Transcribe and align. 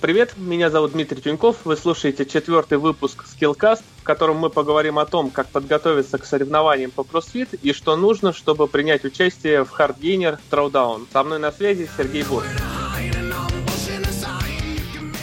Привет, 0.00 0.34
меня 0.36 0.70
зовут 0.70 0.92
Дмитрий 0.92 1.20
Тюньков. 1.20 1.56
Вы 1.64 1.76
слушаете 1.76 2.24
четвертый 2.26 2.78
выпуск 2.78 3.24
Skillcast, 3.24 3.82
в 4.00 4.04
котором 4.04 4.36
мы 4.36 4.50
поговорим 4.50 4.98
о 4.98 5.06
том, 5.06 5.30
как 5.30 5.48
подготовиться 5.48 6.18
к 6.18 6.24
соревнованиям 6.24 6.90
по 6.90 7.00
CrossFit 7.00 7.58
и 7.62 7.72
что 7.72 7.96
нужно, 7.96 8.32
чтобы 8.32 8.68
принять 8.68 9.04
участие 9.04 9.64
в 9.64 9.72
Hard 9.78 9.98
Gainer 9.98 10.38
Throwdown. 10.50 11.06
Со 11.12 11.24
мной 11.24 11.38
на 11.38 11.50
связи 11.50 11.88
Сергей 11.96 12.22
Бур. 12.22 12.44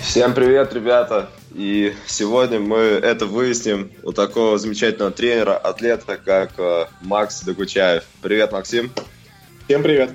Всем 0.01 0.33
привет, 0.33 0.73
ребята! 0.73 1.29
И 1.53 1.93
сегодня 2.05 2.59
мы 2.59 2.77
это 2.77 3.25
выясним 3.25 3.91
у 4.03 4.11
такого 4.11 4.57
замечательного 4.57 5.11
тренера, 5.11 5.55
атлета, 5.55 6.17
как 6.17 6.51
э, 6.57 6.87
Макс 7.01 7.41
Докучаев. 7.43 8.03
Привет, 8.21 8.51
Максим! 8.51 8.91
Всем 9.67 9.83
привет! 9.83 10.11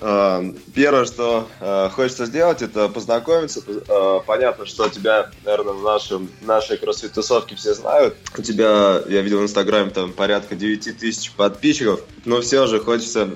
Э, 0.00 0.52
первое, 0.74 1.04
что 1.06 1.48
э, 1.60 1.88
хочется 1.90 2.26
сделать, 2.26 2.62
это 2.62 2.88
познакомиться. 2.88 3.60
Э, 3.66 4.20
понятно, 4.26 4.66
что 4.66 4.88
тебя, 4.88 5.30
наверное, 5.44 5.72
в 5.72 5.82
нашем, 5.82 6.30
нашей 6.42 6.76
кроссфит-тусовке 6.76 7.56
все 7.56 7.74
знают. 7.74 8.16
У 8.36 8.42
тебя, 8.42 9.02
я 9.08 9.22
видел 9.22 9.40
в 9.40 9.42
Инстаграме, 9.42 9.90
там 9.90 10.12
порядка 10.12 10.54
9 10.54 10.98
тысяч 10.98 11.32
подписчиков. 11.32 12.00
Но 12.24 12.40
все 12.40 12.66
же 12.66 12.80
хочется 12.80 13.30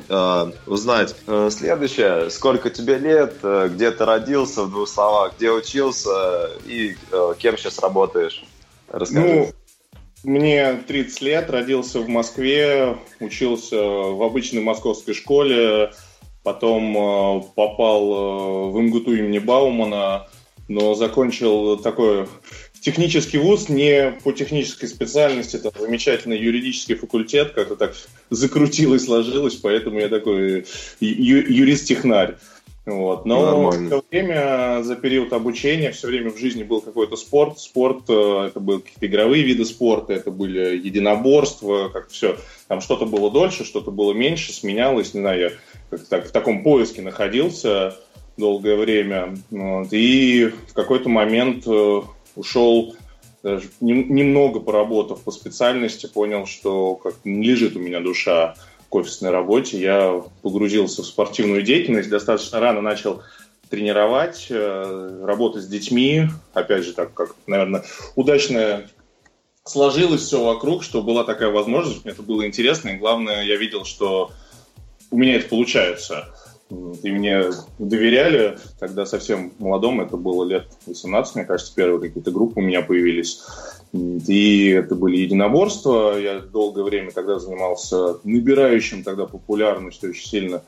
узнать 0.66 1.14
следующее. 1.50 2.30
Сколько 2.30 2.70
тебе 2.70 2.98
лет, 2.98 3.36
где 3.42 3.90
ты 3.90 4.04
родился, 4.04 4.64
в 4.64 4.70
двух 4.70 4.88
словах, 4.88 5.34
где 5.36 5.50
учился 5.50 6.50
и 6.66 6.96
кем 7.38 7.56
сейчас 7.56 7.78
работаешь? 7.78 8.44
Расскажи. 8.88 9.20
Ну, 9.20 9.52
мне 10.22 10.74
30 10.86 11.20
лет, 11.22 11.50
родился 11.50 12.00
в 12.00 12.08
Москве, 12.08 12.98
учился 13.20 13.76
в 13.76 14.22
обычной 14.22 14.60
московской 14.60 15.14
школе, 15.14 15.92
потом 16.42 16.96
э, 16.96 17.42
попал 17.54 18.12
э, 18.12 18.70
в 18.70 18.80
МГТУ 18.80 19.14
имени 19.14 19.38
Баумана, 19.38 20.28
но 20.68 20.94
закончил 20.94 21.76
такой 21.78 22.26
технический 22.80 23.38
вуз 23.38 23.68
не 23.68 24.12
по 24.24 24.32
технической 24.32 24.88
специальности, 24.88 25.56
это 25.56 25.72
замечательный 25.78 26.38
юридический 26.38 26.94
факультет, 26.94 27.52
как-то 27.52 27.76
так 27.76 27.94
закрутилось, 28.30 29.04
сложилось, 29.04 29.56
поэтому 29.56 30.00
я 30.00 30.08
такой 30.08 30.64
ю- 31.00 31.52
юрист-технарь. 31.52 32.36
Вот. 32.86 33.26
Но 33.26 33.70
в 33.70 33.88
то 33.90 34.02
время, 34.10 34.82
за 34.82 34.96
период 34.96 35.32
обучения, 35.32 35.92
все 35.92 36.08
время 36.08 36.30
в 36.30 36.38
жизни 36.38 36.62
был 36.62 36.80
какой-то 36.80 37.16
спорт. 37.16 37.58
Спорт, 37.60 38.04
э, 38.08 38.46
это 38.48 38.58
были 38.58 38.78
какие-то 38.78 39.06
игровые 39.06 39.44
виды 39.44 39.64
спорта, 39.64 40.14
это 40.14 40.30
были 40.30 40.76
единоборства, 40.76 41.88
как 41.88 42.08
все. 42.08 42.38
Там 42.68 42.80
что-то 42.80 43.04
было 43.04 43.30
дольше, 43.30 43.64
что-то 43.64 43.90
было 43.90 44.12
меньше, 44.12 44.52
сменялось, 44.52 45.12
не 45.14 45.20
знаю, 45.20 45.40
я 45.40 45.50
так, 46.08 46.26
в 46.26 46.32
таком 46.32 46.62
поиске 46.62 47.02
находился 47.02 47.96
долгое 48.36 48.76
время. 48.76 49.36
Вот, 49.50 49.88
и 49.92 50.52
в 50.68 50.72
какой-то 50.74 51.08
момент 51.08 51.66
э, 51.66 52.00
ушел, 52.36 52.96
даже 53.42 53.68
немного 53.80 54.60
поработав 54.60 55.22
по 55.22 55.30
специальности, 55.30 56.06
понял, 56.06 56.46
что 56.46 56.96
как 56.96 57.14
не 57.24 57.48
лежит 57.48 57.76
у 57.76 57.80
меня 57.80 58.00
душа 58.00 58.54
к 58.88 58.94
офисной 58.94 59.30
работе. 59.30 59.78
Я 59.78 60.22
погрузился 60.42 61.02
в 61.02 61.06
спортивную 61.06 61.62
деятельность, 61.62 62.10
достаточно 62.10 62.60
рано 62.60 62.80
начал 62.80 63.22
тренировать, 63.68 64.46
э, 64.50 65.22
работать 65.24 65.62
с 65.62 65.68
детьми. 65.68 66.24
Опять 66.52 66.84
же, 66.84 66.92
так 66.92 67.14
как, 67.14 67.36
наверное, 67.46 67.84
удачно 68.16 68.84
сложилось 69.64 70.22
все 70.22 70.42
вокруг, 70.42 70.82
что 70.82 71.02
была 71.02 71.24
такая 71.24 71.50
возможность, 71.50 72.04
мне 72.04 72.12
это 72.12 72.22
было 72.22 72.46
интересно, 72.46 72.90
и 72.90 72.96
главное, 72.96 73.44
я 73.44 73.56
видел, 73.56 73.84
что 73.84 74.32
у 75.10 75.16
меня 75.16 75.36
это 75.36 75.48
получается. 75.48 76.34
И 77.02 77.10
мне 77.10 77.46
доверяли, 77.80 78.56
тогда 78.78 79.04
совсем 79.04 79.52
молодом, 79.58 80.00
это 80.00 80.16
было 80.16 80.44
лет 80.44 80.68
18, 80.86 81.34
мне 81.34 81.44
кажется, 81.44 81.74
первые 81.74 82.00
какие-то 82.00 82.30
группы 82.30 82.60
у 82.60 82.62
меня 82.62 82.80
появились. 82.82 83.42
И 83.92 84.68
это 84.68 84.94
были 84.94 85.16
единоборства. 85.16 86.16
Я 86.16 86.38
долгое 86.38 86.84
время 86.84 87.10
тогда 87.10 87.40
занимался 87.40 88.18
набирающим 88.22 89.02
тогда 89.02 89.26
популярность 89.26 90.04
очень 90.04 90.28
сильно 90.28 90.62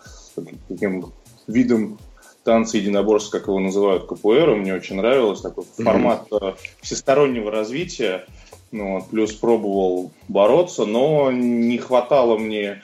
таким 0.69 1.12
видом 1.47 1.98
танца 2.42 2.78
единоборств, 2.78 3.30
как 3.30 3.47
его 3.47 3.60
называют, 3.60 4.06
КПР. 4.06 4.56
Мне 4.56 4.74
очень 4.74 4.97
нравилось 4.97 5.41
такой 5.41 5.64
mm-hmm. 5.64 5.84
формат 5.84 6.26
э, 6.32 6.54
всестороннего 6.80 7.53
развития. 7.53 8.26
Ну, 8.72 9.06
плюс 9.09 9.32
пробовал 9.34 10.10
бороться, 10.28 10.84
но 10.84 11.30
не 11.30 11.78
хватало 11.78 12.38
мне 12.38 12.80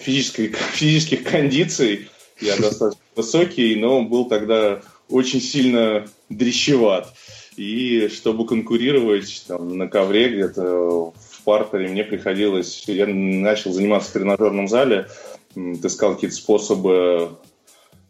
физической, 0.00 0.48
физических 0.72 1.24
кондиций. 1.24 2.08
Я 2.40 2.56
достаточно 2.58 3.02
высокий, 3.16 3.76
но 3.76 4.02
был 4.02 4.26
тогда 4.26 4.82
очень 5.08 5.40
сильно 5.40 6.06
дрещеват. 6.28 7.12
И 7.56 8.08
чтобы 8.08 8.46
конкурировать 8.46 9.44
там, 9.46 9.76
на 9.78 9.86
ковре 9.86 10.28
где-то 10.28 11.12
в 11.12 11.42
партере, 11.44 11.88
мне 11.88 12.02
приходилось... 12.02 12.84
Я 12.86 13.06
начал 13.06 13.72
заниматься 13.72 14.10
в 14.10 14.12
тренажерном 14.14 14.66
зале, 14.66 15.06
искал 15.54 16.14
какие-то 16.14 16.34
способы 16.34 17.36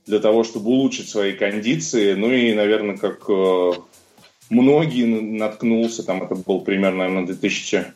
для 0.06 0.18
того, 0.18 0.44
чтобы 0.44 0.70
улучшить 0.70 1.08
свои 1.08 1.32
кондиции. 1.32 2.14
Ну 2.14 2.32
и, 2.32 2.54
наверное, 2.54 2.96
как 2.96 3.24
э, 3.28 3.72
многие 4.48 5.04
наткнулся, 5.04 6.02
там 6.02 6.22
это 6.22 6.34
был 6.34 6.60
примерно, 6.60 6.98
наверное, 6.98 7.26
2000 7.26 7.86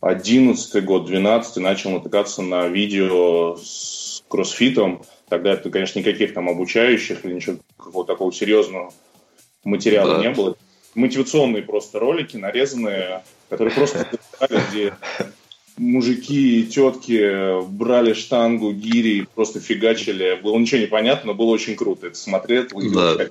11 0.00 0.84
год, 0.84 1.06
12 1.06 1.56
начал 1.56 1.90
натыкаться 1.90 2.42
на 2.42 2.68
видео 2.68 3.56
с 3.56 4.22
кроссфитом. 4.28 5.02
Тогда 5.28 5.54
это, 5.54 5.70
конечно, 5.70 5.98
никаких 5.98 6.34
там 6.34 6.48
обучающих 6.48 7.24
или 7.24 7.34
ничего 7.34 7.56
какого-то 7.76 8.12
такого 8.12 8.32
серьезного 8.32 8.92
материала 9.64 10.16
да. 10.16 10.20
не 10.20 10.30
было. 10.30 10.56
Мотивационные 10.94 11.62
просто 11.62 11.98
ролики, 11.98 12.36
нарезанные, 12.36 13.22
которые 13.48 13.74
просто 13.74 14.06
где 14.70 14.94
мужики 15.76 16.60
и 16.60 16.66
тетки 16.66 17.62
брали 17.68 18.14
штангу, 18.14 18.72
гири, 18.72 19.26
просто 19.34 19.60
фигачили. 19.60 20.38
Было 20.42 20.58
ничего 20.58 20.80
не 20.80 20.86
понятно, 20.86 21.28
но 21.28 21.34
было 21.34 21.50
очень 21.50 21.76
круто. 21.76 22.06
Это 22.06 22.16
смотреть, 22.16 22.68
да. 22.92 23.28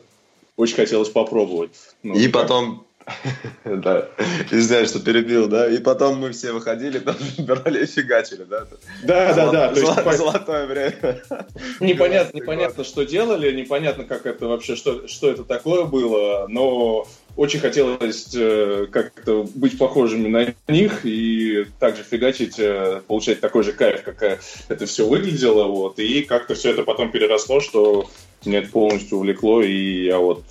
очень 0.57 0.75
хотелось 0.75 1.09
попробовать. 1.09 1.71
Ну, 2.03 2.15
и 2.15 2.27
потом 2.27 2.85
Да, 3.65 4.07
извиняюсь, 4.51 4.89
что 4.89 4.99
перебил, 4.99 5.47
да? 5.47 5.67
И 5.67 5.79
потом 5.79 6.19
мы 6.19 6.31
все 6.31 6.51
выходили, 6.51 6.99
там 6.99 7.15
набирали 7.37 7.83
и 7.83 7.85
фигачили, 7.85 8.43
да? 8.43 8.65
Да, 9.03 9.33
да, 9.33 9.71
да. 9.71 10.13
Золотое 10.15 10.65
время. 10.67 11.21
Непонятно, 11.79 12.37
непонятно, 12.37 12.83
что 12.83 13.03
делали, 13.03 13.51
непонятно, 13.51 14.03
как 14.05 14.25
это 14.25 14.47
вообще, 14.47 14.75
что, 14.75 15.07
что 15.07 15.29
это 15.29 15.43
такое 15.43 15.85
было, 15.85 16.47
но 16.47 17.07
очень 17.35 17.59
хотелось 17.59 18.33
э, 18.33 18.87
как-то 18.91 19.45
быть 19.55 19.77
похожими 19.77 20.27
на 20.29 20.71
них 20.71 21.05
и 21.05 21.65
также 21.79 22.03
фигачить, 22.03 22.57
э, 22.59 23.01
получать 23.07 23.41
такой 23.41 23.63
же 23.63 23.73
кайф, 23.73 24.03
как 24.03 24.23
э, 24.23 24.39
это 24.69 24.85
все 24.85 25.07
выглядело, 25.07 25.65
вот, 25.65 25.99
и 25.99 26.21
как-то 26.21 26.55
все 26.55 26.71
это 26.71 26.83
потом 26.83 27.11
переросло, 27.11 27.59
что 27.59 28.09
меня 28.45 28.59
это 28.59 28.69
полностью 28.69 29.17
увлекло, 29.17 29.61
и 29.61 30.05
я 30.05 30.19
вот 30.19 30.43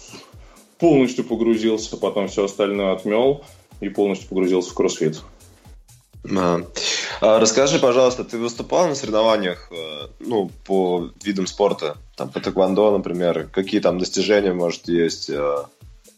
полностью 0.85 1.25
погрузился, 1.25 1.97
потом 1.97 2.29
все 2.29 2.45
остальное 2.45 2.93
отмел 2.93 3.43
и 3.81 3.89
полностью 3.89 4.29
погрузился 4.29 4.71
в 4.71 4.75
кроссфит. 4.75 5.23
А. 6.39 6.61
А, 7.23 7.41
расскажи, 7.41 7.79
пожалуйста, 7.79 8.23
ты 8.23 8.37
выступал 8.37 8.87
на 8.89 8.95
соревнованиях, 8.95 9.73
э, 9.73 10.09
ну, 10.21 10.51
по 10.67 11.11
видам 11.25 11.47
спорта, 11.47 11.97
там, 12.19 12.29
по 12.29 12.39
тэквондо, 12.39 12.91
например, 12.91 13.49
какие 13.51 13.81
там 13.81 13.99
достижения, 13.99 14.53
может, 14.53 14.87
есть? 14.89 15.31
Э, 15.31 15.65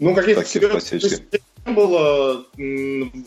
ну, 0.00 0.16
какие-то 0.16 0.40
достижения 0.72 1.22
было, 1.64 2.44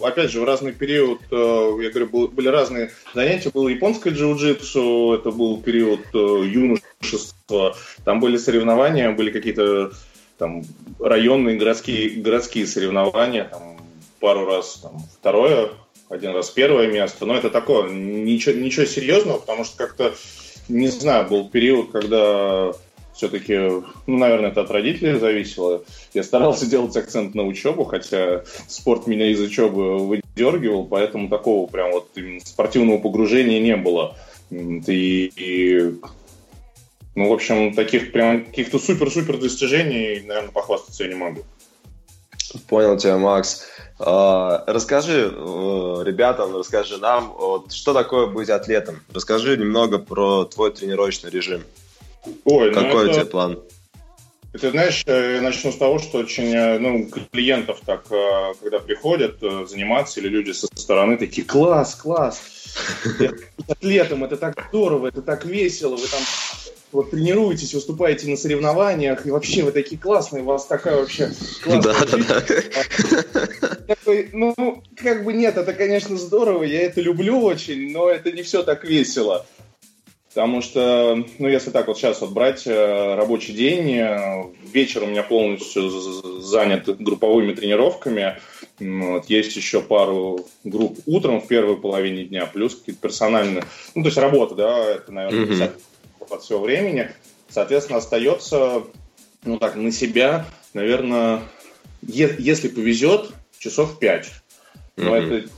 опять 0.01 0.31
же, 0.31 0.41
в 0.41 0.44
разный 0.44 0.74
период, 0.74 1.21
э, 1.31 1.36
я 1.81 1.89
говорю, 1.89 2.27
были 2.27 2.50
разные 2.50 2.91
занятия, 3.15 3.50
было 3.50 3.69
японское 3.69 4.09
джиу-джитсу, 4.13 5.15
это 5.15 5.31
был 5.31 5.62
период 5.62 6.01
юношества, 6.13 7.77
там 8.03 8.19
были 8.19 8.36
соревнования, 8.36 9.12
были 9.12 9.31
какие-то 9.31 9.94
там 10.39 10.63
районные 11.00 11.57
городские, 11.57 12.21
городские 12.21 12.65
соревнования, 12.65 13.44
там, 13.44 13.77
пару 14.19 14.45
раз 14.45 14.80
там, 14.81 14.97
второе, 15.19 15.69
один 16.09 16.31
раз 16.31 16.50
первое 16.50 16.88
место. 16.88 17.25
Но 17.25 17.36
это 17.36 17.51
такое, 17.51 17.91
ничего, 17.91 18.56
ничего 18.56 18.86
серьезного, 18.86 19.38
потому 19.39 19.65
что 19.65 19.77
как-то, 19.77 20.15
не 20.69 20.88
знаю, 20.88 21.27
был 21.27 21.50
период, 21.50 21.91
когда 21.91 22.71
все-таки, 23.13 23.53
ну, 24.07 24.18
наверное, 24.18 24.50
это 24.50 24.62
от 24.62 24.71
родителей 24.71 25.19
зависело. 25.19 25.83
Я 26.13 26.24
старался 26.24 26.65
делать 26.65 26.95
акцент 26.95 27.36
на 27.36 27.44
учебу, 27.44 27.83
хотя 27.83 28.44
спорт 28.69 29.07
меня 29.07 29.30
из 29.30 29.41
учебы 29.41 29.97
выдергивал, 29.97 30.86
поэтому 30.86 31.27
такого 31.27 31.68
прям 31.68 31.91
вот 31.91 32.07
спортивного 32.45 32.97
погружения 32.97 33.59
не 33.59 33.75
было. 33.75 34.15
И, 34.51 35.31
и 35.36 35.95
ну, 37.15 37.29
в 37.29 37.33
общем, 37.33 37.73
таких 37.73 38.11
прям 38.11 38.45
каких-то 38.45 38.79
супер-супер 38.79 39.38
достижений, 39.38 40.21
наверное, 40.25 40.51
похвастаться 40.51 41.03
я 41.03 41.09
не 41.09 41.15
могу. 41.15 41.44
Понял 42.67 42.97
тебя, 42.97 43.17
Макс. 43.17 43.65
А, 44.00 44.63
расскажи 44.65 45.31
э, 45.31 46.03
ребятам, 46.06 46.56
расскажи 46.56 46.97
нам, 46.97 47.33
вот, 47.38 47.73
что 47.73 47.94
такое 47.94 48.27
быть 48.27 48.50
атлетом. 48.50 49.01
Расскажи 49.13 49.57
немного 49.57 50.00
про 50.00 50.45
твой 50.45 50.71
тренировочный 50.71 51.29
режим. 51.29 51.63
Ой, 52.45 52.71
ну 52.71 52.73
Какой 52.73 52.91
ну 52.91 53.01
это... 53.01 53.09
у 53.09 53.13
тебя 53.13 53.25
план? 53.25 53.59
Это, 54.53 54.71
знаешь, 54.71 55.03
э, 55.05 55.35
я 55.35 55.41
начну 55.41 55.71
с 55.71 55.77
того, 55.77 56.00
что 56.00 56.19
очень, 56.19 56.55
э, 56.55 56.79
ну, 56.79 57.07
клиентов 57.31 57.81
так, 57.85 58.05
когда 58.07 58.79
приходят 58.79 59.39
заниматься, 59.67 60.19
или 60.19 60.29
люди 60.29 60.51
со 60.51 60.67
стороны 60.73 61.17
такие, 61.17 61.45
класс, 61.45 61.95
класс, 61.95 62.41
атлетом, 63.67 64.23
это 64.23 64.38
так 64.38 64.65
здорово, 64.69 65.07
это 65.07 65.21
так 65.21 65.45
весело, 65.45 65.97
вы 65.97 66.07
там 66.07 66.21
вот 66.91 67.12
тренируетесь, 67.12 67.74
выступаете 67.74 68.27
на 68.27 68.38
соревнованиях, 68.38 69.25
и 69.25 69.31
вообще 69.31 69.63
вы 69.63 69.71
такие 69.71 70.00
классные, 70.00 70.44
у 70.44 70.47
вас 70.47 70.65
такая 70.65 70.97
вообще 70.97 71.31
классная 71.63 71.94
да, 71.94 72.07
жизнь. 72.07 72.27
Да, 72.27 72.44
да. 73.33 73.95
Такой, 73.95 74.30
ну, 74.33 74.83
как 74.95 75.24
бы 75.24 75.33
нет, 75.33 75.57
это, 75.57 75.74
конечно, 75.74 76.18
здорово, 76.18 76.63
я 76.63 76.81
это 76.81 77.01
люблю 77.01 77.41
очень, 77.41 77.91
но 77.91 78.09
это 78.09 78.31
не 78.31 78.41
все 78.41 78.63
так 78.63 78.83
весело. 78.83 79.45
Потому 80.30 80.62
что, 80.62 81.25
ну, 81.39 81.47
если 81.47 81.71
так 81.71 81.88
вот 81.88 81.97
сейчас 81.97 82.21
вот 82.21 82.31
брать 82.31 82.68
э, 82.68 83.15
рабочий 83.15 83.51
день, 83.51 83.97
э, 83.97 84.44
вечер 84.71 85.03
у 85.03 85.07
меня 85.07 85.24
полностью 85.24 85.89
занят 86.39 86.86
групповыми 87.01 87.53
тренировками. 87.56 88.38
Вот, 88.80 89.25
есть 89.27 89.56
еще 89.56 89.81
пару 89.81 90.45
групп 90.63 91.00
утром 91.07 91.41
в 91.41 91.47
первой 91.47 91.77
половине 91.77 92.25
дня, 92.25 92.45
плюс 92.45 92.75
какие-то 92.75 93.01
персональные, 93.01 93.63
ну, 93.95 94.03
то 94.03 94.07
есть 94.07 94.18
работа, 94.18 94.56
да, 94.56 94.86
это, 94.86 95.12
наверное, 95.12 95.47
50 95.47 95.74
от 96.31 96.43
всего 96.43 96.59
времени. 96.59 97.09
Соответственно, 97.49 97.99
остается, 97.99 98.83
ну 99.43 99.57
так, 99.57 99.75
на 99.75 99.91
себя, 99.91 100.45
наверное, 100.73 101.41
е- 102.01 102.35
если 102.37 102.67
повезет, 102.67 103.31
часов 103.57 103.99
5. 103.99 104.31
Но 104.97 105.17
mm-hmm. 105.17 105.37
это 105.37 105.49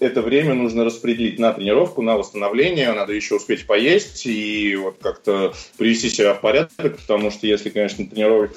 это 0.00 0.22
время 0.22 0.54
нужно 0.54 0.84
распределить 0.84 1.38
на 1.38 1.52
тренировку, 1.52 2.02
на 2.02 2.16
восстановление, 2.16 2.92
надо 2.92 3.12
еще 3.12 3.36
успеть 3.36 3.66
поесть 3.66 4.26
и 4.26 4.74
вот 4.76 4.96
как-то 5.00 5.52
привести 5.76 6.08
себя 6.08 6.34
в 6.34 6.40
порядок, 6.40 6.96
потому 6.96 7.30
что 7.30 7.46
если, 7.46 7.68
конечно, 7.68 8.06
тренировка, 8.06 8.54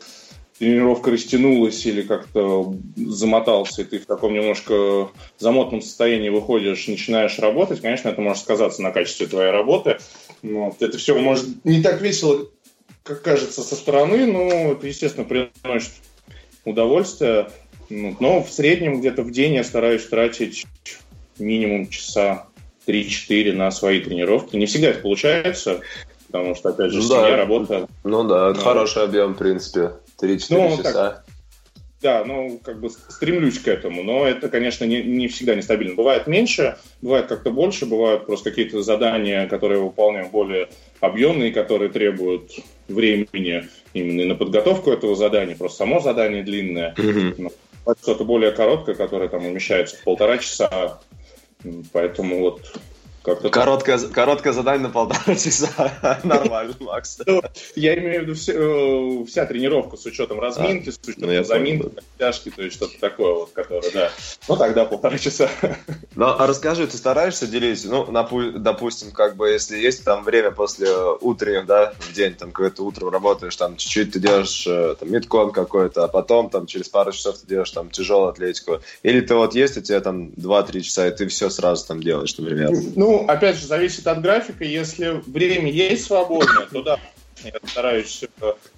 тренировка 0.57 1.11
растянулась 1.11 1.85
или 1.85 2.01
как-то 2.03 2.73
замотался, 2.95 3.81
и 3.81 3.85
ты 3.85 3.99
в 3.99 4.05
таком 4.05 4.33
немножко 4.33 5.09
замотном 5.37 5.81
состоянии 5.81 6.29
выходишь, 6.29 6.87
начинаешь 6.87 7.39
работать, 7.39 7.81
конечно, 7.81 8.09
это 8.09 8.21
может 8.21 8.41
сказаться 8.43 8.81
на 8.81 8.91
качестве 8.91 9.27
твоей 9.27 9.51
работы. 9.51 9.97
Вот. 10.41 10.81
Это 10.81 10.97
все 10.97 11.17
может 11.17 11.65
не 11.65 11.81
так 11.81 12.01
весело, 12.01 12.47
как 13.03 13.21
кажется 13.21 13.61
со 13.61 13.75
стороны, 13.75 14.25
но 14.25 14.71
это, 14.73 14.87
естественно, 14.87 15.25
приносит 15.25 15.91
удовольствие. 16.65 17.49
Но 17.89 18.43
в 18.43 18.51
среднем 18.51 18.99
где-то 18.99 19.23
в 19.23 19.31
день 19.31 19.55
я 19.55 19.63
стараюсь 19.63 20.05
тратить 20.05 20.65
минимум 21.39 21.89
часа 21.89 22.47
3-4 22.87 23.53
на 23.53 23.71
свои 23.71 24.01
тренировки. 24.01 24.55
Не 24.55 24.65
всегда 24.65 24.89
это 24.89 24.99
получается, 24.99 25.81
потому 26.27 26.55
что, 26.55 26.69
опять 26.69 26.91
же, 26.91 26.99
ну, 26.99 27.03
семья, 27.03 27.31
да. 27.31 27.37
работа. 27.37 27.87
Ну 28.03 28.23
да, 28.25 28.49
это 28.51 28.59
но... 28.59 28.63
хороший 28.63 29.03
объем, 29.03 29.33
в 29.33 29.37
принципе, 29.37 29.93
3-4 30.21 30.45
ну, 30.49 30.77
часа. 30.77 30.93
Так, 30.93 31.25
да, 32.01 32.23
ну, 32.23 32.59
как 32.63 32.79
бы 32.79 32.89
стремлюсь 32.89 33.59
к 33.59 33.67
этому, 33.67 34.03
но 34.03 34.25
это, 34.25 34.47
конечно, 34.47 34.85
не, 34.85 35.03
не 35.03 35.27
всегда 35.27 35.55
нестабильно. 35.55 35.95
Бывает 35.95 36.27
меньше, 36.27 36.77
бывает 37.01 37.27
как-то 37.27 37.51
больше, 37.51 37.85
бывают 37.85 38.25
просто 38.25 38.51
какие-то 38.51 38.81
задания, 38.81 39.47
которые 39.47 39.81
выполняем 39.81 40.29
более 40.29 40.69
объемные, 41.01 41.51
которые 41.51 41.89
требуют 41.89 42.51
времени 42.87 43.67
именно 43.93 44.25
на 44.25 44.35
подготовку 44.35 44.91
этого 44.91 45.15
задания, 45.15 45.55
просто 45.55 45.79
само 45.79 45.99
задание 45.99 46.43
длинное. 46.43 46.93
Mm-hmm. 46.95 47.51
Что-то 48.01 48.23
более 48.23 48.51
короткое, 48.51 48.95
которое 48.95 49.29
там 49.29 49.45
умещается 49.45 49.97
в 49.97 50.03
полтора 50.03 50.37
часа, 50.37 50.99
поэтому 51.91 52.39
вот 52.39 52.79
как-то 53.29 53.49
короткое, 53.49 53.97
так. 53.97 54.11
короткое 54.11 54.53
задание 54.53 54.87
на 54.87 54.93
полтора 54.93 55.35
часа. 55.35 56.19
Нормально, 56.23 56.75
Макс. 56.79 57.17
Ну, 57.25 57.41
я 57.75 57.97
имею 57.97 58.25
в 58.25 58.27
виду 58.27 58.33
э, 58.33 59.25
вся 59.25 59.45
тренировка 59.45 59.97
с 59.97 60.05
учетом 60.05 60.39
разминки, 60.39 60.89
с 60.89 60.99
учетом 61.07 61.29
ну, 61.29 61.43
заминки, 61.43 61.91
тяжки, 62.17 62.49
то 62.49 62.61
есть 62.61 62.75
что-то 62.75 62.99
такое, 62.99 63.33
вот, 63.33 63.51
которое, 63.51 63.91
да. 63.91 64.11
Ну, 64.47 64.57
тогда 64.57 64.85
полтора 64.85 65.17
часа. 65.17 65.49
Ну, 66.15 66.25
а 66.25 66.47
расскажи, 66.47 66.87
ты 66.87 66.97
стараешься 66.97 67.47
делить, 67.47 67.85
ну, 67.85 68.05
допустим, 68.57 69.11
как 69.11 69.35
бы, 69.35 69.49
если 69.49 69.77
есть 69.77 70.03
там 70.03 70.23
время 70.23 70.51
после 70.51 70.87
утренних, 71.21 71.65
да, 71.65 71.93
в 71.99 72.13
день, 72.13 72.33
там, 72.33 72.51
когда 72.51 72.69
ты 72.69 72.81
утром 72.81 73.09
работаешь, 73.09 73.55
там, 73.55 73.77
чуть-чуть 73.77 74.13
ты 74.13 74.19
делаешь, 74.19 74.65
э, 74.67 74.95
там, 74.99 75.11
мидкон 75.11 75.51
какой-то, 75.51 76.03
а 76.05 76.07
потом, 76.07 76.49
там, 76.49 76.65
через 76.65 76.89
пару 76.89 77.11
часов 77.11 77.37
ты 77.37 77.47
делаешь, 77.47 77.71
там, 77.71 77.89
тяжелую 77.89 78.29
атлетику. 78.29 78.79
Или 79.03 79.21
ты 79.21 79.35
вот 79.35 79.55
есть 79.55 79.77
у 79.77 79.81
тебя, 79.81 79.99
там, 80.01 80.29
2-3 80.29 80.81
часа, 80.81 81.07
и 81.07 81.15
ты 81.15 81.27
все 81.27 81.49
сразу 81.49 81.87
там 81.87 82.01
делаешь, 82.01 82.37
например. 82.37 82.71
Ну, 82.95 83.18
опять 83.27 83.57
же, 83.57 83.65
зависит 83.65 84.07
от 84.07 84.21
графика. 84.21 84.63
Если 84.63 85.21
время 85.25 85.71
есть 85.71 86.05
свободное, 86.05 86.65
то 86.71 86.81
да, 86.81 86.99
я 87.43 87.53
стараюсь 87.63 88.23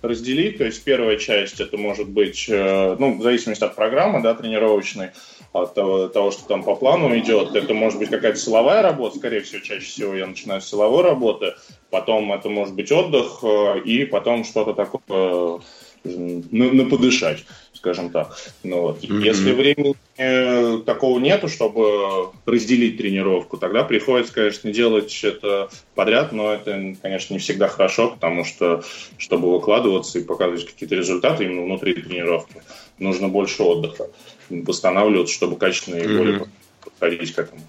разделить. 0.01 0.57
То 0.57 0.65
есть 0.65 0.83
первая 0.83 1.17
часть 1.17 1.59
это 1.59 1.77
может 1.77 2.09
быть, 2.09 2.45
э, 2.49 2.95
ну, 2.99 3.17
в 3.17 3.21
зависимости 3.21 3.63
от 3.63 3.75
программы, 3.75 4.21
да, 4.21 4.33
тренировочной, 4.33 5.11
от 5.53 5.73
того, 5.73 6.07
того, 6.07 6.31
что 6.31 6.45
там 6.47 6.63
по 6.63 6.75
плану 6.75 7.17
идет. 7.17 7.55
Это 7.55 7.73
может 7.73 7.99
быть 7.99 8.09
какая-то 8.09 8.37
силовая 8.37 8.81
работа, 8.81 9.17
скорее 9.17 9.41
всего, 9.41 9.61
чаще 9.61 9.85
всего 9.85 10.15
я 10.15 10.27
начинаю 10.27 10.61
с 10.61 10.69
силовой 10.69 11.03
работы, 11.03 11.53
потом 11.89 12.31
это 12.31 12.49
может 12.49 12.75
быть 12.75 12.91
отдых, 12.91 13.39
э, 13.43 13.81
и 13.85 14.05
потом 14.05 14.43
что-то 14.43 14.73
такое 14.73 15.61
на, 16.03 16.71
на 16.71 16.89
подышать, 16.89 17.45
скажем 17.81 18.11
так. 18.11 18.37
Ну, 18.63 18.81
вот. 18.81 19.03
mm-hmm. 19.03 19.23
Если 19.23 19.53
времени 19.53 19.95
э, 20.17 20.81
такого 20.85 21.19
нету, 21.19 21.47
чтобы 21.47 22.29
разделить 22.45 22.97
тренировку, 22.97 23.57
тогда 23.57 23.83
приходится, 23.83 24.33
конечно, 24.33 24.71
делать 24.71 25.19
это 25.23 25.69
подряд, 25.95 26.31
но 26.31 26.53
это, 26.53 26.95
конечно, 27.01 27.33
не 27.33 27.39
всегда 27.39 27.67
хорошо, 27.67 28.11
потому 28.11 28.45
что, 28.45 28.83
чтобы 29.17 29.51
выкладываться 29.51 30.19
и 30.19 30.23
показывать 30.23 30.67
какие-то 30.67 30.93
результаты 30.93 31.45
именно 31.45 31.63
внутри 31.63 31.93
тренировки, 31.93 32.61
нужно 32.99 33.29
больше 33.29 33.63
отдыха, 33.63 34.09
восстанавливаться, 34.51 35.33
чтобы 35.33 35.57
качественно 35.57 35.95
и 35.95 36.03
mm-hmm. 36.03 36.17
более 36.17 36.47
подходить 36.83 37.33
к 37.33 37.39
этому. 37.39 37.61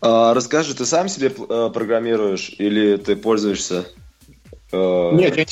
А, 0.00 0.32
расскажи, 0.32 0.74
ты 0.74 0.86
сам 0.86 1.08
себе 1.08 1.30
э, 1.36 1.70
программируешь 1.72 2.50
или 2.56 2.96
ты 2.96 3.14
пользуешься 3.14 3.84
Нет, 4.72 5.36
я, 5.36 5.44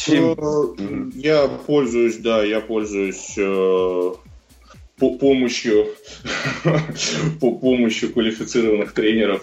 я 1.14 1.48
пользуюсь, 1.48 2.16
да, 2.16 2.42
я 2.42 2.60
пользуюсь 2.60 3.34
э, 3.36 4.12
по 5.00 5.16
помощью, 5.16 5.88
по 7.40 7.52
помощью 7.52 8.12
квалифицированных 8.12 8.92
тренеров. 8.92 9.42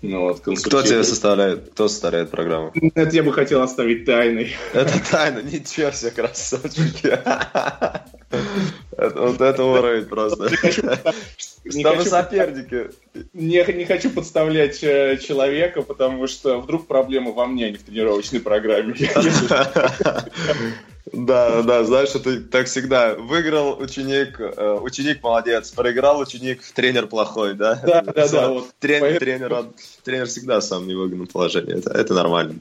Ну, 0.00 0.20
вот, 0.20 0.40
кто 0.40 0.82
тебе 0.82 1.02
составляет, 1.02 1.70
кто 1.72 1.88
составляет 1.88 2.30
программу? 2.30 2.72
Это 2.94 3.14
я 3.14 3.24
бы 3.24 3.32
хотел 3.32 3.62
оставить 3.62 4.04
тайной. 4.04 4.52
Это 4.72 4.92
тайна, 5.10 5.40
ничего 5.40 5.90
себе, 5.90 6.12
красавчики. 6.12 7.18
Вот 8.98 9.40
это 9.40 9.64
уровень 9.64 10.04
просто. 10.06 10.48
Чтобы 11.68 12.04
соперники. 12.04 12.90
Не, 13.32 13.64
не 13.72 13.84
хочу 13.84 14.10
подставлять 14.10 14.82
э, 14.82 15.18
человека, 15.18 15.82
потому 15.82 16.26
что 16.26 16.60
вдруг 16.60 16.86
проблема 16.86 17.32
во 17.32 17.46
мне, 17.46 17.66
а 17.66 17.70
не 17.70 17.76
в 17.76 17.82
тренировочной 17.82 18.40
программе. 18.40 18.94
Да, 21.12 21.62
да, 21.62 21.84
знаешь, 21.84 22.14
это 22.14 22.40
так 22.40 22.66
всегда. 22.66 23.14
Выиграл 23.14 23.78
ученик, 23.78 24.40
э, 24.40 24.78
ученик 24.80 25.22
молодец, 25.22 25.70
проиграл 25.70 26.20
ученик, 26.20 26.62
тренер 26.74 27.06
плохой, 27.06 27.54
да? 27.54 27.80
Да, 27.84 28.00
да, 28.00 28.28
да. 28.28 28.48
Вот, 28.48 28.70
тренер, 28.78 29.18
тренер, 29.18 29.66
тренер 30.04 30.26
всегда 30.26 30.60
сам 30.62 30.86
не 30.86 30.94
выгодном 30.94 31.26
положении, 31.26 31.78
это, 31.78 31.90
это 31.90 32.14
нормально. 32.14 32.54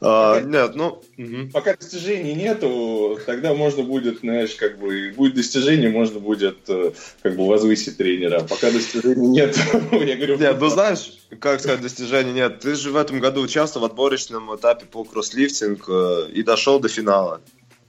А, 0.00 0.40
нет, 0.40 0.74
ну... 0.74 1.02
Угу. 1.16 1.50
Пока 1.52 1.76
достижений 1.76 2.34
нету, 2.34 3.18
тогда 3.26 3.54
можно 3.54 3.84
будет, 3.84 4.20
знаешь, 4.20 4.56
как 4.56 4.78
бы, 4.78 5.12
будет 5.16 5.34
достижение, 5.34 5.88
можно 5.88 6.18
будет 6.18 6.58
э, 6.68 6.90
как 7.22 7.36
бы 7.36 7.46
возвысить 7.46 7.96
тренера. 7.96 8.40
Пока 8.40 8.72
достижений 8.72 9.28
нет, 9.28 9.56
я 9.92 10.16
говорю... 10.16 10.36
Нет, 10.38 10.56
ну 10.58 10.68
знаешь, 10.68 11.12
как 11.38 11.60
сказать, 11.60 11.80
достижений 11.80 12.32
нет. 12.32 12.58
Ты 12.58 12.74
же 12.74 12.90
в 12.90 12.96
этом 12.96 13.20
году 13.20 13.40
участвовал 13.40 13.86
в 13.86 13.90
отборочном 13.90 14.54
этапе 14.56 14.86
по 14.86 15.04
кросслифтинг 15.04 15.84
э, 15.88 16.30
и 16.32 16.42
дошел 16.42 16.80
до 16.80 16.88
финала. 16.88 17.40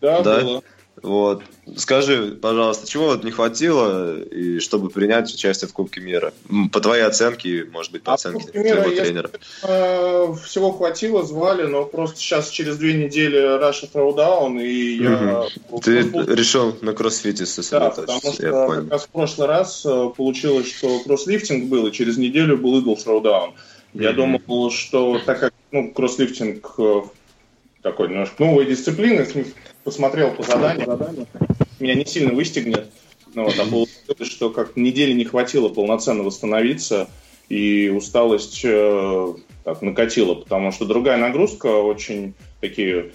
Да, 0.05 0.21
да? 0.21 0.41
было. 0.41 0.63
Вот. 1.01 1.43
Скажи, 1.75 2.37
пожалуйста, 2.41 2.87
чего 2.87 3.07
вот 3.07 3.23
не 3.23 3.31
хватило, 3.31 4.17
и 4.21 4.59
чтобы 4.59 4.89
принять 4.89 5.33
участие 5.33 5.67
в 5.67 5.73
Кубке 5.73 5.99
мира? 5.99 6.33
По 6.71 6.79
твоей 6.79 7.03
оценке, 7.03 7.65
может 7.71 7.91
быть, 7.91 8.03
по 8.03 8.11
а 8.11 8.15
оценке 8.15 8.47
твоего 8.47 8.89
тренера. 8.89 9.29
Э, 9.63 10.33
всего 10.45 10.71
хватило, 10.71 11.23
звали, 11.23 11.63
но 11.63 11.85
просто 11.85 12.17
сейчас 12.17 12.49
через 12.49 12.77
две 12.77 12.93
недели 12.93 13.37
Russia 13.59 13.89
Throwdown, 13.91 14.61
и 14.61 15.03
я... 15.03 15.47
Угу. 15.69 15.81
Ты 15.81 16.01
решил 16.33 16.77
на 16.81 16.93
кроссфите 16.93 17.45
сосредоточиться, 17.45 18.41
Да, 18.41 18.67
потому 18.67 18.79
что 18.79 18.81
как 18.81 18.91
раз 18.91 19.03
в 19.03 19.09
прошлый 19.09 19.47
раз 19.47 19.85
э, 19.85 20.09
получилось, 20.15 20.71
что 20.71 20.99
кросслифтинг 20.99 21.65
был, 21.65 21.87
и 21.87 21.91
через 21.91 22.17
неделю 22.17 22.57
был 22.57 22.79
Eagle 22.79 22.97
Throwdown. 23.03 23.53
Я 23.93 24.13
думал, 24.13 24.71
что 24.71 25.19
так 25.25 25.39
как 25.39 25.53
ну, 25.71 25.91
кросслифтинг 25.91 26.73
э, 26.77 27.01
такой 27.81 28.09
немножко 28.09 28.43
новая 28.43 28.65
дисциплина, 28.65 29.25
посмотрел 29.85 30.31
по 30.31 30.43
заданию, 30.43 30.99
меня 31.79 31.93
не 31.93 32.05
сильно 32.05 32.33
выстегнет. 32.33 32.89
Ну, 33.33 33.45
вот, 33.45 33.55
а 33.59 33.65
получилось, 33.65 34.31
что 34.31 34.49
как 34.49 34.75
недели 34.75 35.13
не 35.13 35.25
хватило 35.25 35.69
полноценно 35.69 36.23
восстановиться, 36.23 37.07
и 37.47 37.89
усталость 37.95 38.61
э, 38.63 39.33
так, 39.63 39.81
накатила, 39.83 40.33
потому 40.33 40.71
что 40.71 40.85
другая 40.85 41.17
нагрузка, 41.17 41.67
очень 41.67 42.33
такие 42.59 43.11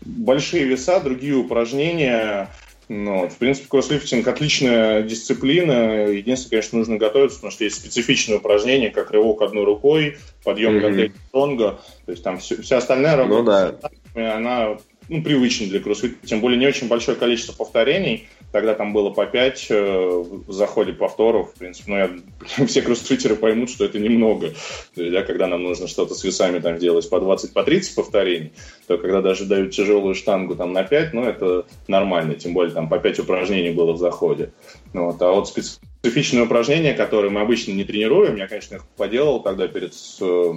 большие 0.00 0.64
веса, 0.64 1.00
другие 1.00 1.36
упражнения. 1.36 2.50
Ну, 2.88 3.20
вот, 3.20 3.32
в 3.32 3.36
принципе, 3.36 3.68
кросслифтинг 3.68 4.26
отличная 4.26 5.02
дисциплина. 5.02 6.08
Единственное, 6.08 6.50
конечно, 6.50 6.78
нужно 6.78 6.96
готовиться, 6.96 7.36
потому 7.36 7.52
что 7.52 7.62
есть 7.62 7.76
специфичные 7.76 8.38
упражнения, 8.38 8.90
как 8.90 9.12
рывок 9.12 9.42
одной 9.42 9.64
рукой, 9.64 10.16
подъем 10.42 10.78
mm-hmm. 10.78 11.12
стронга. 11.28 11.78
То 12.04 12.10
есть 12.12 12.24
там 12.24 12.38
все, 12.38 12.60
вся 12.60 12.78
остальная 12.78 13.16
работа, 13.16 13.78
ну, 14.14 14.20
да. 14.20 14.36
она 14.36 14.76
ну, 15.12 15.22
привычный 15.22 15.66
для 15.66 15.80
кроссфита, 15.80 16.26
тем 16.26 16.40
более 16.40 16.58
не 16.58 16.66
очень 16.66 16.88
большое 16.88 17.18
количество 17.18 17.52
повторений, 17.52 18.28
тогда 18.50 18.74
там 18.74 18.94
было 18.94 19.10
по 19.10 19.26
5 19.26 19.66
э, 19.68 20.24
в 20.46 20.52
заходе 20.52 20.94
повторов, 20.94 21.52
в 21.52 21.58
принципе, 21.58 21.90
ну, 21.90 21.96
я, 21.98 22.66
все 22.66 22.80
кроссфитеры 22.80 23.36
поймут, 23.36 23.68
что 23.68 23.84
это 23.84 23.98
немного, 23.98 24.54
да, 24.96 25.22
когда 25.22 25.48
нам 25.48 25.62
нужно 25.62 25.86
что-то 25.86 26.14
с 26.14 26.24
весами 26.24 26.60
там 26.60 26.78
делать 26.78 27.08
по 27.10 27.20
20, 27.20 27.52
по 27.52 27.62
30 27.62 27.94
повторений, 27.94 28.52
то 28.86 28.96
когда 28.96 29.20
даже 29.20 29.44
дают 29.44 29.72
тяжелую 29.72 30.14
штангу 30.14 30.56
там 30.56 30.72
на 30.72 30.82
5, 30.82 31.12
ну, 31.12 31.24
это 31.24 31.66
нормально, 31.88 32.34
тем 32.34 32.54
более 32.54 32.72
там 32.72 32.88
по 32.88 32.98
5 32.98 33.20
упражнений 33.20 33.70
было 33.70 33.92
в 33.92 33.98
заходе. 33.98 34.52
Ну, 34.94 35.10
вот, 35.10 35.20
а 35.20 35.30
вот 35.30 35.46
специфичные 35.46 36.44
упражнения, 36.44 36.94
которые 36.94 37.30
мы 37.30 37.42
обычно 37.42 37.72
не 37.72 37.84
тренируем, 37.84 38.36
я, 38.36 38.48
конечно, 38.48 38.76
их 38.76 38.86
поделал 38.96 39.42
тогда 39.42 39.68
перед 39.68 39.92
э, 40.22 40.52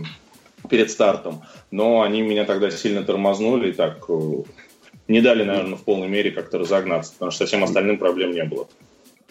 перед 0.68 0.92
стартом, 0.92 1.44
но 1.72 2.02
они 2.02 2.22
меня 2.22 2.46
тогда 2.46 2.72
сильно 2.72 3.04
тормознули 3.04 3.70
и 3.70 3.74
так 3.74 4.06
э, 4.10 4.44
не 5.08 5.22
дали, 5.22 5.44
наверное, 5.44 5.78
в 5.78 5.84
полной 5.84 6.08
мере 6.08 6.32
как-то 6.32 6.58
разогнаться, 6.58 7.14
потому 7.14 7.32
что 7.32 7.40
совсем 7.40 7.64
остальным 7.64 7.98
проблем 7.98 8.32
не 8.32 8.44
было. 8.44 8.68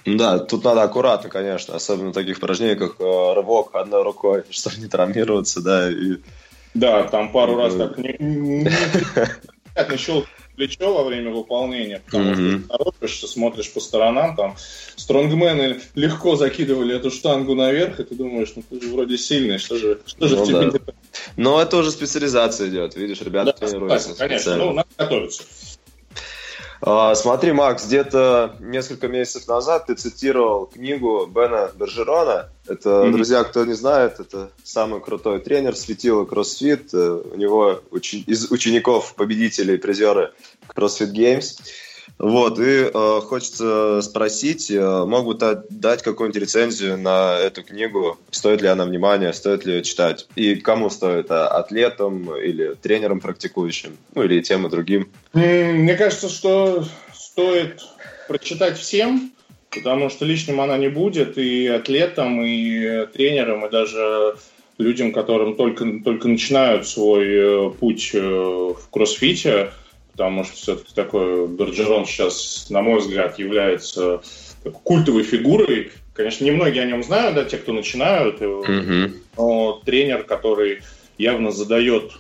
Да, 0.07 0.39
тут 0.39 0.65
надо 0.65 0.83
аккуратно, 0.83 1.31
конечно, 1.31 1.75
особенно 1.75 2.11
в 2.11 2.15
таких 2.15 2.39
упражнениях, 2.39 2.79
как 2.79 3.01
э, 3.01 3.35
рывок 3.35 3.75
одной 3.75 4.03
рукой, 4.03 4.45
чтобы 4.51 4.77
не 4.77 4.87
травмироваться, 4.87 5.63
да. 5.63 5.91
И... 5.91 6.19
Да, 6.75 7.05
там 7.05 7.33
пару 7.33 7.57
раз 7.57 7.75
так 7.75 7.97
не 7.97 8.69
щелкнул 9.97 10.27
плечо 10.57 10.95
во 10.95 11.05
время 11.05 11.31
выполнения, 11.31 12.03
потому 12.05 12.31
mm-hmm. 12.31 12.59
что 12.61 12.69
торопишься, 12.69 13.29
смотришь 13.29 13.73
по 13.73 13.81
сторонам, 13.81 14.37
там 14.37 14.57
стронгмены 14.97 15.81
легко 15.95 16.37
закидывали 16.37 16.97
эту 16.97 17.11
штангу 17.11 17.55
наверх, 17.55 18.01
и 18.01 18.05
ты 18.05 18.15
думаешь, 18.15 18.53
ну 18.57 18.63
ты 18.69 18.81
же 18.81 18.93
вроде 18.93 19.19
сильный, 19.19 19.59
что 19.59 19.77
же, 19.77 20.01
что 20.07 20.29
же 20.29 20.37
ну, 20.37 20.45
в 20.45 20.47
тебе 20.47 20.71
да. 20.71 20.93
Но 21.37 21.61
это 21.61 21.77
уже 21.77 21.91
специализация 21.91 22.69
идет, 22.69 22.97
видишь, 22.97 23.21
ребята 23.21 23.57
да, 23.59 23.67
тренируются. 23.67 24.15
Конечно, 24.15 24.57
ну, 24.57 24.73
надо 24.73 24.89
готовиться. 24.97 25.43
А, 26.87 27.15
смотри, 27.15 27.53
Макс, 27.53 27.87
где-то 27.87 28.57
несколько 28.61 29.09
месяцев 29.09 29.49
назад 29.49 29.87
ты 29.87 29.95
цитировал 29.95 30.67
книгу 30.67 31.27
Бена 31.27 31.71
Бержерона. 31.75 32.51
Это, 32.67 32.89
mm-hmm. 32.89 33.13
друзья, 33.13 33.45
кто 33.45 33.65
не 33.65 33.75
знает, 33.75 34.21
это 34.21 34.51
самый 34.63 35.01
крутой 35.01 35.41
тренер 35.41 35.77
светила 35.77 36.25
кроссфит. 36.25 36.95
Э, 36.95 37.21
у 37.33 37.37
него 37.37 37.83
учи- 37.91 38.25
из 38.27 38.51
учеников 38.51 39.15
победителей, 39.15 39.77
призеры 39.77 40.33
CrossFit 40.75 41.13
Games. 41.13 41.61
Вот, 42.17 42.59
и 42.59 42.91
э, 42.93 43.21
хочется 43.25 44.01
спросить, 44.01 44.71
э, 44.71 45.05
могут 45.05 45.43
дать 45.69 46.03
какую-нибудь 46.03 46.41
рецензию 46.41 46.97
на 46.97 47.37
эту 47.39 47.63
книгу, 47.63 48.19
стоит 48.31 48.63
ли 48.63 48.69
она 48.69 48.85
внимания, 48.85 49.33
стоит 49.33 49.67
ли 49.67 49.83
читать, 49.83 50.27
и 50.37 50.55
кому 50.55 50.91
стоит, 50.91 51.31
а, 51.31 51.49
атлетам 51.49 52.35
или 52.37 52.75
тренерам 52.75 53.21
практикующим, 53.21 53.97
ну 54.15 54.23
или 54.23 54.41
тем 54.43 54.67
и 54.67 54.71
другим? 54.71 55.11
Мне 55.33 55.97
кажется, 55.97 56.29
что 56.29 56.85
стоит 57.13 57.83
прочитать 58.29 58.79
всем, 58.79 59.34
потому 59.75 60.11
что 60.11 60.25
лишним 60.25 60.61
она 60.61 60.79
не 60.79 60.89
будет 60.89 61.39
и 61.39 61.67
атлетам, 61.67 62.43
и 62.43 63.07
тренерам, 63.07 63.67
и 63.67 63.71
даже 63.71 64.37
людям, 64.79 65.13
которым 65.13 65.57
только, 65.57 65.87
только 66.05 66.29
начинают 66.29 66.87
свой 66.87 67.27
э, 67.29 67.71
путь 67.71 68.11
э, 68.15 68.21
в 68.21 68.91
кроссфите– 68.91 69.71
потому 70.15 70.45
что 70.45 70.55
все-таки 70.55 70.95
такой 70.95 71.49
Берджерон 71.49 72.07
сейчас, 72.07 72.71
на 72.71 72.83
мой 72.83 73.01
взгляд, 73.01 73.39
является 73.39 74.23
культовой 74.85 75.25
фигурой. 75.25 75.91
Конечно, 76.15 76.45
немногие 76.45 76.85
о 76.85 76.87
нем 76.87 77.03
знают, 77.03 77.35
да, 77.35 77.45
те, 77.45 77.59
кто 77.59 77.73
начинают, 77.73 78.41
mm-hmm. 78.41 79.13
но 79.37 79.83
тренер, 79.85 80.23
который 80.23 80.83
явно 81.19 81.51
задает 81.51 82.13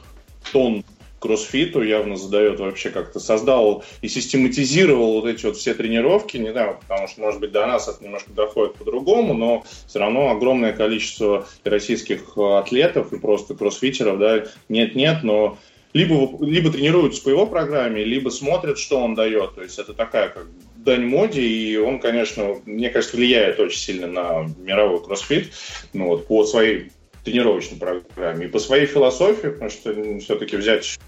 тон 0.52 0.84
кроссфиту, 1.24 1.80
явно 1.80 2.16
задает 2.16 2.60
вообще 2.60 2.90
как-то 2.90 3.18
создал 3.18 3.82
и 4.02 4.08
систематизировал 4.08 5.14
вот 5.14 5.26
эти 5.26 5.46
вот 5.46 5.56
все 5.56 5.72
тренировки, 5.72 6.36
не 6.36 6.52
знаю, 6.52 6.78
потому 6.86 7.08
что, 7.08 7.22
может 7.22 7.40
быть, 7.40 7.50
до 7.50 7.66
нас 7.66 7.88
это 7.88 8.04
немножко 8.04 8.30
доходит 8.32 8.74
по-другому, 8.74 9.32
но 9.32 9.64
все 9.88 10.00
равно 10.00 10.28
огромное 10.30 10.74
количество 10.74 11.48
российских 11.64 12.36
атлетов 12.36 13.14
и 13.14 13.18
просто 13.18 13.54
кроссфитеров, 13.54 14.18
да, 14.18 14.44
нет-нет, 14.68 15.22
но 15.22 15.56
либо, 15.94 16.28
либо 16.44 16.70
тренируются 16.70 17.22
по 17.22 17.30
его 17.30 17.46
программе, 17.46 18.04
либо 18.04 18.28
смотрят, 18.28 18.78
что 18.78 19.00
он 19.00 19.14
дает. 19.14 19.54
То 19.54 19.62
есть 19.62 19.78
это 19.78 19.94
такая 19.94 20.28
как 20.28 20.46
дань 20.76 21.06
моде, 21.06 21.40
и 21.40 21.78
он, 21.78 22.00
конечно, 22.00 22.56
мне 22.66 22.90
кажется, 22.90 23.16
влияет 23.16 23.58
очень 23.58 23.78
сильно 23.78 24.06
на 24.08 24.46
мировой 24.58 25.02
кроссфит 25.02 25.54
ну, 25.94 26.08
вот, 26.08 26.26
по 26.26 26.44
своей 26.44 26.90
тренировочной 27.24 27.78
программе 27.78 28.46
и 28.46 28.48
по 28.48 28.58
своей 28.58 28.84
философии, 28.84 29.48
потому 29.48 29.70
что 29.70 30.18
все-таки 30.20 30.56
взять 30.56 30.98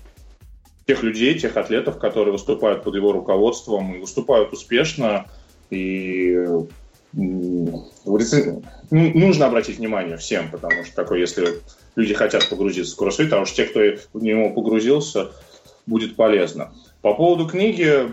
тех 0.86 1.02
людей, 1.02 1.38
тех 1.38 1.56
атлетов, 1.56 1.98
которые 1.98 2.32
выступают 2.32 2.84
под 2.84 2.94
его 2.94 3.12
руководством 3.12 3.94
и 3.94 3.98
выступают 3.98 4.52
успешно, 4.52 5.26
и 5.70 6.46
нужно 7.12 7.86
обратить 9.46 9.78
внимание 9.78 10.16
всем, 10.16 10.48
потому 10.50 10.84
что 10.84 10.94
такой, 10.94 11.20
если 11.20 11.60
люди 11.96 12.14
хотят 12.14 12.48
погрузиться 12.48 12.94
в 12.94 12.98
кроссфит, 12.98 13.30
потому 13.30 13.46
что 13.46 13.56
те, 13.56 13.64
кто 13.64 13.80
в 14.12 14.22
него 14.22 14.50
погрузился, 14.50 15.32
будет 15.86 16.14
полезно. 16.14 16.72
По 17.02 17.14
поводу 17.14 17.48
книги, 17.48 18.12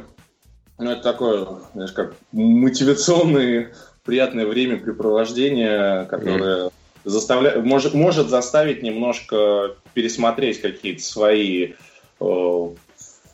ну, 0.79 0.91
это 0.91 1.03
такое, 1.03 1.47
знаешь, 1.73 1.91
как 1.91 2.15
мотивационное, 2.31 3.73
приятное 4.03 4.47
времяпрепровождение, 4.47 6.05
которое 6.05 6.67
mm. 6.67 6.71
заставляет, 7.03 7.63
может, 7.63 7.93
может 7.93 8.29
заставить 8.29 8.81
немножко 8.81 9.75
пересмотреть 9.93 10.61
какие-то 10.61 11.03
свои 11.03 11.65
э, 11.65 11.73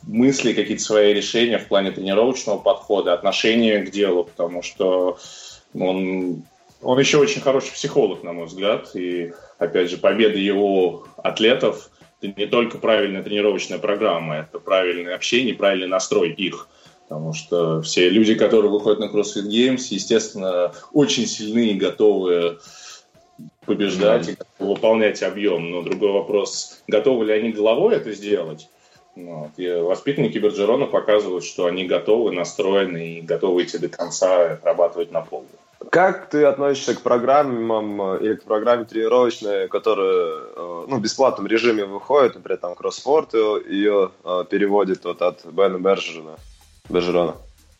мысли, 0.02 0.52
какие-то 0.52 0.82
свои 0.82 1.12
решения 1.12 1.58
в 1.58 1.68
плане 1.68 1.90
тренировочного 1.90 2.58
подхода, 2.58 3.12
отношения 3.12 3.80
к 3.80 3.90
делу, 3.90 4.24
потому 4.24 4.62
что 4.62 5.18
он, 5.74 6.42
он 6.82 6.98
еще 6.98 7.18
очень 7.18 7.40
хороший 7.40 7.72
психолог, 7.72 8.22
на 8.22 8.32
мой 8.32 8.46
взгляд, 8.46 8.94
и 8.94 9.32
опять 9.58 9.90
же, 9.90 9.98
победы 9.98 10.38
его 10.38 11.06
атлетов– 11.18 11.90
это 12.22 12.38
не 12.38 12.46
только 12.46 12.78
правильная 12.78 13.22
тренировочная 13.22 13.78
программа, 13.78 14.36
это 14.36 14.58
правильное 14.58 15.14
общение, 15.14 15.54
правильный 15.54 15.88
настрой 15.88 16.32
их. 16.32 16.68
Потому 17.08 17.32
что 17.32 17.82
все 17.82 18.08
люди, 18.08 18.34
которые 18.34 18.70
выходят 18.70 19.00
на 19.00 19.04
CrossFit 19.04 19.48
Games, 19.48 19.86
естественно, 19.90 20.72
очень 20.92 21.26
сильны 21.26 21.70
и 21.70 21.74
готовы 21.74 22.58
побеждать 23.64 24.28
mm-hmm. 24.28 24.46
и 24.60 24.62
выполнять 24.62 25.22
объем. 25.22 25.70
Но 25.70 25.82
другой 25.82 26.12
вопрос, 26.12 26.82
готовы 26.86 27.24
ли 27.24 27.32
они 27.32 27.50
головой 27.50 27.96
это 27.96 28.12
сделать? 28.12 28.68
Вот. 29.16 29.50
И 29.56 29.68
воспитанники 29.68 30.38
Берджерона 30.38 30.86
показывают, 30.86 31.44
что 31.44 31.66
они 31.66 31.84
готовы, 31.86 32.32
настроены 32.32 33.18
и 33.18 33.20
готовы 33.20 33.64
идти 33.64 33.78
до 33.78 33.88
конца 33.88 34.52
отрабатывать 34.52 35.10
на 35.10 35.20
полную. 35.20 35.50
Как 35.90 36.28
ты 36.28 36.44
относишься 36.44 36.94
к 36.94 37.00
программам 37.00 38.00
э, 38.02 38.18
или 38.20 38.34
к 38.34 38.44
программе 38.44 38.84
тренировочной, 38.84 39.66
которая 39.68 40.42
э, 40.54 40.84
ну, 40.88 40.96
в 40.96 41.00
бесплатном 41.00 41.46
режиме 41.46 41.86
выходит, 41.86 42.34
например, 42.34 42.58
там 42.58 42.74
Кроссфорд 42.74 43.32
ее 43.34 44.10
э, 44.24 44.44
переводит 44.48 45.04
вот 45.04 45.22
от 45.22 45.44
Бена 45.46 45.78
Бержерона? 45.78 46.38
Бержерона. 46.88 47.36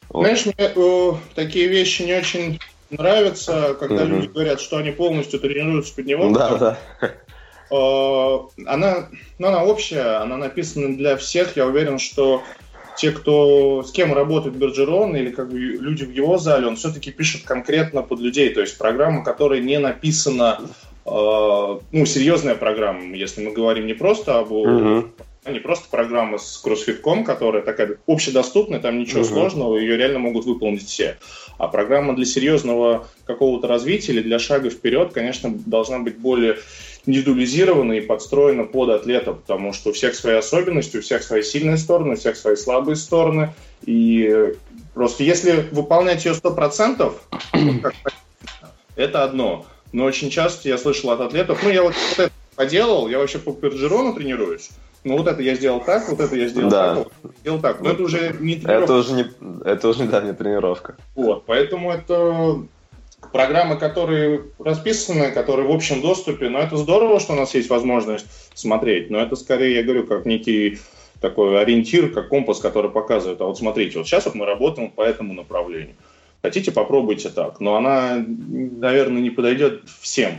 Вот. 0.09 0.23
Знаешь, 0.23 0.47
мне 0.47 0.55
э, 0.59 1.13
такие 1.35 1.69
вещи 1.69 2.03
не 2.03 2.15
очень 2.15 2.59
нравятся, 2.91 3.77
когда 3.79 4.03
mm-hmm. 4.03 4.07
люди 4.07 4.27
говорят, 4.29 4.61
что 4.61 4.79
они 4.79 4.91
полностью 4.91 5.39
тренируются 5.39 5.95
под 5.95 6.07
него. 6.07 6.31
Да, 6.31 6.57
да. 6.57 6.79
Э, 7.71 8.39
она, 8.67 9.09
ну, 9.39 9.49
она 9.49 9.65
общая, 9.65 10.23
она 10.23 10.37
написана 10.37 10.97
для 10.97 11.17
всех. 11.17 11.57
Я 11.57 11.67
уверен, 11.67 11.99
что 11.99 12.43
те, 12.97 13.13
кто 13.13 13.83
с 13.83 13.93
кем 13.93 14.13
работает 14.13 14.57
Берджерон 14.57 15.17
или 15.17 15.31
как 15.31 15.51
бы 15.51 15.59
люди 15.59 16.05
в 16.05 16.13
его 16.13 16.39
зале, 16.39 16.67
он 16.67 16.77
все-таки 16.77 17.11
пишет 17.11 17.43
конкретно 17.45 18.03
под 18.03 18.21
людей. 18.21 18.51
То 18.51 18.61
есть 18.61 18.77
программа, 18.77 19.25
которая 19.25 19.61
не 19.61 19.79
написана, 19.79 20.61
э, 21.07 21.09
ну, 21.11 22.07
серьезная 22.07 22.57
программа, 22.57 23.15
если 23.17 23.45
мы 23.45 23.53
говорим 23.53 23.87
не 23.87 23.95
просто 23.95 24.39
об 24.39 24.53
угу 24.53 25.11
не 25.47 25.59
просто 25.59 25.89
программа 25.91 26.39
с 26.39 26.63
CrossFit.com, 26.65 27.25
которая 27.25 27.63
такая 27.63 27.97
общедоступная, 28.07 28.79
там 28.79 28.99
ничего 28.99 29.23
uh-huh. 29.23 29.33
сложного, 29.33 29.79
ее 29.79 29.97
реально 29.97 30.19
могут 30.19 30.45
выполнить 30.45 30.87
все. 30.87 31.17
А 31.59 31.69
программа 31.69 32.15
для 32.15 32.27
серьезного 32.27 33.09
какого-то 33.25 33.67
развития 33.67 34.13
или 34.13 34.23
для 34.23 34.39
шага 34.39 34.71
вперед, 34.71 35.13
конечно, 35.13 35.51
должна 35.51 35.99
быть 35.99 36.19
более 36.19 36.59
индивидуализирована 37.07 37.95
и 37.95 38.01
подстроена 38.01 38.65
под 38.65 38.91
атлета, 38.91 39.33
потому 39.33 39.73
что 39.73 39.91
у 39.91 39.93
всех 39.93 40.15
свои 40.15 40.35
особенности, 40.35 40.99
у 40.99 41.03
всех 41.03 41.23
свои 41.23 41.43
сильные 41.43 41.77
стороны, 41.77 42.15
у 42.15 42.17
всех 42.17 42.37
свои 42.37 42.57
слабые 42.57 42.97
стороны. 42.97 43.53
И 43.85 44.55
просто 44.95 45.25
если 45.25 45.69
выполнять 45.71 46.25
ее 46.25 46.33
100%, 46.33 47.15
это 48.97 49.25
одно. 49.25 49.67
Но 49.93 50.05
очень 50.05 50.31
часто 50.31 50.69
я 50.69 50.79
слышал 50.79 51.11
от 51.11 51.21
атлетов, 51.21 51.63
ну, 51.63 51.71
я 51.71 51.83
вот, 51.83 51.95
это 52.13 52.31
поделал, 52.55 53.09
я 53.09 53.19
вообще 53.19 53.39
по 53.39 53.53
перджерону 53.53 54.15
тренируюсь, 54.15 54.71
ну 55.03 55.17
вот 55.17 55.27
это 55.27 55.43
я 55.43 55.55
сделал 55.55 55.81
так, 55.81 56.09
вот 56.09 56.21
это 56.21 56.37
я 56.37 56.47
сделал 56.47 56.71
да. 56.71 56.95
так, 56.95 56.97
вот 57.23 57.37
сделал 57.41 57.61
так. 57.61 57.81
Но 57.81 57.91
это 57.91 58.03
уже 58.03 58.37
не 58.39 58.57
тренировка. 58.57 58.85
Это 58.85 58.95
уже 58.95 59.13
не, 59.15 59.25
это 59.65 59.89
уже, 59.89 60.05
да, 60.05 60.21
не 60.21 60.33
тренировка. 60.33 60.97
Вот, 61.15 61.45
поэтому 61.47 61.91
это 61.91 62.63
программы, 63.33 63.77
которые 63.77 64.45
расписаны, 64.59 65.31
которые 65.31 65.69
в 65.69 65.73
общем 65.73 66.01
доступе, 66.01 66.49
но 66.49 66.59
это 66.59 66.77
здорово, 66.77 67.21
что 67.21 67.33
у 67.33 67.37
нас 67.37 67.55
есть 67.55 67.71
возможность 67.71 68.27
смотреть, 68.55 69.11
но 69.11 69.19
это 69.19 69.37
скорее, 69.37 69.77
я 69.77 69.83
говорю, 69.83 70.07
как 70.07 70.27
некий 70.27 70.79
такой 71.21 71.61
ориентир, 71.61 72.11
как 72.11 72.29
компас, 72.29 72.59
который 72.61 72.91
показывает, 72.91 73.41
а 73.41 73.45
вот 73.45 73.59
смотрите, 73.59 73.99
вот 73.99 74.07
сейчас 74.07 74.25
вот 74.27 74.35
мы 74.35 74.47
работаем 74.47 74.91
по 74.91 75.03
этому 75.03 75.35
направлению. 75.35 75.95
Хотите, 76.43 76.73
попробуйте 76.73 77.29
так. 77.29 77.61
Но 77.61 77.77
она, 77.77 78.25
наверное, 78.27 79.21
не 79.21 79.31
подойдет 79.31 79.83
всем 80.01 80.33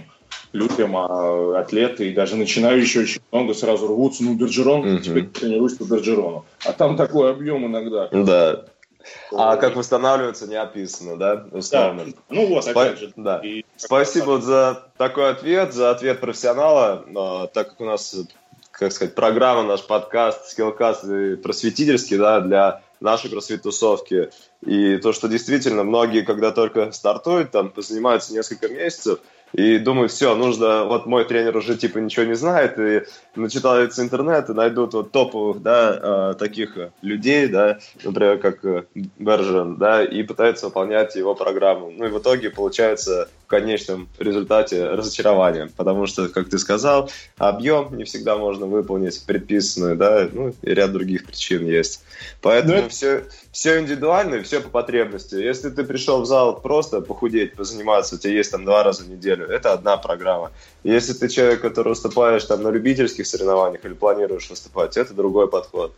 людям, 0.51 0.98
а 0.98 1.60
атлеты 1.60 2.10
и 2.10 2.13
даже 2.13 2.36
начинающие 2.36 3.03
очень 3.03 3.21
много 3.31 3.53
сразу 3.53 3.88
рвутся. 3.88 4.24
Ну, 4.24 4.33
Берджерон, 4.36 4.95
угу. 4.95 5.00
теперь 5.01 5.27
тренируюсь 5.27 5.75
по 5.75 5.83
Берджерону. 5.83 6.45
А 6.65 6.74
там 6.74 6.98
такой 6.98 7.31
объем 7.31 7.65
иногда. 7.67 8.10
Да. 8.12 8.65
А 9.31 9.58
как 9.58 9.75
восстанавливаться 9.75 10.48
не 10.48 10.55
описано, 10.55 11.17
да? 11.17 11.46
Условно. 11.51 12.05
Да. 12.05 12.12
Ну 12.29 12.48
вот, 12.48 12.67
опять 12.67 13.00
же. 13.00 13.13
Да. 13.15 13.39
И 13.43 13.65
Спасибо 13.77 14.25
вот 14.25 14.43
за 14.43 14.88
такой 14.98 15.31
ответ, 15.31 15.74
за 15.74 15.91
ответ 15.91 16.20
профессионала. 16.20 17.05
А, 17.15 17.48
так 17.48 17.70
как 17.70 17.81
у 17.81 17.86
нас, 17.86 18.15
как 18.72 18.91
сказать, 18.91 19.15
программа, 19.15 19.63
наш 19.63 19.86
подкаст, 19.86 20.50
скиллкаст 20.50 21.03
просветительский, 21.41 22.17
да, 22.17 22.41
для 22.41 22.81
нашей 23.00 23.29
кроссфит-тусовки. 23.29 24.29
И 24.65 24.98
то, 24.98 25.12
что 25.12 25.27
действительно 25.27 25.84
многие, 25.84 26.22
когда 26.22 26.51
только 26.51 26.91
стартуют, 26.91 27.51
там, 27.51 27.74
занимаются 27.75 28.34
несколько 28.34 28.70
месяцев, 28.70 29.20
и 29.53 29.77
думаю, 29.77 30.10
все, 30.10 30.36
нужно, 30.36 30.86
вот 30.86 31.05
мой 31.05 31.25
тренер 31.25 31.58
уже 31.58 31.77
типа 31.77 31.98
ничего 31.98 32.25
не 32.25 32.36
знает, 32.36 32.79
и 32.79 33.03
начитаются 33.36 34.01
интернет, 34.01 34.50
и 34.50 34.53
найдут 34.53 34.93
вот 34.93 35.12
топовых, 35.12 35.62
да, 35.62 36.31
э, 36.31 36.36
таких 36.39 36.77
людей, 37.01 37.48
да, 37.48 37.79
например, 38.03 38.38
как 38.38 38.63
э, 38.65 38.84
Бержен, 39.17 39.75
да, 39.75 40.03
и 40.03 40.24
пытаются 40.24 40.67
выполнять 40.67 41.15
его 41.15 41.36
программу. 41.36 41.91
Ну 41.91 42.05
и 42.05 42.10
в 42.10 42.20
итоге 42.20 42.50
получается 42.50 43.29
конечном 43.51 44.08
результате 44.17 44.86
разочарование, 44.86 45.70
потому 45.75 46.08
что, 46.08 46.29
как 46.29 46.50
ты 46.50 46.58
сказал, 46.58 47.12
объем 47.38 47.96
не 47.98 48.05
всегда 48.05 48.38
можно 48.38 48.65
выполнить 48.65 49.24
предписанную, 49.25 49.98
да, 49.98 50.27
ну 50.31 50.55
и 50.62 50.70
ряд 50.74 50.93
других 50.93 51.25
причин 51.25 51.65
есть. 51.65 52.03
Поэтому 52.41 52.75
это... 52.75 52.89
все, 52.89 53.25
все 53.51 53.79
индивидуально, 53.79 54.41
все 54.41 54.62
по 54.62 54.70
потребности. 54.70 55.36
Если 55.36 55.70
ты 55.70 55.84
пришел 55.84 56.22
в 56.22 56.25
зал 56.25 56.62
просто 56.62 57.01
похудеть, 57.01 57.53
позаниматься, 57.53 58.15
у 58.15 58.17
тебя 58.17 58.34
есть 58.34 58.51
там 58.51 58.63
два 58.65 58.84
раза 58.84 59.04
в 59.04 59.10
неделю, 59.10 59.45
это 59.45 59.73
одна 59.73 59.97
программа. 59.97 60.52
Если 60.84 61.13
ты 61.13 61.28
человек, 61.28 61.62
который 61.62 61.89
выступаешь 61.89 62.45
там 62.45 62.63
на 62.63 62.69
любительских 62.69 63.28
соревнованиях 63.28 63.84
или 63.86 63.93
планируешь 63.93 64.49
выступать, 64.49 64.97
это 64.97 65.13
другой 65.13 65.49
подход. 65.49 65.93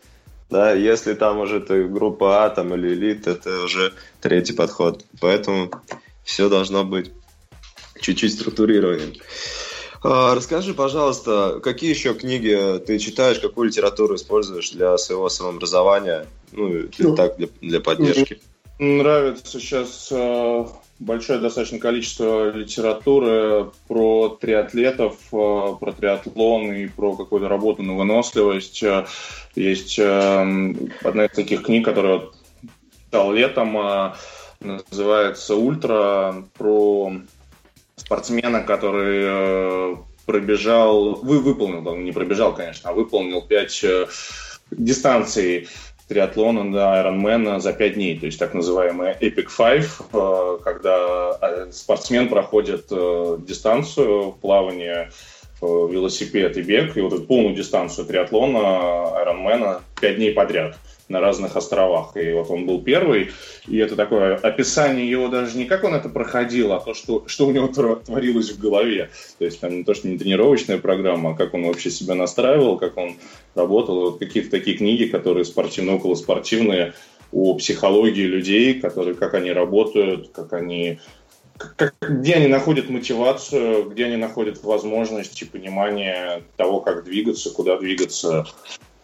Да, 0.49 0.73
если 0.73 1.13
там 1.13 1.39
уже 1.39 1.61
ты 1.61 1.83
группа 1.85 2.45
А 2.45 2.49
там, 2.49 2.73
или 2.73 2.93
элит, 2.93 3.27
это 3.27 3.63
уже 3.63 3.93
третий 4.21 4.53
подход. 4.53 5.05
Поэтому 5.19 5.71
все 6.23 6.49
должно 6.49 6.83
быть 6.83 7.11
чуть-чуть 8.03 8.33
структурированным. 8.33 9.13
А, 10.03 10.35
расскажи, 10.35 10.73
пожалуйста, 10.73 11.59
какие 11.63 11.89
еще 11.89 12.13
книги 12.13 12.79
ты 12.85 12.99
читаешь, 12.99 13.39
какую 13.39 13.69
литературу 13.69 14.15
используешь 14.15 14.71
для 14.71 14.97
своего 14.97 15.29
самообразования, 15.29 16.27
ну, 16.51 16.89
ну 16.97 17.15
так, 17.15 17.37
для, 17.37 17.47
для 17.61 17.79
поддержки? 17.79 18.41
Нравится 18.79 19.59
сейчас 19.59 20.09
э, 20.11 20.65
большое 20.99 21.39
достаточно 21.39 21.79
количество 21.79 22.49
литературы 22.51 23.71
про 23.87 24.37
триатлетов, 24.41 25.15
э, 25.31 25.75
про 25.79 25.93
триатлон 25.93 26.73
и 26.73 26.87
про 26.87 27.15
какую-то 27.15 27.47
работу 27.47 27.81
на 27.83 27.95
выносливость. 27.95 28.83
Э, 28.83 29.05
есть 29.55 29.99
одна 29.99 31.25
из 31.25 31.35
таких 31.35 31.63
книг, 31.63 31.85
которую 31.85 32.33
читал 33.05 33.31
летом, 33.31 33.77
называется 34.59 35.55
«Ультра», 35.55 36.43
про 36.57 37.13
спортсмена, 37.95 38.63
который 38.63 39.21
э, 39.23 39.95
пробежал, 40.25 41.15
вы 41.15 41.39
выполнил, 41.39 41.95
не 41.95 42.11
пробежал, 42.11 42.55
конечно, 42.55 42.89
а 42.89 42.93
выполнил 42.93 43.41
5 43.41 43.83
э, 43.83 44.07
дистанций 44.71 45.67
триатлона 46.07 46.71
до 46.71 46.79
Ironman 46.79 47.59
за 47.59 47.73
5 47.73 47.93
дней, 47.93 48.19
то 48.19 48.25
есть 48.25 48.39
так 48.39 48.53
называемый 48.53 49.13
Epic 49.19 49.47
Five, 49.57 49.87
э, 50.13 50.63
когда 50.63 51.69
спортсмен 51.71 52.29
проходит 52.29 52.87
дистанцию 53.45 54.31
в 54.31 54.39
плавании, 54.39 55.09
велосипед 55.61 56.57
и 56.57 56.61
бег, 56.61 56.97
и 56.97 57.01
вот 57.01 57.13
эту 57.13 57.23
полную 57.23 57.55
дистанцию 57.55 58.05
триатлона 58.05 58.57
Ironman 58.57 59.81
5 60.01 60.15
дней 60.17 60.33
подряд 60.33 60.77
на 61.13 61.21
разных 61.21 61.55
островах. 61.55 62.17
И 62.17 62.33
вот 62.33 62.49
он 62.49 62.65
был 62.65 62.81
первый, 62.81 63.31
и 63.67 63.77
это 63.77 63.95
такое 63.95 64.35
описание 64.35 65.09
его 65.09 65.29
даже 65.29 65.57
не 65.57 65.65
как 65.65 65.83
он 65.83 65.93
это 65.95 66.09
проходил, 66.09 66.73
а 66.73 66.79
то, 66.79 66.93
что, 66.93 67.23
что 67.27 67.47
у 67.47 67.51
него 67.51 67.67
творилось 67.67 68.51
в 68.51 68.59
голове. 68.59 69.09
То 69.37 69.45
есть 69.45 69.61
там 69.61 69.77
не 69.77 69.83
то, 69.83 69.93
что 69.93 70.07
не 70.09 70.17
тренировочная 70.17 70.79
программа, 70.79 71.31
а 71.31 71.35
как 71.35 71.53
он 71.53 71.63
вообще 71.65 71.89
себя 71.89 72.15
настраивал, 72.15 72.77
как 72.77 72.97
он 72.97 73.15
работал. 73.55 74.01
Вот 74.01 74.19
какие-то 74.19 74.49
такие 74.49 74.75
книги, 74.75 75.05
которые 75.05 75.45
спортивные, 75.45 75.95
околоспортивные, 75.95 76.93
о 77.31 77.55
психологии 77.55 78.25
людей, 78.25 78.79
которые, 78.79 79.15
как 79.15 79.33
они 79.33 79.51
работают, 79.51 80.29
как 80.33 80.53
они 80.53 80.99
как, 81.57 81.95
где 82.01 82.35
они 82.35 82.47
находят 82.47 82.89
мотивацию, 82.89 83.89
где 83.89 84.05
они 84.05 84.17
находят 84.17 84.63
возможность 84.63 85.41
и 85.41 85.45
понимание 85.45 86.43
того, 86.57 86.81
как 86.81 87.03
двигаться, 87.03 87.51
куда 87.51 87.77
двигаться. 87.77 88.45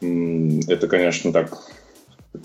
Это, 0.01 0.87
конечно, 0.87 1.31
так 1.31 1.57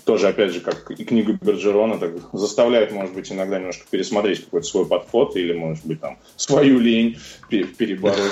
тоже, 0.03 0.27
опять 0.27 0.51
же, 0.51 0.61
как 0.61 0.89
и 0.91 1.03
книга 1.03 1.37
Берджерона, 1.39 1.99
так 1.99 2.13
заставляет, 2.33 2.91
может 2.91 3.13
быть, 3.13 3.31
иногда 3.31 3.59
немножко 3.59 3.85
пересмотреть 3.89 4.45
какой-то 4.45 4.67
свой 4.67 4.85
подход 4.85 5.35
или, 5.35 5.53
может 5.53 5.85
быть, 5.85 6.01
там, 6.01 6.17
свою 6.35 6.79
лень 6.79 7.17
перебороть. 7.49 8.31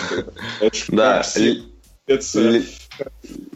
Да. 0.90 1.24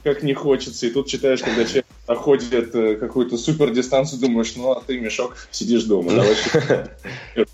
Как 0.03 0.23
не 0.23 0.33
хочется. 0.33 0.87
И 0.87 0.89
тут 0.89 1.07
читаешь, 1.07 1.41
когда 1.41 1.65
человек 1.65 1.85
проходит 2.05 2.73
э, 2.73 2.95
какую-то 2.95 3.37
супер 3.37 3.71
дистанцию, 3.71 4.21
думаешь, 4.21 4.55
ну, 4.55 4.71
а 4.71 4.81
ты, 4.81 4.99
мешок, 4.99 5.35
сидишь 5.51 5.83
дома. 5.83 6.11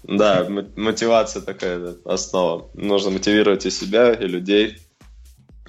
Да, 0.03 0.47
мотивация 0.75 1.41
такая 1.41 1.95
основа. 2.05 2.69
Нужно 2.73 3.11
мотивировать 3.11 3.65
и 3.65 3.71
себя, 3.71 4.13
и 4.13 4.27
людей 4.27 4.77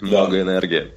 много 0.00 0.32
да. 0.32 0.40
энергии. 0.40 0.92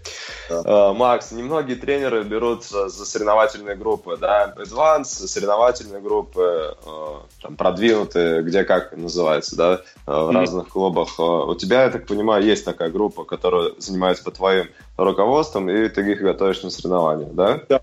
Да. 0.49 0.61
Uh, 0.61 0.93
Макс, 0.93 1.31
немногие 1.31 1.75
тренеры 1.75 2.23
берутся 2.23 2.89
за 2.89 3.05
соревновательные 3.05 3.75
группы, 3.75 4.17
да, 4.17 4.53
Advance, 4.57 5.27
соревновательные 5.27 6.01
группы, 6.01 6.75
uh, 6.85 7.21
там, 7.41 7.55
продвинутые, 7.55 8.41
где 8.43 8.63
как 8.63 8.95
называется, 8.95 9.55
да, 9.55 9.81
uh, 10.05 10.27
в 10.27 10.31
разных 10.31 10.69
клубах. 10.69 11.19
У 11.19 11.55
тебя, 11.55 11.83
я 11.83 11.89
так 11.89 12.07
понимаю, 12.07 12.43
есть 12.43 12.65
такая 12.65 12.89
группа, 12.89 13.23
которая 13.23 13.71
занимается 13.77 14.23
под 14.23 14.35
твоим 14.35 14.69
руководством, 14.97 15.69
и 15.69 15.87
ты 15.89 16.01
их 16.11 16.21
готовишь 16.21 16.63
на 16.63 16.69
соревнования, 16.69 17.29
да? 17.31 17.61
Да. 17.69 17.81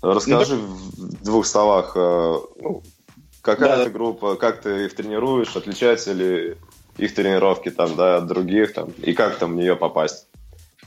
Расскажи 0.00 0.54
ну, 0.54 0.62
в 0.62 1.24
двух 1.24 1.44
словах, 1.44 1.96
ну, 1.96 2.82
какая 3.42 3.76
да, 3.76 3.82
это 3.82 3.90
группа, 3.90 4.36
как 4.36 4.60
ты 4.60 4.84
их 4.84 4.94
тренируешь, 4.94 5.56
отличаются 5.56 6.12
ли 6.12 6.56
их 6.98 7.14
тренировки 7.14 7.70
там, 7.70 7.96
да, 7.96 8.16
от 8.16 8.26
других, 8.26 8.74
там, 8.74 8.90
и 9.02 9.12
как 9.12 9.36
там 9.36 9.54
в 9.54 9.56
нее 9.56 9.74
попасть? 9.74 10.27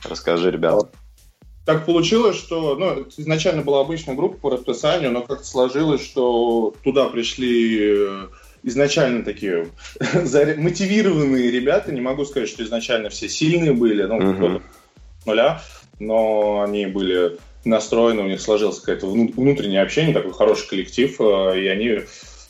Расскажи, 0.04 0.50
ребята. 0.50 0.90
Так 1.64 1.86
получилось, 1.86 2.36
что 2.36 2.74
ну, 2.76 3.06
изначально 3.16 3.62
была 3.62 3.80
обычная 3.80 4.16
группа 4.16 4.36
по 4.36 4.50
расписанию, 4.50 5.12
но 5.12 5.22
как-то 5.22 5.46
сложилось, 5.46 6.04
что 6.04 6.74
туда 6.82 7.08
пришли 7.08 7.78
э, 7.80 8.26
изначально 8.64 9.24
такие 9.24 9.68
мотивированные 10.14 11.52
ребята. 11.52 11.92
Не 11.92 12.00
могу 12.00 12.24
сказать, 12.24 12.48
что 12.48 12.64
изначально 12.64 13.10
все 13.10 13.28
сильные 13.28 13.72
были, 13.72 14.02
ну, 14.02 14.18
uh-huh. 14.18 14.62
нуля, 15.24 15.62
но 16.00 16.62
они 16.62 16.86
были 16.86 17.38
настроены, 17.64 18.22
у 18.22 18.28
них 18.28 18.40
сложилось 18.40 18.80
какое-то 18.80 19.06
внутреннее 19.06 19.82
общение, 19.82 20.12
такой 20.12 20.32
хороший 20.32 20.68
коллектив, 20.68 21.20
и 21.20 21.66
они 21.68 22.00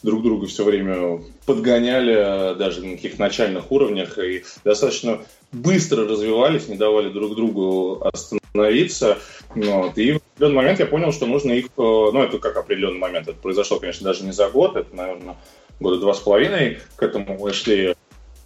друг 0.02 0.22
друга 0.22 0.46
все 0.46 0.64
время 0.64 1.20
подгоняли 1.46 2.56
даже 2.56 2.84
на 2.84 2.96
каких 2.96 3.18
начальных 3.18 3.70
уровнях 3.72 4.18
и 4.18 4.44
достаточно 4.64 5.20
быстро 5.52 6.08
развивались, 6.08 6.68
не 6.68 6.76
давали 6.76 7.10
друг 7.10 7.34
другу 7.34 8.02
остановиться. 8.02 9.18
Вот. 9.54 9.98
И 9.98 10.12
в 10.12 10.16
определенный 10.16 10.56
момент 10.56 10.80
я 10.80 10.86
понял, 10.86 11.12
что 11.12 11.26
нужно 11.26 11.52
их... 11.52 11.66
Э, 11.66 11.70
ну, 11.76 12.22
это 12.22 12.38
как 12.38 12.56
определенный 12.56 12.98
момент. 12.98 13.28
Это 13.28 13.38
произошло, 13.38 13.78
конечно, 13.78 14.04
даже 14.04 14.24
не 14.24 14.32
за 14.32 14.48
год, 14.48 14.76
это, 14.76 14.94
наверное, 14.94 15.36
года 15.80 15.98
два 15.98 16.14
с 16.14 16.20
половиной 16.20 16.78
к 16.96 17.02
этому 17.02 17.38
мы 17.38 17.52
шли 17.52 17.94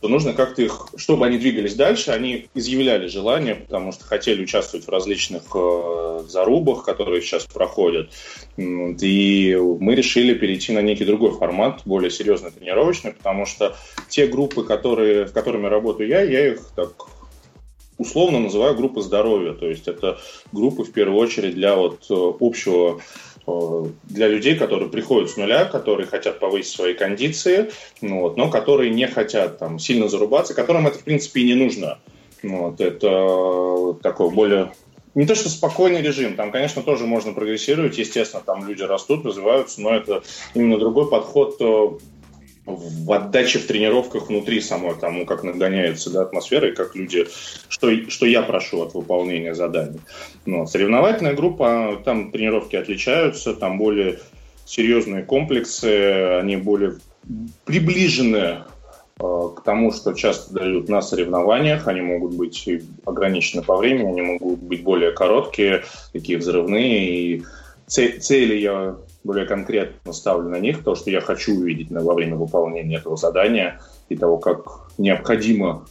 то 0.00 0.08
нужно 0.08 0.34
как-то 0.34 0.62
их, 0.62 0.88
чтобы 0.96 1.26
они 1.26 1.38
двигались 1.38 1.74
дальше, 1.74 2.10
они 2.10 2.48
изъявляли 2.54 3.08
желание, 3.08 3.54
потому 3.54 3.92
что 3.92 4.04
хотели 4.04 4.42
участвовать 4.42 4.86
в 4.86 4.90
различных 4.90 5.42
э, 5.54 6.24
зарубах, 6.28 6.84
которые 6.84 7.22
сейчас 7.22 7.44
проходят. 7.46 8.10
И 8.56 9.58
мы 9.80 9.94
решили 9.94 10.34
перейти 10.34 10.72
на 10.72 10.82
некий 10.82 11.04
другой 11.04 11.32
формат, 11.32 11.82
более 11.84 12.10
серьезный 12.10 12.50
тренировочный, 12.50 13.12
потому 13.12 13.46
что 13.46 13.76
те 14.08 14.26
группы, 14.26 14.64
которые, 14.64 15.26
в 15.26 15.32
которыми 15.32 15.66
работаю 15.66 16.08
я, 16.08 16.22
я 16.22 16.52
их 16.52 16.60
так 16.74 16.92
условно 17.98 18.40
называю 18.40 18.74
группы 18.74 19.00
здоровья. 19.00 19.52
То 19.52 19.66
есть 19.66 19.88
это 19.88 20.18
группы 20.52 20.84
в 20.84 20.92
первую 20.92 21.18
очередь 21.18 21.54
для 21.54 21.76
вот 21.76 22.04
э, 22.10 22.14
общего 22.40 23.00
для 23.46 24.28
людей, 24.28 24.56
которые 24.56 24.88
приходят 24.88 25.30
с 25.30 25.36
нуля, 25.36 25.64
которые 25.64 26.06
хотят 26.06 26.40
повысить 26.40 26.72
свои 26.72 26.94
кондиции, 26.94 27.70
ну 28.00 28.20
вот, 28.20 28.36
но 28.36 28.50
которые 28.50 28.90
не 28.90 29.06
хотят 29.06 29.58
там 29.58 29.78
сильно 29.78 30.08
зарубаться, 30.08 30.54
которым 30.54 30.86
это 30.86 30.98
в 30.98 31.04
принципе 31.04 31.42
и 31.42 31.44
не 31.44 31.54
нужно. 31.54 31.98
Ну 32.42 32.70
вот, 32.70 32.80
это 32.80 33.98
такой 34.02 34.30
более 34.30 34.72
не 35.16 35.24
то 35.24 35.34
что 35.34 35.48
спокойный 35.48 36.02
режим, 36.02 36.36
там, 36.36 36.52
конечно, 36.52 36.82
тоже 36.82 37.06
можно 37.06 37.32
прогрессировать, 37.32 37.96
естественно, 37.96 38.42
там 38.44 38.68
люди 38.68 38.82
растут, 38.82 39.24
развиваются, 39.24 39.80
но 39.80 39.94
это 39.94 40.22
именно 40.52 40.78
другой 40.78 41.08
подход 41.08 41.56
э, 41.58 41.88
в 42.66 43.12
отдаче 43.12 43.60
в 43.60 43.66
тренировках 43.66 44.28
внутри 44.28 44.60
самой, 44.60 44.96
тому, 44.96 45.24
как 45.24 45.44
нагоняется 45.44 46.10
да, 46.10 46.22
атмосфера 46.22 46.68
и 46.68 46.74
как 46.74 46.96
люди, 46.96 47.26
что, 47.68 47.90
что 48.10 48.26
я 48.26 48.42
прошу 48.42 48.82
от 48.82 48.94
выполнения 48.94 49.54
заданий. 49.54 50.00
Но 50.44 50.66
соревновательная 50.66 51.34
группа, 51.34 52.02
там 52.04 52.32
тренировки 52.32 52.74
отличаются, 52.74 53.54
там 53.54 53.78
более 53.78 54.18
серьезные 54.64 55.22
комплексы, 55.22 56.38
они 56.40 56.56
более 56.56 56.96
приближены 57.64 58.64
э, 59.18 59.48
к 59.56 59.62
тому, 59.64 59.92
что 59.92 60.12
часто 60.12 60.54
дают 60.54 60.88
на 60.88 61.02
соревнованиях. 61.02 61.86
Они 61.86 62.00
могут 62.00 62.34
быть 62.34 62.68
ограничены 63.04 63.62
по 63.62 63.76
времени, 63.76 64.08
они 64.10 64.22
могут 64.22 64.58
быть 64.58 64.82
более 64.82 65.12
короткие, 65.12 65.84
такие 66.12 66.38
взрывные. 66.38 67.08
И 67.08 67.44
цели 67.86 68.54
я 68.54 68.96
более 69.24 69.46
конкретно 69.46 70.12
ставлю 70.12 70.48
на 70.48 70.58
них, 70.58 70.82
то, 70.82 70.94
что 70.94 71.10
я 71.10 71.20
хочу 71.20 71.54
увидеть 71.54 71.90
во 71.90 72.14
время 72.14 72.36
выполнения 72.36 72.96
этого 72.96 73.16
задания 73.16 73.80
и 74.08 74.16
того, 74.16 74.38
как 74.38 74.88
необходимо 74.98 75.86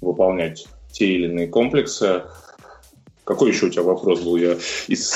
выполнять 0.00 0.66
те 0.92 1.06
или 1.06 1.26
иные 1.26 1.48
комплексы. 1.48 2.22
Какой 3.24 3.50
еще 3.50 3.66
у 3.66 3.70
тебя 3.70 3.82
вопрос 3.82 4.20
был? 4.20 4.36
Я 4.36 4.56
из 4.86 5.14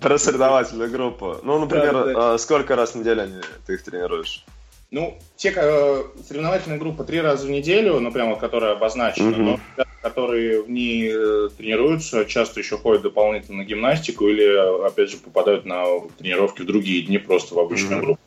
Про 0.00 0.18
соревновательную 0.18 0.90
группу. 0.90 1.36
Ну, 1.42 1.58
например, 1.60 2.16
а, 2.16 2.38
сколько 2.38 2.74
раз 2.74 2.92
в 2.92 2.98
неделю 2.98 3.28
ты 3.64 3.74
их 3.74 3.84
тренируешь? 3.84 4.44
Ну, 4.90 5.16
те 5.36 5.54
э, 5.56 6.02
соревновательная 6.28 6.78
группа 6.78 7.04
три 7.04 7.20
раза 7.20 7.46
в 7.46 7.50
неделю, 7.50 7.98
ну, 7.98 8.12
прямо 8.12 8.36
которая 8.36 8.72
обозначена, 8.72 9.30
но 9.30 9.60
которые 10.02 10.62
в 10.62 10.70
ней 10.70 11.10
э, 11.12 11.48
тренируются, 11.56 12.24
часто 12.24 12.60
еще 12.60 12.76
ходят 12.76 13.02
дополнительно 13.02 13.58
на 13.58 13.64
гимнастику 13.64 14.28
или, 14.28 14.84
опять 14.86 15.10
же, 15.10 15.16
попадают 15.16 15.64
на 15.64 15.84
тренировки 16.18 16.62
в 16.62 16.66
другие 16.66 17.02
дни 17.02 17.18
просто 17.18 17.54
в 17.54 17.58
обычную 17.60 18.00
mm-hmm. 18.00 18.04
группу. 18.04 18.20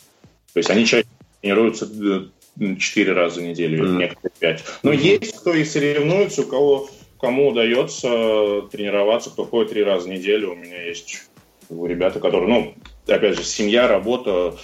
То 0.54 0.60
есть 0.60 0.70
они 0.70 0.86
чаще 0.86 1.08
тренируются 1.42 1.86
э, 1.86 2.76
четыре 2.78 3.14
раза 3.14 3.42
в 3.42 3.44
неделю, 3.44 3.86
mm-hmm. 3.86 3.98
некоторые 3.98 4.32
пять. 4.40 4.64
Но 4.84 4.94
mm-hmm. 4.94 5.20
есть 5.22 5.38
кто 5.38 5.54
и 5.54 5.66
соревнуется, 5.66 6.44
у 6.44 6.46
кого 6.46 6.90
кому 7.20 7.50
удается 7.50 8.62
тренироваться, 8.72 9.30
кто 9.30 9.46
ходит 9.46 9.72
три 9.72 9.84
раза 9.84 10.08
в 10.08 10.12
неделю. 10.12 10.52
У 10.52 10.56
меня 10.56 10.82
есть 10.82 11.24
ребята, 11.70 12.20
которые, 12.20 12.48
ну, 12.48 12.76
опять 13.08 13.38
же, 13.38 13.44
семья, 13.44 13.88
работа, 13.88 14.56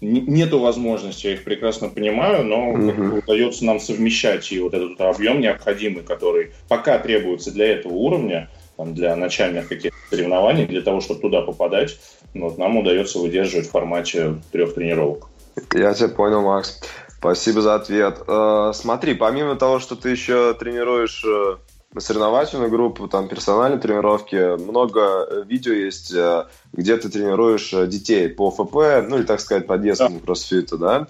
нету 0.00 0.58
возможности, 0.58 1.26
я 1.26 1.32
их 1.34 1.44
прекрасно 1.44 1.88
понимаю, 1.88 2.44
но 2.44 2.70
угу. 2.70 3.18
удается 3.18 3.64
нам 3.64 3.80
совмещать 3.80 4.50
и 4.52 4.60
вот 4.60 4.74
этот 4.74 5.00
объем 5.00 5.40
необходимый, 5.40 6.02
который 6.02 6.52
пока 6.68 6.98
требуется 6.98 7.50
для 7.50 7.72
этого 7.72 7.94
уровня, 7.94 8.50
там, 8.76 8.94
для 8.94 9.16
начальных 9.16 9.68
каких-то 9.68 9.96
соревнований, 10.10 10.66
для 10.66 10.82
того, 10.82 11.00
чтобы 11.00 11.20
туда 11.20 11.42
попадать, 11.42 11.98
вот, 12.34 12.58
нам 12.58 12.76
удается 12.76 13.18
выдерживать 13.18 13.68
в 13.68 13.70
формате 13.70 14.36
трех 14.52 14.74
тренировок. 14.74 15.28
Я 15.72 15.94
тебя 15.94 16.08
понял, 16.08 16.42
Макс. 16.42 16.80
Спасибо 17.18 17.62
за 17.62 17.74
ответ. 17.76 18.18
Э, 18.28 18.72
смотри, 18.74 19.14
помимо 19.14 19.56
того, 19.56 19.78
что 19.78 19.96
ты 19.96 20.10
еще 20.10 20.52
тренируешь 20.54 21.24
э, 21.24 21.56
соревновательную 21.98 22.70
группу, 22.70 23.08
там 23.08 23.28
персональные 23.28 23.80
тренировки, 23.80 24.56
много 24.62 25.44
видео 25.46 25.72
есть, 25.72 26.12
э, 26.12 26.46
где 26.72 26.96
ты 26.96 27.08
тренируешь 27.08 27.72
э, 27.72 27.86
детей 27.86 28.28
по 28.28 28.50
ФП, 28.50 29.06
ну 29.08 29.16
или 29.16 29.24
так 29.24 29.40
сказать 29.40 29.66
по 29.66 29.78
детскому 29.78 30.20
кроссфиту, 30.20 30.78
да. 30.78 31.06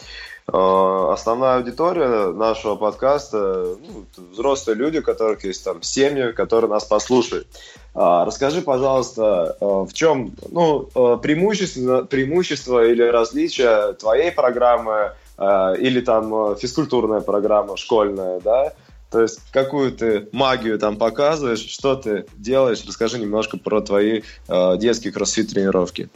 Э, 0.53 1.11
основная 1.12 1.57
аудитория 1.57 2.33
нашего 2.33 2.77
подкаста 2.77 3.77
ну, 3.81 4.05
взрослые 4.33 4.77
люди, 4.77 4.99
у 4.99 5.03
которых 5.03 5.44
есть 5.44 5.64
там 5.64 5.83
семьи, 5.83 6.33
которые 6.33 6.70
нас 6.70 6.85
послушают. 6.85 7.49
Расскажи, 7.94 8.61
пожалуйста, 8.61 9.57
в 9.59 9.88
чем 9.94 10.33
ну, 10.51 10.81
преимущество, 11.16 12.03
преимущество 12.03 12.85
или 12.85 13.03
различие 13.03 13.94
твоей 13.94 14.31
программы 14.31 15.12
или 15.38 16.03
там 16.03 16.57
физкультурная 16.57 17.20
программа 17.20 17.79
школьная, 17.79 18.40
да, 18.40 18.75
то 19.11 19.23
есть 19.23 19.40
какую 19.53 19.92
ты 19.92 20.29
магию 20.33 20.79
там 20.79 20.97
показываешь, 20.97 21.61
что 21.61 21.95
ты 21.95 22.27
делаешь, 22.37 22.85
расскажи 22.87 23.19
немножко 23.19 23.57
про 23.57 23.81
твои 23.81 24.23
э, 24.49 24.77
детские 24.79 25.12
кроссфит 25.12 25.51
тренировки. 25.51 26.09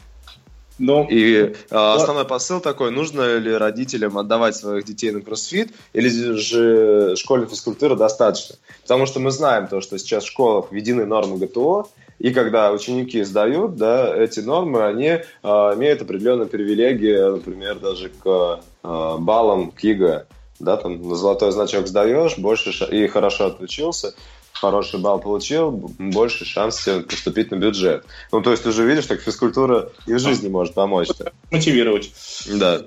Ну, 0.80 1.06
и 1.08 1.34
э, 1.34 1.52
основной 1.70 2.24
посыл 2.24 2.58
такой, 2.58 2.90
нужно 2.90 3.36
ли 3.36 3.52
родителям 3.52 4.16
отдавать 4.16 4.56
своих 4.56 4.86
детей 4.86 5.10
на 5.10 5.20
кроссфит, 5.20 5.72
или 5.92 6.08
же 6.08 7.16
школьной 7.16 7.46
физкультуры 7.46 7.96
достаточно? 7.96 8.56
Потому 8.82 9.04
что 9.04 9.20
мы 9.20 9.30
знаем 9.30 9.68
то, 9.68 9.82
что 9.82 9.98
сейчас 9.98 10.24
в 10.24 10.28
школах 10.28 10.72
введены 10.72 11.04
нормы 11.04 11.36
ГТО, 11.36 11.86
и 12.18 12.30
когда 12.30 12.72
ученики 12.72 13.22
сдают, 13.24 13.76
да, 13.76 14.14
эти 14.16 14.40
нормы, 14.40 14.82
они 14.84 15.06
э, 15.08 15.22
имеют 15.42 16.00
определенные 16.00 16.48
привилегии, 16.48 17.30
например, 17.30 17.78
даже 17.78 18.08
к 18.08 18.60
э, 18.82 19.16
баллам 19.18 19.72
к 19.72 19.80
ЕГЭ 19.80 20.26
да, 20.60 20.76
там 20.76 21.00
на 21.08 21.16
золотой 21.16 21.50
значок 21.52 21.88
сдаешь, 21.88 22.38
больше 22.38 22.70
и 22.84 23.06
хорошо 23.08 23.46
отучился, 23.46 24.14
хороший 24.52 25.00
балл 25.00 25.20
получил, 25.20 25.70
больше 25.70 26.44
шанс 26.44 26.88
поступить 27.08 27.50
на 27.50 27.56
бюджет. 27.56 28.04
Ну, 28.30 28.42
то 28.42 28.50
есть 28.50 28.62
ты 28.62 28.68
уже 28.68 28.86
видишь, 28.86 29.06
так 29.06 29.20
физкультура 29.20 29.90
и 30.06 30.12
в 30.12 30.18
жизни 30.18 30.48
может 30.48 30.74
помочь. 30.74 31.08
Мотивировать. 31.50 32.12
Да. 32.46 32.82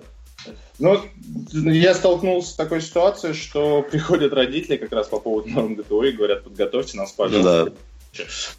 Ну, 0.79 0.99
я 1.51 1.93
столкнулся 1.93 2.51
с 2.51 2.55
такой 2.55 2.81
ситуацией, 2.81 3.33
что 3.33 3.81
приходят 3.91 4.33
родители 4.33 4.77
как 4.77 4.91
раз 4.91 5.07
по 5.07 5.19
поводу 5.19 5.49
норм 5.49 5.75
ГТО 5.75 6.03
и 6.03 6.11
говорят, 6.11 6.43
подготовьте 6.43 6.97
нас, 6.97 7.11
пожалуйста. 7.11 7.65
Да 7.65 7.71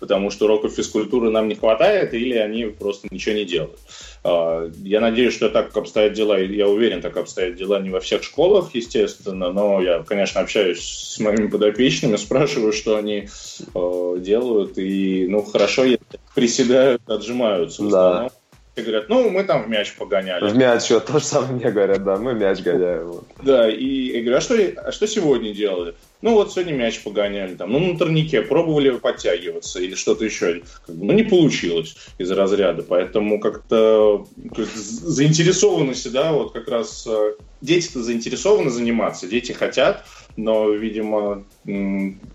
потому 0.00 0.30
что 0.30 0.46
уроков 0.46 0.74
физкультуры 0.74 1.30
нам 1.30 1.48
не 1.48 1.54
хватает, 1.54 2.14
или 2.14 2.36
они 2.36 2.64
просто 2.66 3.08
ничего 3.10 3.34
не 3.34 3.44
делают. 3.44 3.78
А, 4.22 4.70
я 4.82 5.00
надеюсь, 5.00 5.34
что 5.34 5.50
так 5.50 5.76
обстоят 5.76 6.14
дела, 6.14 6.38
я 6.38 6.66
уверен, 6.66 7.02
так 7.02 7.16
обстоят 7.16 7.56
дела 7.56 7.80
не 7.80 7.90
во 7.90 8.00
всех 8.00 8.22
школах, 8.22 8.74
естественно, 8.74 9.52
но 9.52 9.82
я, 9.82 10.02
конечно, 10.02 10.40
общаюсь 10.40 10.82
с 10.82 11.18
моими 11.18 11.46
подопечными, 11.46 12.16
спрашиваю, 12.16 12.72
что 12.72 12.96
они 12.96 13.28
э, 13.74 14.16
делают, 14.18 14.78
и, 14.78 15.26
ну, 15.28 15.42
хорошо, 15.42 15.84
если 15.84 16.04
приседают, 16.34 17.02
отжимаются. 17.06 17.82
Да. 17.84 18.30
И 18.76 18.80
говорят, 18.80 19.08
ну, 19.08 19.30
мы 19.30 19.44
там 19.44 19.64
в 19.64 19.68
мяч 19.68 19.94
погоняли. 19.94 20.48
В 20.48 20.56
мяч, 20.56 20.90
вот 20.90 21.06
то 21.06 21.20
же 21.20 21.24
самое 21.24 21.52
мне 21.52 21.70
говорят, 21.70 22.02
да, 22.02 22.16
мы 22.16 22.34
мяч 22.34 22.60
гоняем. 22.60 23.06
Вот. 23.06 23.24
Да, 23.40 23.70
и, 23.70 24.08
и 24.08 24.20
говорю, 24.20 24.38
а 24.38 24.40
что, 24.40 24.54
а 24.54 24.90
что 24.90 25.06
сегодня 25.06 25.54
делали? 25.54 25.94
Ну, 26.24 26.32
вот 26.32 26.52
сегодня 26.52 26.72
мяч 26.72 27.02
погоняли, 27.02 27.54
там, 27.54 27.70
ну, 27.70 27.78
на 27.80 27.98
турнике 27.98 28.40
пробовали 28.40 28.92
подтягиваться 28.92 29.78
или 29.78 29.94
что-то 29.94 30.24
еще. 30.24 30.62
Ну, 30.88 31.12
не 31.12 31.22
получилось 31.22 31.96
из 32.16 32.30
разряда, 32.30 32.82
поэтому 32.82 33.38
как-то 33.38 34.26
как 34.56 34.66
заинтересованности, 34.68 36.08
да, 36.08 36.32
вот 36.32 36.54
как 36.54 36.66
раз 36.68 37.06
э, 37.06 37.34
дети-то 37.60 38.02
заинтересованы 38.02 38.70
заниматься, 38.70 39.26
дети 39.26 39.52
хотят, 39.52 40.06
но, 40.38 40.70
видимо, 40.70 41.44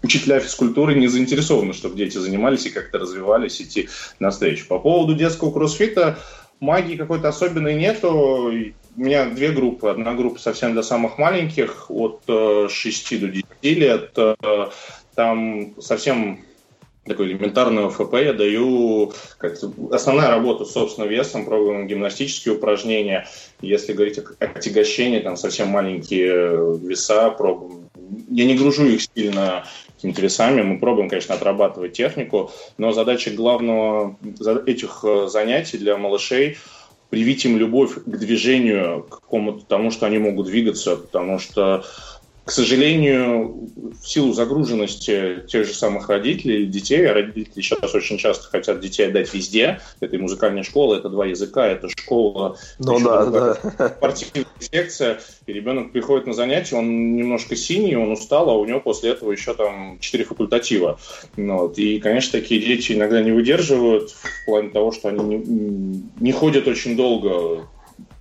учителя 0.03 0.39
физкультуры 0.39 0.93
не 0.93 1.07
заинтересованы, 1.07 1.73
чтобы 1.73 1.97
дети 1.97 2.19
занимались 2.19 2.67
и 2.67 2.69
как-то 2.69 2.99
развивались, 2.99 3.59
идти 3.59 3.89
навстречу. 4.19 4.67
По 4.67 4.77
поводу 4.77 5.15
детского 5.15 5.51
кроссфита, 5.51 6.19
магии 6.59 6.95
какой-то 6.95 7.29
особенной 7.29 7.75
нету. 7.75 8.53
У 8.99 9.01
меня 9.01 9.29
две 9.29 9.51
группы. 9.51 9.87
Одна 9.87 10.13
группа 10.13 10.41
совсем 10.41 10.73
для 10.73 10.83
самых 10.83 11.17
маленьких, 11.17 11.89
от 11.89 12.21
6 12.27 13.13
э, 13.13 13.17
до 13.17 13.27
10 13.29 13.45
лет. 13.63 14.11
Э, 14.17 14.69
там 15.15 15.73
совсем 15.79 16.41
такую 17.05 17.29
элементарную 17.29 17.91
ФП 17.91 18.15
я 18.15 18.33
даю 18.33 19.13
как 19.37 19.57
основная 19.91 20.27
работа 20.27 20.65
с 20.65 20.73
собственным 20.73 21.09
весом, 21.09 21.45
пробуем 21.45 21.87
гимнастические 21.87 22.55
упражнения. 22.55 23.25
Если 23.61 23.93
говорить 23.93 24.19
о 24.19 24.23
отягощении, 24.37 25.21
там 25.21 25.37
совсем 25.37 25.69
маленькие 25.69 26.77
веса 26.85 27.29
пробуем. 27.29 27.89
Я 28.29 28.43
не 28.43 28.55
гружу 28.55 28.85
их 28.85 29.01
сильно 29.15 29.63
какими-то 29.95 30.21
весами, 30.21 30.61
мы 30.61 30.77
пробуем, 30.77 31.07
конечно, 31.07 31.35
отрабатывать 31.35 31.93
технику, 31.93 32.51
но 32.77 32.91
задача 32.91 33.31
главного 33.31 34.17
этих 34.65 35.05
э, 35.05 35.27
занятий 35.29 35.77
для 35.77 35.95
малышей 35.95 36.57
привить 37.09 37.45
им 37.45 37.57
любовь 37.57 37.95
к 37.95 38.17
движению, 38.17 39.03
к 39.03 39.21
какому-то 39.21 39.65
тому, 39.65 39.91
что 39.91 40.05
они 40.05 40.17
могут 40.17 40.47
двигаться, 40.47 40.95
потому 40.95 41.39
что 41.39 41.83
к 42.49 42.51
сожалению, 42.51 43.69
в 44.01 44.07
силу 44.07 44.33
загруженности 44.33 45.43
тех 45.47 45.67
же 45.67 45.73
самых 45.75 46.09
родителей, 46.09 46.65
детей, 46.65 47.07
а 47.07 47.13
родители 47.13 47.61
сейчас 47.61 47.93
очень 47.93 48.17
часто 48.17 48.47
хотят 48.47 48.79
детей 48.79 49.05
отдать 49.05 49.31
везде. 49.35 49.81
Это 49.99 50.15
и 50.15 50.19
музыкальная 50.19 50.63
школа, 50.63 50.95
это 50.95 51.09
два 51.09 51.27
языка, 51.27 51.67
это 51.67 51.89
школа, 51.89 52.57
ну, 52.79 52.99
да, 53.01 53.25
да. 53.27 53.89
спортивная 53.89 54.47
секция. 54.59 55.19
И 55.45 55.53
ребенок 55.53 55.91
приходит 55.91 56.25
на 56.25 56.33
занятия, 56.33 56.75
он 56.75 57.15
немножко 57.15 57.55
синий, 57.55 57.95
он 57.95 58.13
устал, 58.13 58.49
а 58.49 58.57
у 58.57 58.65
него 58.65 58.79
после 58.79 59.11
этого 59.11 59.31
еще 59.31 59.53
там 59.53 59.99
четыре 59.99 60.23
факультатива. 60.23 60.99
Ну 61.37 61.55
вот. 61.59 61.77
И, 61.77 61.99
конечно, 61.99 62.39
такие 62.39 62.59
дети 62.59 62.93
иногда 62.93 63.21
не 63.21 63.31
выдерживают 63.31 64.09
в 64.09 64.45
плане 64.47 64.69
того, 64.71 64.91
что 64.91 65.09
они 65.09 65.23
не, 65.23 66.01
не 66.19 66.31
ходят 66.31 66.67
очень 66.67 66.97
долго 66.97 67.67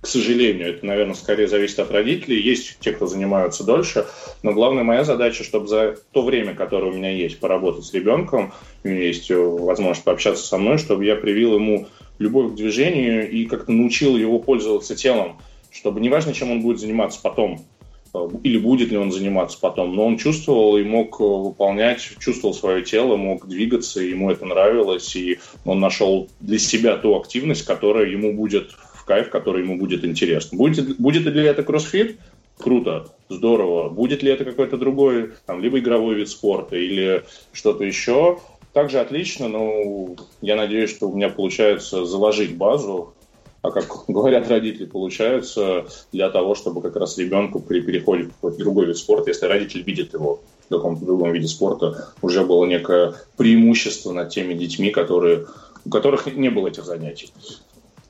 к 0.01 0.07
сожалению, 0.07 0.69
это, 0.69 0.85
наверное, 0.85 1.13
скорее 1.13 1.47
зависит 1.47 1.79
от 1.79 1.91
родителей. 1.91 2.41
Есть 2.41 2.77
те, 2.79 2.93
кто 2.93 3.05
занимаются 3.05 3.65
дольше, 3.65 4.05
но 4.43 4.53
главная 4.53 4.83
моя 4.83 5.03
задача, 5.03 5.43
чтобы 5.43 5.67
за 5.67 5.97
то 6.13 6.21
время, 6.21 6.55
которое 6.55 6.91
у 6.91 6.95
меня 6.95 7.11
есть, 7.11 7.39
поработать 7.39 7.83
с 7.83 7.93
ребенком, 7.93 8.53
у 8.83 8.87
меня 8.87 9.03
есть 9.03 9.29
э, 9.29 9.35
возможность 9.35 10.05
пообщаться 10.05 10.45
со 10.45 10.57
мной, 10.57 10.77
чтобы 10.77 11.03
я 11.03 11.15
привил 11.15 11.55
ему 11.55 11.87
любовь 12.17 12.53
к 12.53 12.55
движению 12.55 13.29
и 13.29 13.45
как-то 13.45 13.73
научил 13.73 14.15
его 14.15 14.39
пользоваться 14.39 14.95
телом, 14.95 15.37
чтобы 15.69 15.99
неважно, 15.99 16.33
чем 16.33 16.51
он 16.51 16.61
будет 16.61 16.79
заниматься 16.79 17.19
потом, 17.21 17.65
э, 18.13 18.29
или 18.43 18.57
будет 18.57 18.91
ли 18.91 18.97
он 18.97 19.11
заниматься 19.11 19.57
потом, 19.59 19.97
но 19.97 20.05
он 20.05 20.17
чувствовал 20.17 20.77
и 20.77 20.83
мог 20.83 21.19
э, 21.19 21.23
выполнять, 21.25 21.99
чувствовал 22.19 22.53
свое 22.53 22.83
тело, 22.83 23.17
мог 23.17 23.49
двигаться, 23.49 23.99
ему 23.99 24.31
это 24.31 24.45
нравилось, 24.45 25.13
и 25.17 25.39
он 25.65 25.81
нашел 25.81 26.29
для 26.39 26.57
себя 26.57 26.95
ту 26.95 27.17
активность, 27.17 27.65
которая 27.65 28.05
ему 28.05 28.33
будет 28.33 28.71
кайф, 29.09 29.31
который 29.31 29.63
ему 29.63 29.79
будет 29.79 30.05
интересен. 30.05 30.55
Будет, 30.55 30.99
будет 30.99 31.25
ли 31.25 31.43
это 31.43 31.63
кроссфит? 31.63 32.19
Круто, 32.59 33.07
здорово. 33.27 33.89
Будет 33.89 34.21
ли 34.21 34.31
это 34.31 34.45
какой-то 34.45 34.77
другой, 34.77 35.31
там, 35.47 35.61
либо 35.61 35.79
игровой 35.79 36.13
вид 36.13 36.29
спорта 36.29 36.75
или 36.75 37.23
что-то 37.51 37.83
еще? 37.83 38.37
Также 38.71 38.99
отлично, 38.99 39.47
но 39.47 40.15
я 40.41 40.55
надеюсь, 40.55 40.91
что 40.91 41.09
у 41.09 41.15
меня 41.15 41.29
получается 41.29 42.05
заложить 42.05 42.55
базу, 42.55 43.15
а 43.63 43.71
как 43.71 44.05
говорят 44.07 44.47
родители, 44.47 44.85
получается 44.85 45.87
для 46.11 46.29
того, 46.29 46.53
чтобы 46.53 46.81
как 46.83 46.95
раз 46.95 47.17
ребенку 47.17 47.59
при 47.59 47.81
переходе 47.81 48.25
в 48.25 48.33
какой-то 48.33 48.59
другой 48.59 48.85
вид 48.85 48.97
спорта, 48.97 49.31
если 49.31 49.47
родитель 49.47 49.81
видит 49.81 50.13
его 50.13 50.39
в 50.67 50.69
каком-то 50.69 51.03
другом 51.03 51.31
виде 51.31 51.47
спорта, 51.47 52.13
уже 52.21 52.45
было 52.45 52.65
некое 52.65 53.15
преимущество 53.37 54.11
над 54.11 54.29
теми 54.29 54.53
детьми, 54.53 54.91
которые, 54.91 55.47
у 55.83 55.89
которых 55.89 56.27
не 56.27 56.49
было 56.49 56.67
этих 56.67 56.85
занятий. 56.85 57.31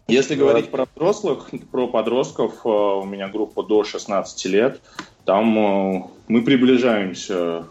Если 0.10 0.36
да. 0.36 0.42
говорить 0.42 0.72
про 0.72 0.88
взрослых, 0.94 1.50
про 1.72 1.88
подростков, 1.88 2.66
э, 2.66 2.70
у 2.70 3.06
меня 3.06 3.28
группа 3.28 3.64
до 3.64 3.84
16 3.84 4.46
лет, 4.46 4.82
там 5.26 5.58
э, 5.58 6.04
мы 6.28 6.42
приближаемся, 6.42 7.66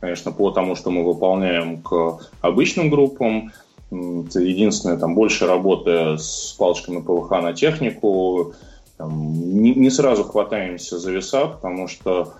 конечно, 0.00 0.32
по 0.32 0.50
тому, 0.50 0.76
что 0.76 0.90
мы 0.90 1.04
выполняем 1.04 1.82
к 1.82 2.20
обычным 2.40 2.90
группам. 2.90 3.52
Это 3.90 4.40
единственное, 4.40 4.96
там 4.96 5.14
больше 5.14 5.46
работы 5.46 6.16
с 6.18 6.54
палочками 6.58 7.00
ПВХ 7.00 7.30
на 7.42 7.52
технику. 7.52 8.54
Там, 8.96 9.32
не, 9.60 9.74
не 9.74 9.90
сразу 9.90 10.24
хватаемся 10.24 10.98
за 10.98 11.10
веса, 11.10 11.46
потому 11.46 11.88
что, 11.88 12.34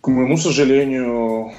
к 0.00 0.08
моему 0.08 0.36
сожалению, 0.36 1.52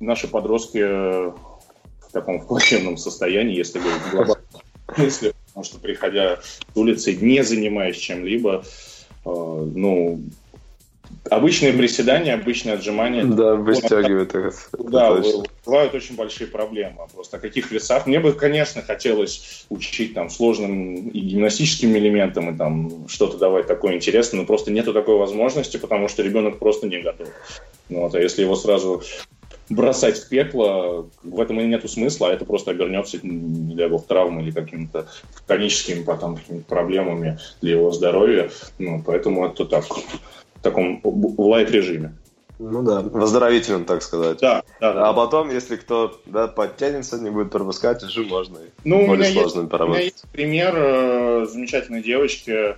наши 0.00 0.26
подростки 0.26 0.82
в 0.82 2.12
таком 2.12 2.40
плачевном 2.46 2.96
состоянии, 2.96 3.56
если 3.56 3.78
говорить 3.78 4.02
в 4.02 4.10
глобальном 4.10 4.46
смысле, 4.94 5.32
Потому 5.52 5.64
что, 5.64 5.78
приходя 5.78 6.40
с 6.42 6.60
улицы, 6.74 7.14
не 7.14 7.44
занимаясь 7.44 7.96
чем-либо, 7.96 8.64
э, 9.24 9.28
ну, 9.28 10.20
обычные 11.30 11.72
приседания, 11.72 12.34
обычные 12.34 12.74
отжимания. 12.74 13.24
Да, 13.24 13.54
выстегивают 13.54 14.34
их. 14.34 14.70
Да, 14.78 15.12
вызывают 15.12 15.94
очень 15.94 16.16
большие 16.16 16.46
проблемы. 16.46 17.06
Просто 17.12 17.36
о 17.36 17.40
каких 17.40 17.70
весах. 17.70 18.06
Мне 18.06 18.20
бы, 18.20 18.32
конечно, 18.32 18.82
хотелось 18.82 19.66
учить 19.68 20.14
там 20.14 20.30
сложным 20.30 21.08
и 21.08 21.20
гимнастическим 21.20 21.96
элементам, 21.96 22.54
и 22.54 22.58
там 22.58 23.08
что-то 23.08 23.36
давать 23.38 23.66
такое 23.66 23.94
интересное, 23.94 24.40
но 24.40 24.46
просто 24.46 24.70
нету 24.70 24.92
такой 24.92 25.16
возможности, 25.16 25.76
потому 25.76 26.08
что 26.08 26.22
ребенок 26.22 26.58
просто 26.58 26.86
не 26.86 27.02
готов. 27.02 27.28
Ну, 27.88 28.00
вот, 28.00 28.14
а 28.14 28.20
если 28.20 28.42
его 28.42 28.56
сразу 28.56 29.02
бросать 29.68 30.18
в 30.18 30.28
пекло, 30.28 31.08
в 31.22 31.40
этом 31.40 31.60
и 31.60 31.66
нету 31.66 31.88
смысла, 31.88 32.28
а 32.28 32.32
это 32.32 32.44
просто 32.44 32.72
обернется, 32.72 33.18
не 33.22 33.74
дай 33.74 33.88
бог, 33.88 34.06
травмой 34.06 34.44
или 34.44 34.50
какими-то 34.50 35.06
хроническими 35.46 36.02
потом 36.02 36.38
проблемами 36.68 37.38
для 37.60 37.72
его 37.72 37.90
здоровья. 37.92 38.50
Ну, 38.78 39.02
поэтому 39.04 39.46
это 39.46 39.64
так, 39.64 39.84
в 39.84 40.62
таком 40.62 41.00
в 41.02 41.40
лайт-режиме. 41.40 42.14
Ну 42.58 42.82
да, 42.82 43.00
в 43.00 43.84
так 43.84 44.02
сказать. 44.02 44.38
Да, 44.40 44.62
да, 44.80 44.92
да. 44.92 45.08
А 45.08 45.12
потом, 45.12 45.50
если 45.50 45.76
кто 45.76 46.20
да, 46.26 46.46
подтянется, 46.46 47.18
не 47.18 47.30
будет 47.30 47.50
пропускать, 47.50 48.04
уже 48.04 48.22
можно 48.22 48.58
ну, 48.84 49.06
более 49.06 49.32
сложными 49.32 49.68
есть, 49.68 49.80
У 49.80 49.86
меня 49.86 50.00
есть 50.00 50.24
пример 50.30 50.74
э, 50.76 51.46
замечательной 51.50 52.02
девочки, 52.02 52.76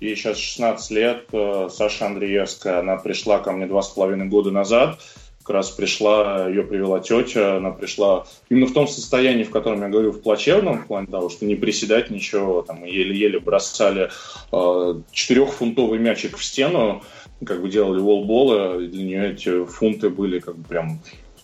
ей 0.00 0.16
сейчас 0.16 0.36
16 0.36 0.90
лет, 0.90 1.24
э, 1.32 1.68
Саша 1.70 2.06
Андреевская, 2.06 2.80
она 2.80 2.96
пришла 2.96 3.38
ко 3.38 3.52
мне 3.52 3.66
два 3.66 3.82
с 3.82 3.88
половиной 3.88 4.26
года 4.26 4.50
назад, 4.50 4.98
как 5.42 5.50
раз 5.56 5.70
пришла, 5.70 6.48
ее 6.48 6.62
привела 6.62 7.00
тетя, 7.00 7.56
она 7.56 7.70
пришла 7.70 8.26
именно 8.48 8.66
в 8.66 8.72
том 8.72 8.86
состоянии, 8.86 9.44
в 9.44 9.50
котором 9.50 9.82
я 9.82 9.88
говорю, 9.88 10.12
в 10.12 10.22
плачевном, 10.22 10.78
в 10.78 10.86
плане 10.86 11.08
того, 11.08 11.28
что 11.28 11.44
не 11.44 11.56
приседать 11.56 12.10
ничего, 12.10 12.62
там, 12.62 12.78
мы 12.78 12.88
еле-еле 12.88 13.40
бросали 13.40 14.10
э, 14.52 14.94
четырехфунтовый 15.10 15.98
мячик 15.98 16.36
в 16.36 16.44
стену, 16.44 17.02
как 17.44 17.60
бы 17.60 17.68
делали 17.68 18.00
волболы, 18.00 18.86
для 18.86 19.02
нее 19.02 19.32
эти 19.32 19.64
фунты 19.64 20.10
были 20.10 20.38
как 20.38 20.56
бы 20.56 20.64
прям 20.64 21.00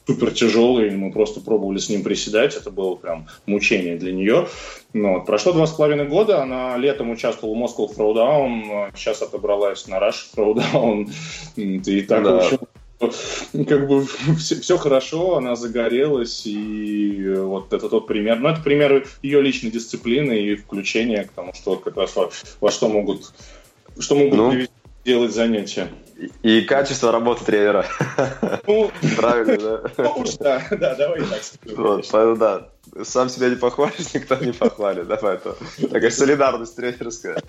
супер 0.08 0.30
тяжелые, 0.30 0.90
мы 0.92 1.12
просто 1.12 1.40
пробовали 1.40 1.76
с 1.78 1.90
ним 1.90 2.02
приседать, 2.02 2.56
это 2.56 2.70
было 2.70 2.94
прям 2.94 3.26
мучение 3.44 3.96
для 3.96 4.12
нее. 4.12 4.48
Но 4.94 5.18
ну 5.18 5.24
прошло 5.24 5.52
два 5.52 5.66
с 5.66 5.72
половиной 5.72 6.06
года, 6.06 6.40
она 6.40 6.78
летом 6.78 7.10
участвовала 7.10 7.54
в 7.54 7.58
Moscow 7.58 7.94
Throwdown, 7.94 8.90
сейчас 8.96 9.20
отобралась 9.20 9.86
на 9.86 9.96
Rush 9.96 10.34
Throwdown, 10.34 11.10
и 11.56 12.00
так, 12.00 12.24
да. 12.24 12.32
в 12.32 12.36
общем, 12.38 12.58
как 12.98 13.86
бы 13.86 14.06
все, 14.38 14.60
все 14.60 14.76
хорошо, 14.76 15.36
она 15.36 15.56
загорелась, 15.56 16.46
и 16.46 17.34
вот 17.36 17.72
это 17.72 17.88
тот 17.88 18.06
пример. 18.06 18.38
Ну, 18.38 18.48
это 18.48 18.60
пример 18.60 19.06
ее 19.22 19.40
личной 19.40 19.70
дисциплины 19.70 20.40
и 20.40 20.56
включения 20.56 21.24
к 21.24 21.32
тому, 21.32 21.54
что 21.54 21.76
как 21.76 21.96
раз 21.96 22.14
во, 22.16 22.30
во 22.60 22.70
что 22.70 22.88
могут, 22.88 23.32
что 23.98 24.16
могут 24.16 24.36
ну, 24.36 24.66
делать 25.04 25.32
занятия. 25.32 25.88
И, 26.42 26.58
и 26.58 26.62
качество 26.62 27.12
работы 27.12 27.44
тренера. 27.44 27.86
Ну, 28.66 28.90
Правильно, 29.16 29.56
да? 29.56 29.82
Ну 30.04 30.22
уж 30.22 30.34
да, 30.34 30.66
да, 30.70 30.94
давай 30.96 31.20
так 31.20 31.42
скажем. 31.42 31.82
Вот, 31.82 32.38
да, 32.38 32.68
сам 33.02 33.28
себя 33.28 33.48
не 33.48 33.56
похвалишь, 33.56 34.12
никто 34.14 34.36
не 34.36 34.52
похвалит, 34.52 35.06
да, 35.06 35.16
поэтому 35.16 35.54
такая 35.90 36.10
солидарность 36.10 36.76
тренерская. 36.76 37.42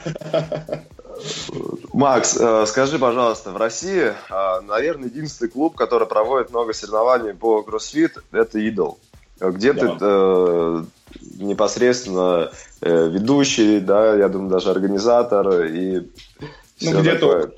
Макс, 1.93 2.38
э, 2.39 2.65
скажи, 2.65 2.97
пожалуйста, 2.97 3.52
в 3.52 3.58
России, 3.58 4.13
э, 4.13 4.62
наверное, 4.62 5.10
единственный 5.10 5.49
клуб, 5.49 5.75
который 5.75 6.08
проводит 6.08 6.49
много 6.52 6.73
соревнований 6.73 7.34
по 7.34 7.62
кроссфит, 7.63 8.17
это 8.32 8.60
Идол. 8.60 8.99
Где 9.39 9.73
да. 9.73 9.95
ты 9.95 9.97
э, 10.02 10.84
непосредственно 11.39 12.52
э, 12.82 13.10
ведущий, 13.10 13.80
да, 13.80 14.15
я 14.15 14.30
думаю, 14.30 14.49
даже 14.49 14.69
организатор 14.69 15.65
и 15.65 16.10
ну, 16.82 17.02
где-то. 17.02 17.52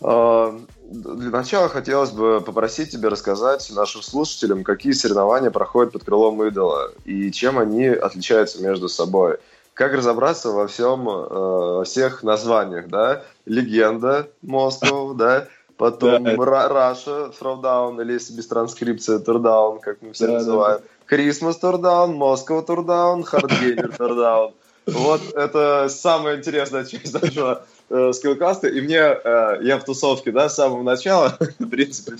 Для 0.90 1.30
начала 1.30 1.68
хотелось 1.68 2.10
бы 2.10 2.40
попросить 2.40 2.90
тебя 2.90 3.10
рассказать 3.10 3.70
нашим 3.70 4.02
слушателям, 4.02 4.64
какие 4.64 4.90
соревнования 4.90 5.52
проходят 5.52 5.92
под 5.92 6.02
крылом 6.02 6.42
идола 6.42 6.90
и 7.04 7.30
чем 7.30 7.60
они 7.60 7.86
отличаются 7.86 8.60
между 8.60 8.88
собой 8.88 9.38
как 9.74 9.94
разобраться 9.94 10.50
во 10.50 10.66
всем, 10.66 11.08
э, 11.08 11.84
всех 11.84 12.22
названиях, 12.22 12.88
да? 12.88 13.22
Легенда 13.46 14.28
Москва, 14.42 15.14
да? 15.14 15.46
Потом 15.76 16.26
Russia, 16.38 17.32
Throwdown, 17.40 18.02
или 18.02 18.12
если 18.14 18.34
без 18.34 18.46
транскрипции, 18.48 19.16
Throwdown, 19.18 19.78
как 19.80 20.02
мы 20.02 20.12
все 20.12 20.26
называем. 20.26 20.80
Christmas 21.08 21.58
Throwdown, 21.58 22.14
Москва 22.16 22.60
Throwdown, 22.60 23.22
Hardgainer 23.22 23.96
Throwdown. 23.96 24.52
Вот 24.86 25.22
это 25.34 25.88
самая 25.88 26.36
интересная 26.36 26.84
часть 26.84 27.14
нашего 27.14 27.64
э, 27.90 28.12
скиллкаста. 28.12 28.68
И 28.68 28.80
мне, 28.80 28.98
э, 28.98 29.58
я 29.62 29.78
в 29.78 29.84
тусовке, 29.84 30.32
да, 30.32 30.48
с 30.48 30.54
самого 30.54 30.82
начала, 30.82 31.36
в 31.58 31.68
принципе, 31.68 32.16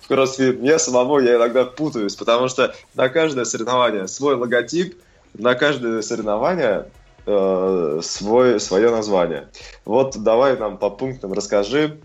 в 0.00 0.08
кроссфит. 0.08 0.60
Мне 0.60 0.78
самому 0.78 1.18
я 1.20 1.36
иногда 1.36 1.64
путаюсь, 1.64 2.16
потому 2.16 2.48
что 2.48 2.74
на 2.94 3.08
каждое 3.08 3.44
соревнование 3.44 4.08
свой 4.08 4.34
логотип, 4.34 4.96
на 5.34 5.54
каждое 5.54 6.02
соревнование 6.02 6.86
э, 7.26 8.00
свой, 8.02 8.58
свое 8.58 8.90
название. 8.90 9.48
Вот 9.84 10.16
давай 10.16 10.56
нам 10.56 10.78
по 10.78 10.90
пунктам 10.90 11.32
расскажи, 11.32 11.98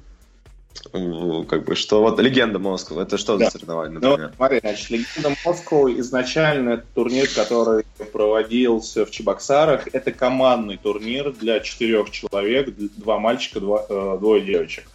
как 0.92 1.66
бы, 1.66 1.76
что 1.76 2.02
вот 2.02 2.20
легенда 2.20 2.60
Москвы, 2.60 3.02
это 3.02 3.18
что 3.18 3.38
да. 3.38 3.46
за 3.46 3.52
соревнование, 3.52 4.00
ну, 4.00 4.10
например? 4.10 4.30
Ну, 4.30 4.36
смотри, 4.36 4.60
значит, 4.60 4.90
легенда 4.90 5.36
Москвы 5.46 6.00
изначально 6.00 6.70
это 6.70 6.86
турнир, 6.94 7.28
который 7.34 7.86
проводился 8.12 9.06
в 9.06 9.12
Чебоксарах. 9.12 9.88
Это 9.94 10.12
командный 10.12 10.78
турнир 10.78 11.32
для 11.32 11.60
четырех 11.60 12.12
человек, 12.12 12.74
два 12.76 13.20
мальчика, 13.20 13.60
два, 13.60 13.86
э, 13.88 14.18
двое 14.20 14.42
девочек. 14.42 14.86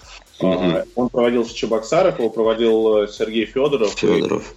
Uh-huh. 0.40 0.88
Он 0.94 1.08
проводился 1.08 1.52
в 1.52 1.56
Чебоксарах, 1.56 2.18
его 2.18 2.30
проводил 2.30 3.04
э, 3.04 3.08
Сергей 3.08 3.44
Федоров. 3.44 3.92
Федоров. 3.92 4.54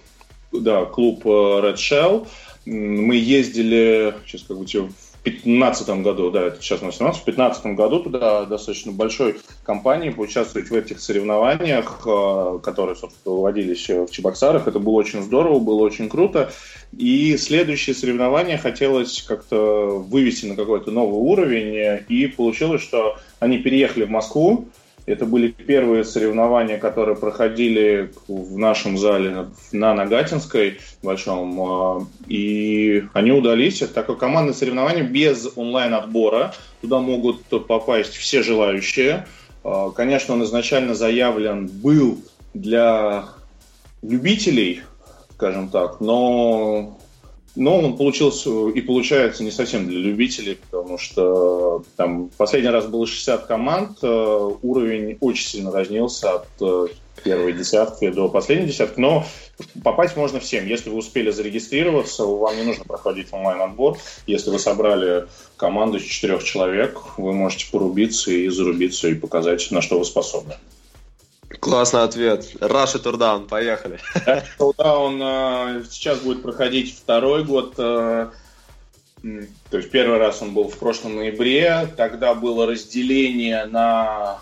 И, 0.52 0.60
да, 0.60 0.84
клуб 0.86 1.26
э, 1.26 1.28
Red 1.28 1.76
Shell. 1.76 2.26
Мы 2.66 3.16
ездили, 3.16 4.14
сейчас 4.26 4.44
как 4.44 4.58
бы 4.58 4.64
тебе 4.64 4.88
2015 5.24 5.88
году, 6.02 6.30
да, 6.30 6.42
это 6.48 6.60
сейчас 6.60 6.82
на 6.82 6.92
17, 6.92 7.22
в 7.22 7.24
2015 7.24 7.66
году 7.74 8.00
туда 8.00 8.44
достаточно 8.44 8.92
большой 8.92 9.36
компании 9.64 10.10
поучаствовать 10.10 10.70
в 10.70 10.74
этих 10.74 11.00
соревнованиях, 11.00 12.02
э, 12.06 12.58
которые, 12.62 12.94
собственно, 12.94 13.36
вводились 13.36 13.88
в 13.88 14.10
Чебоксарах. 14.10 14.68
Это 14.68 14.78
было 14.78 14.94
очень 14.94 15.22
здорово, 15.22 15.58
было 15.58 15.82
очень 15.82 16.08
круто. 16.10 16.52
И 16.96 17.36
следующие 17.38 17.94
соревнования 17.94 18.58
хотелось 18.58 19.22
как-то 19.22 19.98
вывести 19.98 20.46
на 20.46 20.56
какой-то 20.56 20.90
новый 20.90 21.18
уровень, 21.18 22.04
и 22.08 22.26
получилось, 22.26 22.82
что 22.82 23.18
они 23.40 23.58
переехали 23.58 24.04
в 24.04 24.10
Москву, 24.10 24.68
это 25.06 25.26
были 25.26 25.48
первые 25.48 26.04
соревнования, 26.04 26.78
которые 26.78 27.16
проходили 27.16 28.12
в 28.26 28.56
нашем 28.56 28.96
зале 28.96 29.48
на 29.72 29.94
Нагатинской 29.94 30.80
большом. 31.02 31.60
А, 31.60 32.06
и 32.26 33.04
они 33.12 33.32
удались. 33.32 33.82
Это 33.82 33.92
такое 33.92 34.16
командное 34.16 34.54
соревнование 34.54 35.04
без 35.04 35.50
онлайн-отбора. 35.56 36.54
Туда 36.80 37.00
могут 37.00 37.42
попасть 37.66 38.14
все 38.14 38.42
желающие. 38.42 39.26
А, 39.62 39.90
конечно, 39.90 40.34
он 40.34 40.44
изначально 40.44 40.94
заявлен 40.94 41.66
был 41.66 42.22
для 42.54 43.26
любителей, 44.00 44.82
скажем 45.34 45.68
так, 45.68 46.00
но 46.00 46.98
но 47.56 47.78
он 47.78 47.96
получился 47.96 48.68
и 48.68 48.80
получается 48.80 49.44
не 49.44 49.50
совсем 49.50 49.86
для 49.86 49.98
любителей, 49.98 50.58
потому 50.70 50.98
что 50.98 51.84
там 51.96 52.30
последний 52.36 52.70
раз 52.70 52.86
было 52.86 53.06
60 53.06 53.46
команд, 53.46 53.98
э, 54.02 54.50
уровень 54.62 55.16
очень 55.20 55.46
сильно 55.46 55.70
разнился 55.70 56.34
от 56.34 56.48
э, 56.60 56.86
первой 57.22 57.52
десятки 57.52 58.10
до 58.10 58.28
последней 58.28 58.66
десятки, 58.66 58.98
но 58.98 59.24
попасть 59.82 60.16
можно 60.16 60.40
всем. 60.40 60.66
Если 60.66 60.90
вы 60.90 60.96
успели 60.96 61.30
зарегистрироваться, 61.30 62.24
вам 62.24 62.56
не 62.56 62.64
нужно 62.64 62.84
проходить 62.84 63.28
онлайн-отбор. 63.32 63.98
Если 64.26 64.50
вы 64.50 64.58
собрали 64.58 65.26
команду 65.56 65.98
из 65.98 66.04
четырех 66.04 66.42
человек, 66.42 67.00
вы 67.16 67.32
можете 67.32 67.66
порубиться 67.70 68.30
и 68.30 68.48
зарубиться 68.48 69.08
и 69.08 69.14
показать, 69.14 69.70
на 69.70 69.80
что 69.80 69.98
вы 69.98 70.04
способны. 70.04 70.54
Классный 71.60 72.02
ответ. 72.02 72.54
Russia 72.60 72.98
Турдаун, 72.98 73.46
поехали. 73.46 73.98
Турдаун 74.58 75.20
э, 75.22 75.84
сейчас 75.90 76.20
будет 76.20 76.42
проходить 76.42 76.96
второй 76.96 77.44
год. 77.44 77.74
Э, 77.78 78.30
то 79.22 79.76
есть 79.76 79.90
первый 79.90 80.18
раз 80.18 80.42
он 80.42 80.54
был 80.54 80.68
в 80.68 80.78
прошлом 80.78 81.16
ноябре. 81.16 81.88
Тогда 81.96 82.34
было 82.34 82.66
разделение 82.66 83.64
на 83.66 84.38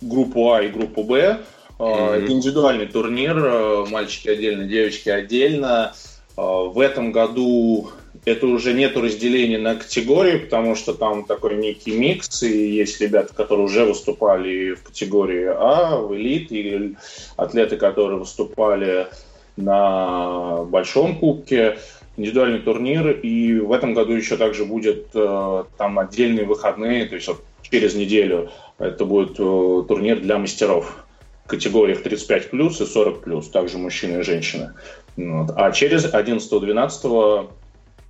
группу 0.00 0.52
А 0.52 0.62
и 0.62 0.68
группу 0.68 1.04
Б. 1.04 1.40
Mm-hmm. 1.78 2.26
Индивидуальный 2.28 2.86
турнир, 2.86 3.86
мальчики 3.88 4.28
отдельно, 4.28 4.64
девочки 4.64 5.08
отдельно. 5.08 5.94
В 6.36 6.78
этом 6.80 7.12
году 7.12 7.90
это 8.24 8.46
уже 8.46 8.72
нет 8.72 8.96
разделения 8.96 9.58
на 9.58 9.74
категории, 9.74 10.38
потому 10.38 10.76
что 10.76 10.94
там 10.94 11.24
такой 11.24 11.56
некий 11.56 11.92
микс, 11.92 12.42
и 12.42 12.74
есть 12.76 13.00
ребята, 13.00 13.34
которые 13.34 13.64
уже 13.66 13.84
выступали 13.84 14.74
в 14.74 14.82
категории 14.84 15.46
А, 15.46 15.96
в 15.96 16.14
элит, 16.14 16.52
и 16.52 16.94
атлеты, 17.36 17.76
которые 17.76 18.18
выступали 18.18 19.08
на 19.56 20.64
большом 20.64 21.18
кубке, 21.18 21.78
индивидуальный 22.16 22.60
турнир, 22.60 23.10
и 23.10 23.58
в 23.58 23.72
этом 23.72 23.94
году 23.94 24.12
еще 24.12 24.36
также 24.36 24.64
будет 24.64 25.08
э, 25.14 25.64
там 25.76 25.98
отдельные 25.98 26.44
выходные, 26.44 27.06
то 27.06 27.16
есть 27.16 27.26
вот 27.26 27.42
через 27.62 27.94
неделю 27.94 28.50
это 28.78 29.04
будет 29.04 29.32
э, 29.38 29.84
турнир 29.88 30.20
для 30.20 30.38
мастеров 30.38 31.04
в 31.44 31.48
категориях 31.48 32.02
35 32.02 32.50
плюс 32.50 32.80
и 32.80 32.86
40 32.86 33.22
плюс, 33.22 33.48
также 33.48 33.78
мужчины 33.78 34.20
и 34.20 34.22
женщины. 34.22 34.74
Вот. 35.16 35.50
А 35.56 35.72
через 35.72 36.04
11-12 36.04 37.50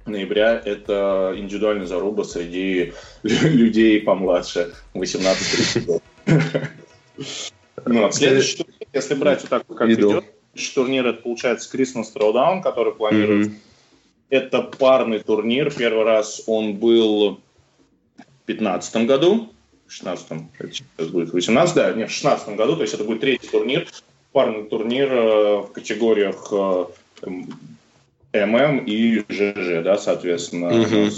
ноября 0.07 0.61
это 0.65 1.33
индивидуальная 1.37 1.87
заруба 1.87 2.25
среди 2.25 2.93
людей 3.23 4.01
помладше 4.01 4.73
18-30 4.95 5.87
лет. 5.87 6.03
Ну, 7.85 8.13
следующий 8.13 8.59
турнир, 8.59 8.89
если 8.93 9.15
брать 9.15 9.41
вот 9.41 9.51
так, 9.51 9.67
как 9.67 9.91
идет, 9.91 10.25
турнир, 10.75 11.07
это 11.07 11.23
получается 11.23 11.77
Christmas 11.77 12.07
Throwdown, 12.15 12.63
который 12.63 12.93
планируется. 12.93 13.53
Это 14.29 14.63
парный 14.63 15.19
турнир. 15.19 15.73
Первый 15.73 16.05
раз 16.05 16.43
он 16.47 16.77
был 16.77 17.41
в 18.17 18.47
2015 18.47 19.07
году. 19.07 19.53
В 19.87 19.93
16 19.93 20.29
сейчас 20.73 21.09
будет 21.09 21.33
18, 21.33 21.75
да, 21.75 21.93
нет, 21.93 22.09
в 22.09 22.13
16 22.13 22.57
году, 22.57 22.77
то 22.77 22.83
есть 22.83 22.95
это 22.95 23.05
будет 23.05 23.21
третий 23.21 23.49
турнир. 23.49 23.87
Парный 24.33 24.65
турнир 24.65 25.13
э, 25.13 25.57
в 25.59 25.73
категориях 25.73 26.49
э, 26.51 26.85
ММ 28.33 28.85
и 28.87 29.25
ЖЖ, 29.29 29.83
да, 29.83 29.99
соответственно, 29.99 30.69
угу. 30.69 31.11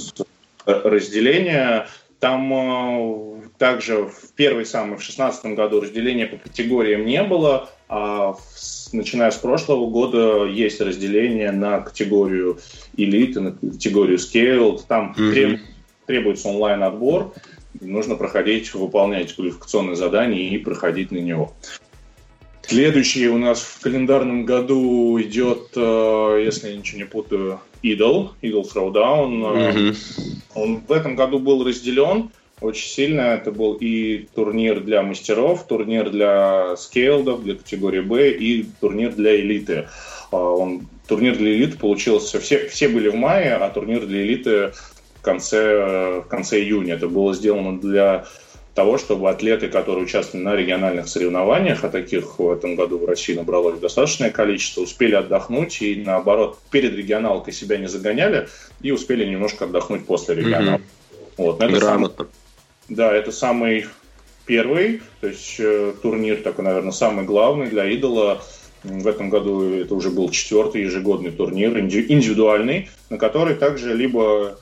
разделение. 0.66 1.86
Там 2.20 2.52
э, 2.52 3.48
также 3.58 4.06
в 4.06 4.32
первый 4.34 4.64
самый, 4.64 4.96
в 4.98 5.02
шестнадцатом 5.02 5.54
году 5.54 5.80
разделения 5.80 6.26
по 6.26 6.36
категориям 6.36 7.04
не 7.04 7.22
было, 7.22 7.68
а 7.88 8.32
в, 8.32 8.38
начиная 8.92 9.30
с 9.30 9.36
прошлого 9.36 9.90
года 9.90 10.46
есть 10.46 10.80
разделение 10.80 11.52
на 11.52 11.80
категорию 11.80 12.58
элиты, 12.96 13.40
на 13.40 13.52
категорию 13.52 14.18
scale. 14.18 14.80
Там 14.88 15.14
треб, 15.14 15.60
требуется 16.06 16.48
онлайн-отбор, 16.48 17.34
нужно 17.80 18.16
проходить, 18.16 18.72
выполнять 18.74 19.34
квалификационные 19.34 19.96
задания 19.96 20.48
и 20.48 20.58
проходить 20.58 21.10
на 21.10 21.18
него. 21.18 21.52
Следующий 22.66 23.28
у 23.28 23.38
нас 23.38 23.60
в 23.60 23.80
календарном 23.80 24.44
году 24.44 25.20
идет, 25.20 25.72
э, 25.76 26.42
если 26.44 26.70
я 26.70 26.76
ничего 26.76 26.98
не 26.98 27.04
путаю, 27.04 27.60
Idol, 27.82 28.30
Idol 28.42 28.64
Throwdown. 28.64 29.42
Mm-hmm. 29.42 29.96
Он 30.54 30.80
в 30.86 30.92
этом 30.92 31.16
году 31.16 31.38
был 31.38 31.64
разделен 31.64 32.30
очень 32.60 32.88
сильно. 32.88 33.20
Это 33.20 33.52
был 33.52 33.74
и 33.74 34.26
турнир 34.34 34.80
для 34.80 35.02
мастеров, 35.02 35.66
турнир 35.66 36.10
для 36.10 36.76
скейлдов, 36.76 37.44
для 37.44 37.54
категории 37.54 38.00
Б 38.00 38.30
и 38.30 38.66
турнир 38.80 39.12
для 39.12 39.36
элиты. 39.36 39.88
А, 40.30 40.36
он, 40.36 40.86
турнир 41.06 41.36
для 41.36 41.54
элиты 41.54 41.76
получился, 41.76 42.40
все, 42.40 42.68
все 42.68 42.88
были 42.88 43.08
в 43.08 43.14
мае, 43.14 43.54
а 43.54 43.68
турнир 43.70 44.06
для 44.06 44.22
элиты 44.22 44.72
в 45.14 45.22
конце, 45.22 46.20
в 46.20 46.28
конце 46.28 46.60
июня. 46.60 46.94
Это 46.94 47.08
было 47.08 47.34
сделано 47.34 47.78
для 47.78 48.26
того, 48.74 48.98
чтобы 48.98 49.30
атлеты, 49.30 49.68
которые 49.68 50.04
участвовали 50.04 50.44
на 50.44 50.56
региональных 50.56 51.08
соревнованиях, 51.08 51.84
а 51.84 51.88
таких 51.88 52.38
в 52.38 52.50
этом 52.50 52.74
году 52.74 52.98
в 52.98 53.04
России 53.04 53.34
набралось 53.34 53.78
достаточное 53.78 54.30
количество, 54.30 54.82
успели 54.82 55.14
отдохнуть 55.14 55.80
и, 55.80 56.02
наоборот, 56.04 56.58
перед 56.70 56.94
регионалкой 56.94 57.52
себя 57.52 57.76
не 57.78 57.86
загоняли 57.86 58.48
и 58.82 58.90
успели 58.90 59.24
немножко 59.24 59.66
отдохнуть 59.66 60.06
после 60.06 60.34
регионалки. 60.34 60.82
Mm-hmm. 60.82 61.32
Вот, 61.36 61.62
это 61.62 61.72
Грамотно. 61.72 62.16
Самый, 62.16 62.30
да, 62.88 63.14
это 63.14 63.30
самый 63.30 63.86
первый, 64.44 65.00
то 65.20 65.28
есть 65.28 65.56
э, 65.58 65.94
турнир 66.02 66.42
такой, 66.42 66.64
наверное, 66.64 66.92
самый 66.92 67.24
главный 67.24 67.68
для 67.68 67.86
идола. 67.86 68.42
В 68.82 69.06
этом 69.06 69.30
году 69.30 69.72
это 69.72 69.94
уже 69.94 70.10
был 70.10 70.28
четвертый 70.30 70.82
ежегодный 70.82 71.30
турнир, 71.30 71.78
индивидуальный, 71.78 72.90
на 73.08 73.18
который 73.18 73.54
также 73.54 73.94
либо 73.94 74.58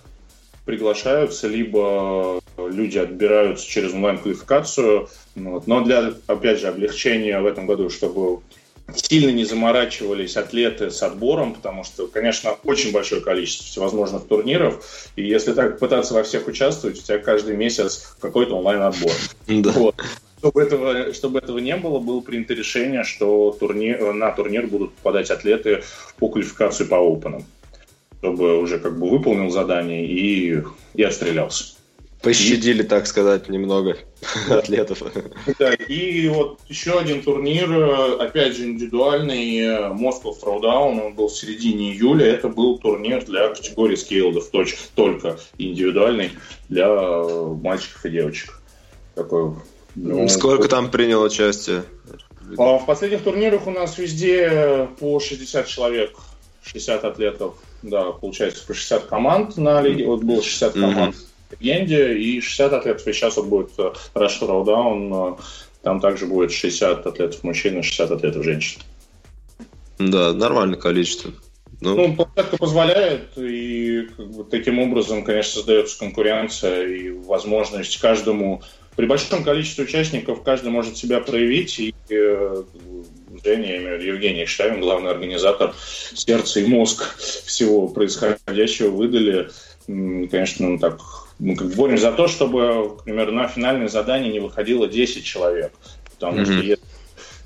приглашаются, 0.65 1.49
либо 1.49 2.42
люди 2.57 2.99
отбираются 2.99 3.67
через 3.67 3.93
онлайн-квалификацию. 3.93 5.09
Вот. 5.35 5.67
Но 5.67 5.83
для, 5.83 6.15
опять 6.27 6.61
же, 6.61 6.69
облегчения 6.69 7.41
в 7.41 7.47
этом 7.47 7.67
году, 7.67 7.91
чтобы 7.91 8.41
сильно 8.95 9.31
не 9.31 9.45
заморачивались 9.45 10.37
атлеты 10.37 10.91
с 10.91 11.03
отбором, 11.03 11.55
потому 11.55 11.85
что, 11.85 12.07
конечно, 12.09 12.57
очень 12.65 12.93
большое 12.93 13.21
количество 13.21 13.67
всевозможных 13.67 14.27
турниров, 14.27 14.85
и 15.17 15.27
если 15.27 15.53
так 15.53 15.79
пытаться 15.79 16.15
во 16.15 16.23
всех 16.25 16.47
участвовать, 16.47 16.99
у 16.99 17.03
тебя 17.03 17.19
каждый 17.19 17.57
месяц 17.57 18.15
какой-то 18.21 18.57
онлайн-отбор. 18.57 19.13
Да. 19.47 19.71
Вот. 19.71 19.95
Чтобы 20.41 20.63
этого, 20.63 21.13
чтобы 21.15 21.39
этого 21.39 21.59
не 21.59 21.77
было, 21.77 22.01
было 22.01 22.21
принято 22.21 22.53
решение, 22.53 23.05
что 23.05 23.57
турнир, 23.59 24.13
на 24.13 24.33
турнир 24.33 24.67
будут 24.67 24.93
попадать 24.95 25.31
атлеты 25.31 25.85
по 26.19 26.29
квалификации 26.29 26.85
по 26.85 26.97
опенам 26.97 27.47
чтобы 28.23 28.57
уже 28.61 28.79
как 28.79 29.01
бы 29.01 29.11
выполнил 29.11 29.51
задание 29.51 30.07
и, 30.07 30.63
и 30.95 31.03
отстрелялся. 31.03 31.75
Пощадили, 32.23 32.83
и... 32.83 32.87
так 32.87 33.07
сказать, 33.07 33.49
немного 33.49 33.97
атлетов. 34.51 35.03
Да, 35.59 35.75
и 35.75 36.29
вот 36.29 36.61
еще 36.69 36.99
один 36.99 37.23
турнир, 37.23 37.69
опять 38.21 38.57
же, 38.57 38.67
индивидуальный, 38.67 39.91
Moscow 39.91 40.35
Throwdown, 40.41 41.07
он 41.07 41.15
был 41.15 41.29
в 41.29 41.37
середине 41.37 41.93
июля. 41.93 42.27
Это 42.27 42.49
был 42.49 42.79
турнир 42.79 43.25
для 43.25 43.49
категории 43.49 43.97
скейлдов, 43.97 44.51
только 44.95 45.39
индивидуальный 45.59 46.31
для 46.69 46.89
мальчиков 46.89 48.05
и 48.07 48.11
девочек. 48.11 48.61
Такой, 49.17 49.55
ну, 49.95 50.29
Сколько 50.29 50.69
там 50.69 50.91
приняло 50.91 51.27
участие? 51.27 51.83
А 52.57 52.79
в 52.79 52.87
последних 52.87 53.23
турнирах 53.23 53.67
у 53.67 53.71
нас 53.71 53.99
везде 53.99 54.89
по 54.99 55.21
60 55.21 55.67
человек, 55.67 56.17
60 56.63 57.05
атлетов. 57.05 57.55
Да, 57.83 58.13
получается, 58.13 58.65
по 58.67 58.75
60 58.75 59.07
команд 59.07 59.57
на 59.57 59.83
лиге. 59.83 60.07
Вот 60.07 60.23
было 60.23 60.43
60 60.43 60.75
команд. 60.75 61.15
Mm-hmm 61.15 61.32
легенде, 61.53 62.17
и 62.17 62.41
60 62.41 62.73
атлетов, 62.73 63.07
и 63.07 63.13
сейчас 63.13 63.37
вот 63.37 63.47
будет 63.47 63.71
э, 63.79 63.93
Rush 64.15 64.41
Throwdown, 64.41 65.39
э, 65.39 65.43
там 65.83 66.01
также 66.01 66.27
будет 66.27 66.53
60 66.53 67.07
атлетов 67.07 67.43
мужчин 67.45 67.79
и 67.79 67.83
60 67.83 68.11
атлетов 68.11 68.45
женщин. 68.45 68.81
Да, 69.99 70.33
нормальное 70.33 70.79
количество. 70.79 71.33
Ну, 71.81 71.97
ну 71.97 72.15
площадка 72.15 72.57
позволяет, 72.57 73.37
и 73.37 74.09
как 74.17 74.31
бы, 74.31 74.45
таким 74.45 74.79
образом, 74.79 75.25
конечно, 75.25 75.55
создается 75.55 75.99
конкуренция 75.99 76.87
и 76.87 77.11
возможность 77.11 77.99
каждому, 77.99 78.63
при 78.95 79.07
большом 79.07 79.43
количестве 79.43 79.85
участников, 79.85 80.43
каждый 80.43 80.71
может 80.71 80.97
себя 80.97 81.21
проявить, 81.21 81.81
и 81.81 81.95
э, 82.11 82.63
Женя, 83.43 83.69
я 83.69 83.77
имею 83.79 83.99
в 83.99 84.01
виду 84.01 84.13
Евгений 84.13 84.47
Штайм, 84.47 84.81
главный 84.81 85.11
организатор, 85.11 85.75
сердце 86.15 86.61
и 86.61 86.67
мозг 86.67 87.17
всего 87.17 87.89
происходящего 87.89 88.91
выдали, 88.91 89.51
конечно, 89.87 90.69
ну, 90.69 90.79
так 90.79 91.01
мы 91.39 91.57
как 91.57 91.69
борем 91.75 91.99
за 91.99 92.13
то, 92.13 92.29
чтобы, 92.29 92.99
например, 93.05 93.33
на 93.33 93.49
финальное 93.49 93.89
задание 93.89 94.33
не 94.33 94.41
выходило 94.41 94.87
10 94.87 95.25
человек. 95.25 95.73
Потому 96.15 96.39
mm-hmm. 96.39 96.45
что 96.45 96.55
если 96.55 96.85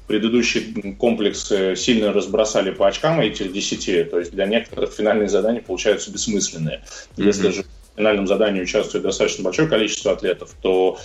предыдущие 0.07 0.95
комплексы 0.95 1.75
сильно 1.77 2.13
разбросали 2.13 2.71
по 2.71 2.87
очкам 2.87 3.21
этих 3.21 3.53
10, 3.53 4.11
то 4.11 4.19
есть 4.19 4.33
для 4.33 4.47
некоторых 4.47 4.93
финальные 4.93 5.29
задания 5.29 5.61
получаются 5.61 6.11
бессмысленные. 6.11 6.83
Mm-hmm. 7.17 7.25
Если 7.25 7.51
же 7.51 7.63
в 7.63 7.97
финальном 7.97 8.27
задании 8.27 8.63
участвует 8.63 9.05
достаточно 9.05 9.45
большое 9.45 9.69
количество 9.69 10.13
атлетов, 10.13 10.55
то 10.61 10.99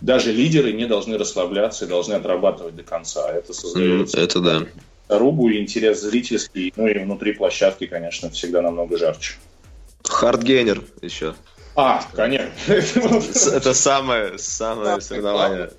даже 0.00 0.32
лидеры 0.32 0.72
не 0.72 0.86
должны 0.86 1.18
расслабляться 1.18 1.84
и 1.84 1.88
должны 1.88 2.14
отрабатывать 2.14 2.76
до 2.76 2.82
конца. 2.82 3.30
Это 3.30 3.52
создает 3.52 4.14
mm, 4.14 4.20
это 4.20 4.40
да. 4.40 4.66
рубу 5.08 5.48
и 5.48 5.58
интерес 5.58 6.00
зрительский, 6.00 6.72
ну 6.76 6.86
и 6.86 6.98
внутри 6.98 7.32
площадки, 7.32 7.86
конечно, 7.86 8.30
всегда 8.30 8.62
намного 8.62 8.98
жарче. 8.98 9.34
Хардгейнер 10.04 10.82
еще. 11.02 11.34
А, 11.76 12.02
конечно. 12.14 12.52
Это 13.52 13.74
самое, 13.74 14.38
самое 14.38 15.00
соревнование. 15.00 15.70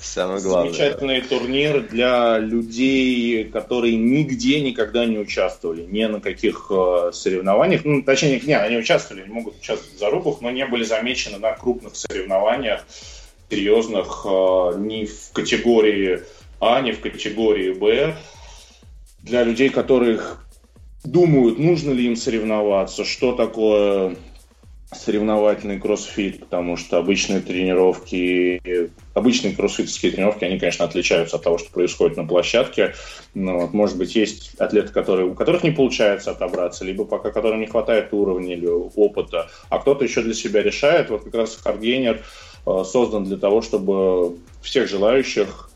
Самое 0.00 0.40
главное. 0.40 0.72
Замечательный 0.72 1.20
турнир 1.20 1.82
для 1.82 2.38
людей, 2.38 3.44
которые 3.44 3.96
нигде 3.96 4.62
никогда 4.62 5.04
не 5.04 5.18
участвовали, 5.18 5.82
ни 5.82 6.02
на 6.04 6.18
каких 6.18 6.68
э, 6.70 7.10
соревнованиях. 7.12 7.84
Ну, 7.84 8.02
точнее, 8.02 8.40
не, 8.40 8.54
они 8.54 8.78
участвовали, 8.78 9.24
они 9.24 9.32
могут 9.34 9.58
участвовать 9.58 9.96
в 9.96 9.98
зарубах, 9.98 10.40
но 10.40 10.50
не 10.50 10.64
были 10.64 10.82
замечены 10.82 11.38
на 11.38 11.52
крупных 11.52 11.94
соревнованиях, 11.94 12.86
серьезных, 13.50 14.24
э, 14.24 14.78
ни 14.78 15.04
в 15.04 15.32
категории 15.34 16.22
А, 16.58 16.80
ни 16.80 16.92
в 16.92 17.00
категории 17.00 17.72
Б. 17.72 18.16
Для 19.22 19.44
людей, 19.44 19.68
которых 19.68 20.42
думают, 21.04 21.58
нужно 21.58 21.92
ли 21.92 22.06
им 22.06 22.16
соревноваться, 22.16 23.04
что 23.04 23.32
такое 23.32 24.16
соревновательный 24.92 25.78
кроссфит, 25.78 26.40
потому 26.40 26.76
что 26.76 26.98
обычные 26.98 27.40
тренировки, 27.40 28.90
обычные 29.14 29.54
кроссфитовские 29.54 30.12
тренировки, 30.12 30.44
они, 30.44 30.58
конечно, 30.58 30.84
отличаются 30.84 31.36
от 31.36 31.44
того, 31.44 31.58
что 31.58 31.70
происходит 31.70 32.16
на 32.16 32.26
площадке. 32.26 32.94
Но, 33.34 33.60
вот, 33.60 33.72
может 33.72 33.96
быть, 33.96 34.16
есть 34.16 34.54
атлеты, 34.58 34.92
которые, 34.92 35.28
у 35.28 35.34
которых 35.34 35.62
не 35.62 35.70
получается 35.70 36.32
отобраться, 36.32 36.84
либо 36.84 37.04
пока 37.04 37.30
которым 37.30 37.60
не 37.60 37.66
хватает 37.66 38.12
уровня 38.12 38.54
или 38.54 38.66
опыта, 38.66 39.48
а 39.68 39.78
кто-то 39.78 40.04
еще 40.04 40.22
для 40.22 40.34
себя 40.34 40.62
решает. 40.62 41.10
Вот 41.10 41.24
как 41.24 41.34
раз 41.34 41.56
Hardgainer 41.56 42.24
э, 42.66 42.84
создан 42.84 43.24
для 43.24 43.36
того, 43.36 43.62
чтобы 43.62 44.38
всех 44.60 44.88
желающих 44.88 45.70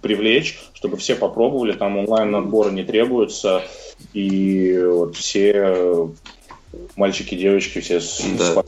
привлечь, 0.00 0.58
чтобы 0.74 0.96
все 0.96 1.14
попробовали, 1.14 1.72
там 1.72 1.98
онлайн-отбора 1.98 2.70
не 2.70 2.84
требуется, 2.84 3.62
и 4.12 4.80
вот 4.86 5.16
все 5.16 6.10
мальчики, 6.96 7.34
девочки, 7.34 7.80
все 7.80 8.00
да. 8.38 8.64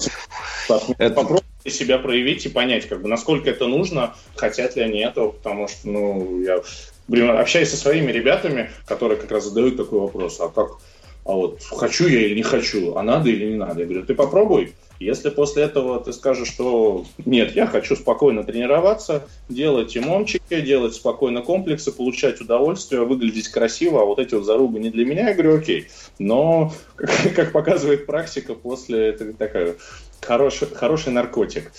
Это... 0.99 1.15
попробуйте 1.15 1.47
себя 1.67 1.99
проявить 1.99 2.47
и 2.47 2.49
понять, 2.49 2.89
как 2.89 3.03
бы, 3.03 3.09
насколько 3.09 3.51
это 3.51 3.67
нужно, 3.67 4.15
хотят 4.35 4.77
ли 4.77 4.83
они 4.83 5.01
этого, 5.01 5.33
потому 5.33 5.69
что, 5.69 5.89
ну, 5.89 6.43
я 6.43 6.63
блин, 7.09 7.31
общаюсь 7.31 7.71
со 7.71 7.77
своими 7.77 8.13
ребятами, 8.13 8.71
которые 8.87 9.19
как 9.19 9.31
раз 9.31 9.45
задают 9.45 9.77
такой 9.77 10.01
вопрос, 10.01 10.41
а 10.41 10.49
как, 10.49 10.79
а 11.25 11.33
вот 11.33 11.63
хочу 11.63 12.07
я 12.07 12.21
или 12.21 12.37
не 12.37 12.43
хочу, 12.43 12.95
а 12.95 13.03
надо 13.03 13.29
или 13.29 13.51
не 13.51 13.57
надо? 13.57 13.81
Я 13.81 13.87
говорю, 13.87 14.07
ты 14.07 14.15
попробуй, 14.15 14.75
если 15.01 15.31
после 15.31 15.65
этого 15.65 15.99
ты 15.99 16.13
скажешь, 16.13 16.49
что 16.49 17.07
нет, 17.25 17.57
я 17.57 17.67
хочу 17.67 17.97
спокойно 17.97 18.45
тренироваться, 18.45 19.27
делать 19.49 19.97
имомчики, 19.97 20.61
делать 20.61 20.95
спокойно 20.95 21.41
комплексы, 21.41 21.91
получать 21.91 22.41
удовольствие, 22.41 23.05
выглядеть 23.05 23.49
красиво, 23.49 24.03
а 24.03 24.05
вот 24.05 24.19
эти 24.19 24.35
вот 24.35 24.45
зарубы 24.45 24.79
не 24.79 24.91
для 24.91 25.07
меня, 25.07 25.29
я 25.29 25.35
говорю, 25.35 25.57
окей. 25.57 25.89
Но, 26.19 26.73
как 27.35 27.53
показывает 27.53 28.05
практика, 28.05 28.55
после 28.55 29.09
это 29.09 29.33
такая 29.33 29.77
хороший, 30.21 30.69
хороший 30.69 31.13
наркотик. 31.13 31.73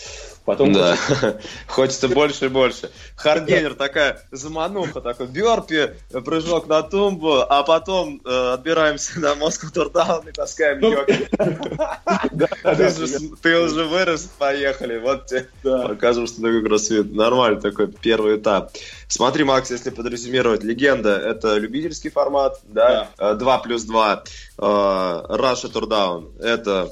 Потом 0.46 0.74
да. 0.74 0.98
хочется 1.68 2.08
больше 2.08 2.46
и 2.46 2.50
больше. 2.50 2.90
Хардгейнер 3.16 3.76
такая 3.76 4.24
замануха, 4.32 5.00
такой 5.00 5.28
бёрпи, 5.28 5.92
прыжок 6.26 6.68
на 6.68 6.82
тумбу, 6.82 7.46
а 7.48 7.62
потом 7.64 8.20
э, 8.26 8.54
отбираемся 8.54 9.20
на 9.20 9.36
Москву 9.36 9.70
турдаун 9.72 10.28
и 10.28 10.32
таскаем 10.32 10.80
ну, 10.80 10.92
йоки. 10.92 11.30
Ты 13.42 13.60
уже 13.60 13.86
вырос, 13.86 14.32
поехали. 14.40 14.98
Вот 14.98 15.28
тебе 15.28 15.48
покажем, 15.64 16.26
что 16.26 16.38
такое 16.38 16.64
кроссфит. 16.64 17.14
Нормальный 17.14 17.62
такой 17.62 17.92
первый 17.92 18.38
этап. 18.38 18.72
Смотри, 19.08 19.44
Макс, 19.44 19.70
если 19.70 19.92
подрезюмировать, 19.92 20.64
легенда– 20.64 21.18
это 21.20 21.58
любительский 21.58 22.10
формат, 22.10 22.60
да, 22.64 23.10
2 23.18 23.58
э, 23.58 23.64
плюс 23.64 23.84
2. 23.84 24.24
Russia 24.58 25.70
Throwdown– 25.70 26.32
это 26.40 26.92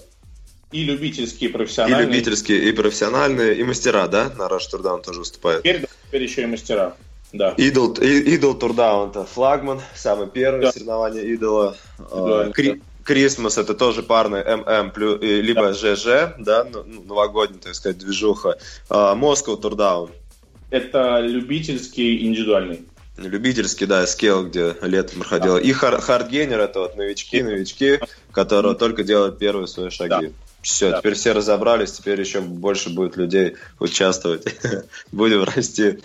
и 0.72 0.84
любительские, 0.84 1.50
и 1.50 1.54
профессиональные. 1.54 2.04
И 2.04 2.06
любительские, 2.06 2.70
и 2.70 2.72
профессиональные, 2.72 3.56
и 3.56 3.64
мастера, 3.64 4.08
да? 4.08 4.32
На 4.38 4.44
Russia 4.44 4.70
Throwdown 4.70 5.02
тоже 5.02 5.20
выступают. 5.20 5.64
Теперь, 5.64 5.86
теперь 6.08 6.24
еще 6.24 6.44
и 6.44 6.46
мастера. 6.46 6.96
Да. 7.32 7.54
Идол, 7.58 7.94
Идол 7.94 8.56
Throwdown 8.56 9.12
это 9.12 9.24
флагман, 9.24 9.82
самый 9.96 10.28
первый 10.28 10.62
да. 10.62 10.72
соревнование 10.72 11.32
Идола. 11.34 11.78
Да, 11.98 12.52
Кри, 12.52 12.82
Christmas 13.04 13.58
это 13.58 13.74
тоже 13.74 14.04
парный 14.04 14.44
ММ, 14.44 14.94
либо 15.22 15.74
да. 15.74 15.74
ЖЖ, 15.74 16.36
да, 16.40 16.64
ну, 16.64 16.84
ну, 16.86 17.04
новогодний, 17.04 17.60
так 17.60 17.76
сказать, 17.76 18.00
движуха. 18.00 18.58
Москва 18.90 19.56
Throwdown. 19.58 20.12
Это 20.72 21.20
любительский 21.20 22.26
индивидуальный. 22.26 22.82
Любительский, 23.18 23.86
да, 23.86 24.08
skill, 24.08 24.46
где 24.46 24.76
летом 24.82 25.20
проходило. 25.20 25.60
Да. 25.60 25.66
И 25.66 25.72
hardgainer 25.72 26.60
это 26.60 26.80
вот 26.80 26.96
новички, 26.96 27.44
новички, 27.44 28.00
которые 28.32 28.76
только 28.76 29.04
делают 29.04 29.38
первые 29.40 29.68
свои 29.68 29.90
шаги. 29.90 30.28
Да. 30.28 30.34
Все, 30.62 30.92
да. 30.92 31.00
теперь 31.00 31.14
все 31.14 31.32
разобрались, 31.32 31.94
теперь 31.94 32.20
еще 32.20 32.42
больше 32.42 32.90
будет 32.90 33.16
людей 33.16 33.56
участвовать. 33.80 34.46
Будем 35.12 35.44
расти. 35.44 36.00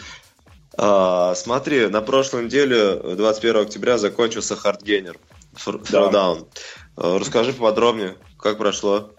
А, 0.76 1.34
смотри, 1.34 1.88
на 1.88 2.00
прошлой 2.00 2.44
неделе, 2.44 2.94
21 3.16 3.62
октября, 3.62 3.98
закончился 3.98 4.56
hardgainer 4.56 5.18
Throwdown. 5.54 6.46
Да. 6.96 7.18
Расскажи 7.18 7.52
поподробнее, 7.52 8.16
как 8.38 8.58
прошло. 8.58 9.10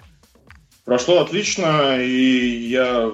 Прошло 0.85 1.21
отлично, 1.21 1.99
и 1.99 2.67
я, 2.67 3.11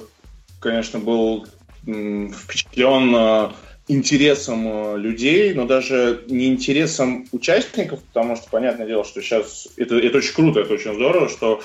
конечно, 0.59 0.99
был 0.99 1.47
впечатлен 1.84 3.15
а, 3.15 3.53
интересом 3.88 4.67
а, 4.67 4.95
людей, 4.95 5.53
но 5.53 5.65
даже 5.65 6.24
не 6.28 6.47
интересом 6.47 7.28
участников, 7.32 8.03
потому 8.03 8.36
что, 8.36 8.49
понятное 8.49 8.88
дело, 8.88 9.03
что 9.03 9.22
сейчас 9.22 9.67
это, 9.78 9.97
это 9.97 10.17
очень 10.17 10.34
круто, 10.34 10.59
это 10.59 10.74
очень 10.74 10.93
здорово, 10.93 11.30
что 11.30 11.61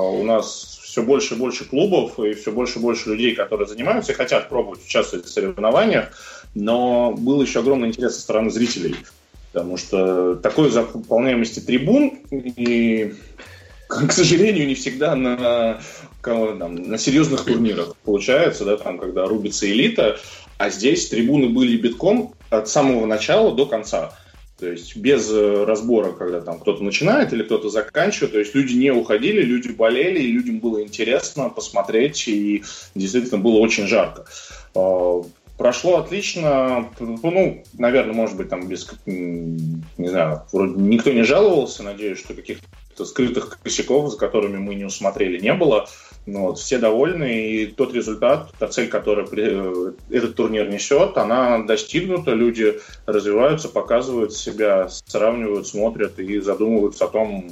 у 0.00 0.22
нас 0.24 0.80
все 0.82 1.02
больше 1.02 1.34
и 1.34 1.38
больше 1.38 1.64
клубов 1.64 2.18
и 2.20 2.34
все 2.34 2.52
больше 2.52 2.78
и 2.78 2.82
больше 2.82 3.10
людей, 3.10 3.34
которые 3.34 3.66
занимаются 3.66 4.12
и 4.12 4.14
хотят 4.14 4.48
пробовать 4.48 4.84
участвовать 4.84 5.26
в 5.26 5.30
соревнованиях, 5.30 6.10
но 6.54 7.12
был 7.12 7.40
еще 7.42 7.60
огромный 7.60 7.88
интерес 7.88 8.16
со 8.16 8.20
стороны 8.20 8.50
зрителей, 8.50 8.96
потому 9.52 9.76
что 9.76 10.34
такой 10.36 10.70
заполняемости 10.70 11.60
трибун 11.60 12.18
и, 12.30 13.14
к 13.88 14.12
сожалению, 14.12 14.66
не 14.66 14.74
всегда 14.74 15.14
на, 15.14 15.80
там, 16.22 16.74
на 16.74 16.98
серьезных 16.98 17.44
турнирах 17.44 17.96
получается, 18.04 18.64
да, 18.64 18.76
там, 18.76 18.98
когда 18.98 19.26
рубится 19.26 19.70
элита, 19.70 20.18
а 20.58 20.70
здесь 20.70 21.08
трибуны 21.08 21.48
были 21.48 21.76
битком 21.76 22.34
от 22.50 22.68
самого 22.68 23.06
начала 23.06 23.54
до 23.54 23.66
конца. 23.66 24.16
То 24.62 24.70
есть 24.70 24.94
без 24.94 25.28
э, 25.28 25.64
разбора, 25.64 26.12
когда 26.12 26.40
там 26.40 26.60
кто-то 26.60 26.84
начинает 26.84 27.32
или 27.32 27.42
кто-то 27.42 27.68
заканчивает. 27.68 28.30
То 28.30 28.38
есть 28.38 28.54
люди 28.54 28.74
не 28.74 28.92
уходили, 28.92 29.42
люди 29.42 29.72
болели, 29.72 30.20
и 30.20 30.30
людям 30.30 30.60
было 30.60 30.84
интересно 30.84 31.48
посмотреть, 31.48 32.28
и 32.28 32.62
действительно 32.94 33.38
было 33.38 33.58
очень 33.58 33.88
жарко. 33.88 34.24
А, 34.76 35.24
прошло 35.58 35.96
отлично, 35.96 36.88
ну, 37.00 37.64
наверное, 37.76 38.14
может 38.14 38.36
быть, 38.36 38.50
там 38.50 38.68
без, 38.68 38.88
не 39.04 40.08
знаю, 40.08 40.42
вроде 40.52 40.80
никто 40.80 41.10
не 41.10 41.24
жаловался, 41.24 41.82
надеюсь, 41.82 42.20
что 42.20 42.34
каких-то 42.34 43.04
скрытых 43.04 43.58
косяков, 43.64 44.12
за 44.12 44.16
которыми 44.16 44.58
мы 44.58 44.76
не 44.76 44.84
усмотрели, 44.84 45.40
не 45.40 45.54
было. 45.54 45.88
Ну, 46.24 46.42
вот, 46.42 46.58
все 46.58 46.78
довольны, 46.78 47.48
и 47.48 47.66
тот 47.66 47.92
результат, 47.94 48.52
та 48.58 48.68
цель, 48.68 48.88
которую 48.88 49.28
э, 49.32 49.92
этот 50.10 50.36
турнир 50.36 50.68
несет, 50.68 51.16
она 51.16 51.64
достигнута, 51.64 52.30
люди 52.30 52.80
развиваются, 53.06 53.68
показывают 53.68 54.32
себя, 54.32 54.88
сравнивают, 54.88 55.66
смотрят 55.66 56.20
и 56.20 56.38
задумываются 56.38 57.06
о 57.06 57.08
том, 57.08 57.50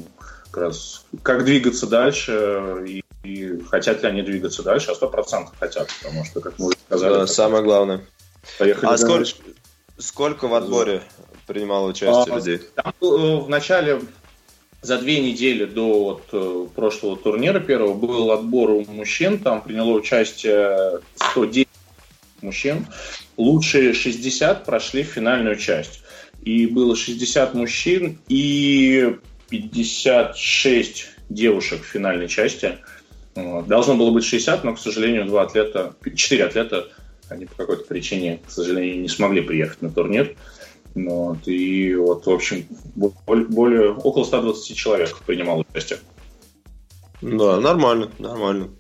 как, 0.51 0.63
раз, 0.63 1.05
как 1.23 1.45
двигаться 1.45 1.89
дальше, 1.89 2.85
и, 2.87 3.03
и 3.25 3.61
хотят 3.69 4.03
ли 4.03 4.09
они 4.09 4.23
двигаться 4.23 4.63
дальше, 4.63 4.93
а 4.93 4.95
сто 4.95 5.09
процентов 5.09 5.55
хотят, 5.59 5.89
потому 6.01 6.25
что, 6.25 6.41
как 6.41 6.57
мы 6.59 6.67
уже 6.67 6.77
сказали... 6.87 7.15
Да, 7.15 7.27
самое 7.27 7.65
главное. 7.65 8.01
Поехали 8.59 8.93
а 8.93 8.97
сколько, 8.99 9.31
сколько 9.99 10.49
в 10.49 10.55
отборе 10.55 11.03
принимало 11.49 11.89
участие 11.89 12.33
а, 12.33 12.37
людей? 12.37 12.61
Там, 12.77 12.95
э, 13.01 13.05
в 13.05 13.49
начале 13.49 14.01
за 14.83 14.99
две 14.99 15.21
недели 15.21 15.65
до 15.65 16.05
вот, 16.05 16.23
э, 16.33 16.67
прошлого 16.75 17.17
турнира 17.17 17.61
первого 17.61 17.95
был 17.95 18.31
отбор 18.33 18.71
у 18.71 18.85
мужчин, 18.87 19.39
там 19.39 19.63
приняло 19.63 19.91
участие 19.91 21.01
110 21.17 21.69
мужчин. 22.41 22.87
Лучшие 23.37 23.93
60 23.93 24.65
прошли 24.65 25.03
финальную 25.03 25.57
часть. 25.57 26.03
И 26.43 26.67
было 26.67 26.97
60 26.97 27.55
мужчин 27.55 28.19
и 28.29 29.17
56 29.51 31.09
девушек 31.29 31.83
в 31.83 31.87
финальной 31.87 32.29
части. 32.29 32.79
Должно 33.35 33.97
было 33.97 34.11
быть 34.11 34.25
60, 34.25 34.65
но, 34.65 34.75
к 34.75 34.79
сожалению, 34.79 35.27
два 35.27 35.43
атлета, 35.43 35.95
4 36.15 36.45
атлета, 36.45 36.89
они 37.29 37.47
по 37.47 37.55
какой-то 37.55 37.85
причине, 37.85 38.41
к 38.47 38.51
сожалению, 38.51 39.01
не 39.01 39.09
смогли 39.09 39.43
приехать 39.43 39.83
на 39.83 39.91
турнир. 39.91 40.35
Ну 40.95 41.29
вот, 41.29 41.47
и 41.47 41.95
вот, 41.95 42.27
в 42.27 42.31
общем, 42.31 42.67
более, 42.95 43.93
около 43.93 44.25
120 44.25 44.77
человек 44.77 45.17
принимало 45.25 45.65
участие. 45.69 46.01
Да, 47.23 47.61
нормально, 47.61 48.11
нормально. 48.19 48.71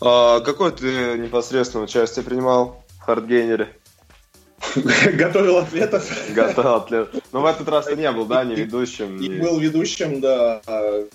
А 0.00 0.40
какое 0.40 0.70
ты 0.70 1.18
непосредственно 1.18 1.84
участие 1.84 2.24
принимал 2.24 2.84
в 2.98 3.00
хардгейнере? 3.00 3.74
Готовил 5.14 5.58
ответов. 5.58 6.10
Готовил 6.34 6.74
ответов. 6.74 7.22
Но 7.32 7.40
в 7.40 7.46
этот 7.46 7.68
раз 7.68 7.86
ты 7.86 7.96
не 7.96 8.10
был, 8.10 8.26
да, 8.26 8.44
не 8.44 8.54
ведущим? 8.54 9.18
Не 9.18 9.28
был 9.28 9.58
ведущим, 9.58 10.20
да. 10.20 10.60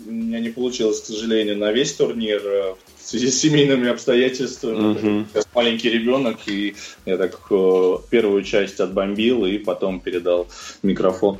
У 0.05 0.11
меня 0.11 0.39
не 0.39 0.49
получилось, 0.49 1.01
к 1.01 1.05
сожалению, 1.05 1.57
на 1.57 1.71
весь 1.71 1.93
турнир 1.93 2.41
э, 2.43 2.75
в 2.97 3.07
связи 3.07 3.29
с 3.29 3.39
семейными 3.39 3.89
обстоятельствами. 3.89 5.25
Я 5.33 5.41
маленький 5.53 5.89
ребенок, 5.89 6.37
и 6.47 6.75
я 7.05 7.17
так 7.17 7.39
э, 7.49 7.97
первую 8.09 8.43
часть 8.43 8.79
отбомбил 8.79 9.45
и 9.45 9.57
потом 9.57 9.99
передал 9.99 10.47
микрофон 10.81 11.39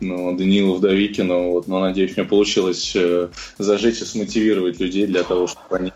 ну, 0.00 0.36
Даниилу 0.36 0.74
Вдовикину. 0.74 1.52
Вот, 1.52 1.68
но 1.68 1.80
надеюсь, 1.80 2.16
мне 2.16 2.26
получилось 2.26 2.92
э, 2.94 3.28
зажечь 3.58 4.00
и 4.00 4.04
смотивировать 4.04 4.80
людей 4.80 5.06
для 5.06 5.22
того, 5.22 5.46
чтобы 5.46 5.76
они 5.76 5.92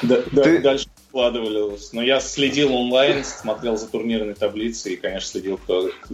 Ты... 0.00 0.58
дальше 0.60 0.86
вкладывались. 1.08 1.92
Но 1.92 2.02
я 2.02 2.20
следил 2.20 2.74
онлайн, 2.74 3.24
смотрел 3.24 3.76
за 3.76 3.88
турнирной 3.88 4.34
таблицей 4.34 4.94
и, 4.94 4.96
конечно, 4.96 5.28
следил, 5.28 5.60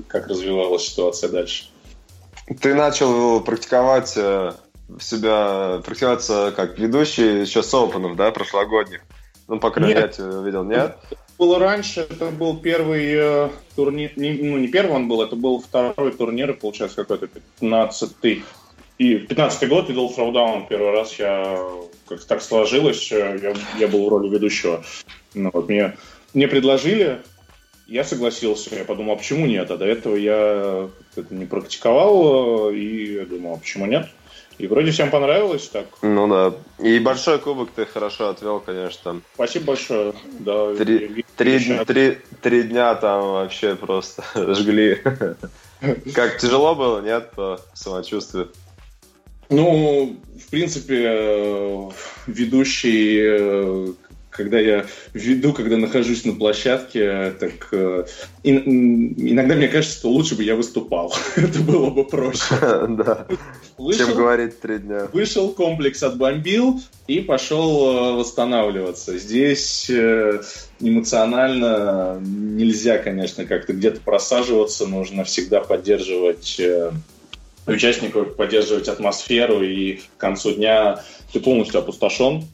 как 0.08 0.28
развивалась 0.28 0.88
ситуация 0.88 1.30
дальше. 1.30 1.66
Ты 2.60 2.74
начал 2.74 3.40
практиковать 3.40 4.12
э, 4.16 4.52
себя, 5.00 5.80
практиковаться 5.84 6.52
как 6.54 6.78
ведущий 6.78 7.40
еще 7.40 7.62
с 7.62 7.72
опенов, 7.72 8.16
да, 8.16 8.30
прошлогодних? 8.30 9.00
Ну, 9.48 9.58
по 9.58 9.70
крайней 9.70 9.94
мере, 9.94 10.12
я 10.16 10.42
видел, 10.42 10.64
нет? 10.64 10.96
Было 11.38 11.58
раньше, 11.58 12.00
это 12.00 12.26
был 12.26 12.56
первый 12.58 13.12
э, 13.12 13.50
турнир, 13.74 14.12
не, 14.16 14.32
ну, 14.34 14.56
не 14.56 14.68
первый 14.68 14.94
он 14.94 15.08
был, 15.08 15.20
это 15.20 15.34
был 15.34 15.60
второй 15.60 16.12
турнир, 16.12 16.54
получается, 16.54 17.04
какой-то 17.04 17.28
15-й. 17.60 18.44
И 18.98 19.16
15 19.16 19.68
год, 19.68 19.90
Idol 19.90 20.14
Throwdown, 20.14 20.66
первый 20.68 20.92
раз 20.92 21.18
я 21.18 21.58
как 22.06 22.24
так 22.24 22.42
сложилось, 22.42 23.10
э, 23.10 23.38
я, 23.42 23.54
я 23.78 23.88
был 23.88 24.06
в 24.06 24.08
роли 24.08 24.28
ведущего. 24.28 24.84
Ну, 25.34 25.50
вот 25.52 25.68
мне, 25.68 25.96
мне 26.32 26.46
предложили, 26.46 27.20
я 27.86 28.04
согласился, 28.04 28.74
я 28.76 28.84
подумал, 28.84 29.14
а 29.14 29.16
почему 29.16 29.46
нет? 29.46 29.70
А 29.70 29.76
до 29.76 29.84
этого 29.84 30.14
я 30.14 30.88
это 31.16 31.34
не 31.34 31.46
практиковал, 31.46 32.70
э, 32.70 32.76
и 32.76 33.14
я 33.14 33.26
думал, 33.26 33.54
а 33.54 33.58
почему 33.58 33.86
нет? 33.86 34.08
И 34.58 34.68
вроде 34.68 34.92
всем 34.92 35.10
понравилось 35.10 35.68
так. 35.68 35.86
Ну 36.02 36.28
да. 36.28 36.54
И 36.78 37.00
большой 37.00 37.40
кубок 37.40 37.70
ты 37.74 37.86
хорошо 37.86 38.28
отвел, 38.28 38.60
конечно. 38.60 39.20
Спасибо 39.34 39.66
большое. 39.66 40.14
Да, 40.38 40.74
три, 40.76 41.24
три, 41.36 41.78
три, 41.84 42.18
три 42.40 42.62
дня 42.62 42.94
там 42.94 43.22
вообще 43.32 43.74
просто 43.74 44.22
жгли. 44.54 45.02
Как 46.14 46.38
тяжело 46.38 46.76
было, 46.76 47.00
нет, 47.00 47.32
по 47.32 47.60
самочувствию? 47.74 48.52
Ну, 49.50 50.16
в 50.38 50.50
принципе, 50.50 51.04
э, 51.06 51.90
ведущий, 52.26 53.20
э, 53.22 53.92
когда 54.30 54.58
я 54.58 54.86
веду, 55.12 55.52
когда 55.52 55.76
нахожусь 55.76 56.24
на 56.24 56.32
площадке, 56.32 57.32
так 57.38 57.68
э, 57.72 58.04
иногда 58.42 59.54
мне 59.54 59.68
кажется, 59.68 59.98
что 59.98 60.10
лучше 60.10 60.34
бы 60.34 60.42
я 60.42 60.56
выступал. 60.56 61.14
Это 61.36 61.60
было 61.60 61.90
бы 61.90 62.04
проще. 62.04 62.54
Да. 62.88 63.26
Чем 63.96 64.14
говорить 64.14 64.60
три 64.60 64.78
дня. 64.78 65.08
Вышел, 65.12 65.50
комплекс 65.50 66.02
отбомбил 66.02 66.80
и 67.06 67.20
пошел 67.20 68.16
восстанавливаться. 68.16 69.18
Здесь 69.18 69.90
эмоционально 70.80 72.20
нельзя, 72.20 72.98
конечно, 72.98 73.44
как-то 73.44 73.72
где-то 73.72 74.00
просаживаться, 74.00 74.86
нужно 74.86 75.24
всегда 75.24 75.60
поддерживать 75.60 76.60
участников 77.66 78.36
поддерживать 78.36 78.88
атмосферу, 78.88 79.62
и 79.62 79.94
к 79.96 80.18
концу 80.18 80.52
дня 80.52 81.02
ты 81.32 81.40
полностью 81.40 81.80
опустошен. 81.80 82.44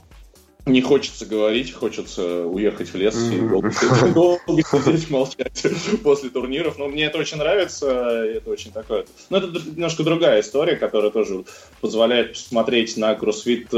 Не 0.66 0.82
хочется 0.82 1.24
говорить, 1.24 1.72
хочется 1.72 2.44
уехать 2.44 2.90
в 2.90 2.94
лес 2.94 3.16
и 3.32 3.40
долго, 3.40 3.72
долго 4.14 4.62
сидеть, 4.62 5.08
молчать 5.10 5.66
после 6.04 6.28
турниров. 6.28 6.78
Но 6.78 6.86
мне 6.86 7.04
это 7.04 7.18
очень 7.18 7.38
нравится, 7.38 7.88
это 7.88 8.50
очень 8.50 8.70
такое... 8.70 9.06
Но 9.30 9.38
это 9.38 9.46
немножко 9.46 10.04
другая 10.04 10.42
история, 10.42 10.76
которая 10.76 11.10
тоже 11.10 11.44
позволяет 11.80 12.34
посмотреть 12.34 12.96
на 12.98 13.14
кроссфит 13.14 13.68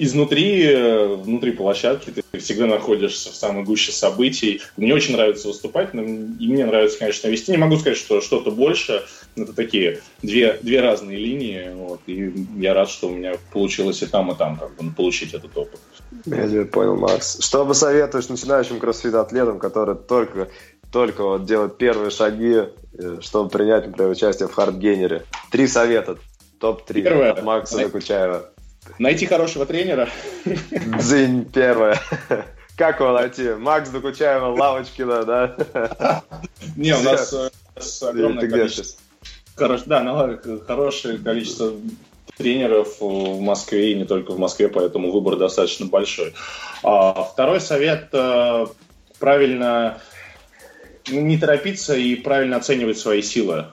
изнутри, 0.00 0.64
э, 0.64 1.14
внутри 1.14 1.52
площадки 1.52 2.10
ты 2.10 2.38
всегда 2.38 2.66
находишься 2.66 3.30
в 3.30 3.36
самой 3.36 3.64
гуще 3.64 3.92
событий. 3.92 4.62
Мне 4.78 4.94
очень 4.94 5.14
нравится 5.14 5.48
выступать, 5.48 5.92
но 5.92 6.02
и 6.02 6.48
мне 6.48 6.64
нравится, 6.64 6.98
конечно, 6.98 7.28
вести. 7.28 7.52
Не 7.52 7.58
могу 7.58 7.76
сказать, 7.76 7.98
что 7.98 8.22
что-то 8.22 8.50
больше. 8.50 9.02
Это 9.36 9.52
такие 9.52 10.00
две, 10.22 10.58
две 10.62 10.80
разные 10.80 11.18
линии. 11.18 11.70
Вот, 11.74 12.00
и 12.06 12.32
я 12.56 12.72
рад, 12.72 12.88
что 12.88 13.08
у 13.08 13.10
меня 13.10 13.34
получилось 13.52 14.02
и 14.02 14.06
там, 14.06 14.32
и 14.32 14.34
там 14.36 14.56
как 14.56 14.74
бы, 14.74 14.90
получить 14.90 15.34
этот 15.34 15.56
опыт. 15.56 15.80
Я 16.24 16.48
тебя 16.48 16.64
понял, 16.64 16.96
Макс. 16.96 17.38
Что 17.44 17.66
посоветуешь 17.66 18.28
начинающим 18.28 18.80
кроссфит-атлетам, 18.80 19.58
которые 19.58 19.96
только 19.96 20.48
только 20.90 21.22
вот 21.22 21.44
делают 21.44 21.78
первые 21.78 22.10
шаги, 22.10 22.64
э, 22.94 23.18
чтобы 23.20 23.48
принять, 23.48 23.86
например, 23.86 24.10
участие 24.10 24.48
в 24.48 24.54
хардгейнере. 24.54 25.24
Три 25.52 25.68
совета. 25.68 26.16
Топ-3 26.58 27.02
Первое. 27.02 27.32
от 27.32 27.42
Макса 27.42 27.78
Докучаева. 27.78 28.50
Найти 28.98 29.26
хорошего 29.26 29.66
тренера. 29.66 30.08
Дзынь, 30.98 31.44
первое. 31.44 32.00
Как 32.76 33.00
его 33.00 33.12
найти? 33.12 33.50
Макс 33.50 33.90
Докучаева, 33.90 34.46
Лавочкина, 34.46 35.24
да? 35.24 36.22
Не, 36.76 36.96
у 36.96 37.02
нас, 37.02 37.32
э, 37.32 37.50
огромное 38.06 38.48
количество. 38.48 39.00
Да, 39.86 40.02
ну, 40.02 40.60
хорошее 40.66 41.18
количество 41.18 41.74
тренеров 42.38 43.00
в 43.00 43.40
Москве 43.40 43.92
и 43.92 43.94
не 43.94 44.06
только 44.06 44.32
в 44.32 44.38
Москве, 44.38 44.68
поэтому 44.68 45.12
выбор 45.12 45.36
достаточно 45.36 45.86
большой. 45.86 46.32
А, 46.82 47.24
второй 47.24 47.60
совет 47.60 48.08
э, 48.12 48.66
правильно 49.18 50.00
не 51.10 51.36
торопиться 51.36 51.94
и 51.94 52.14
правильно 52.14 52.56
оценивать 52.56 52.98
свои 52.98 53.20
силы. 53.20 53.66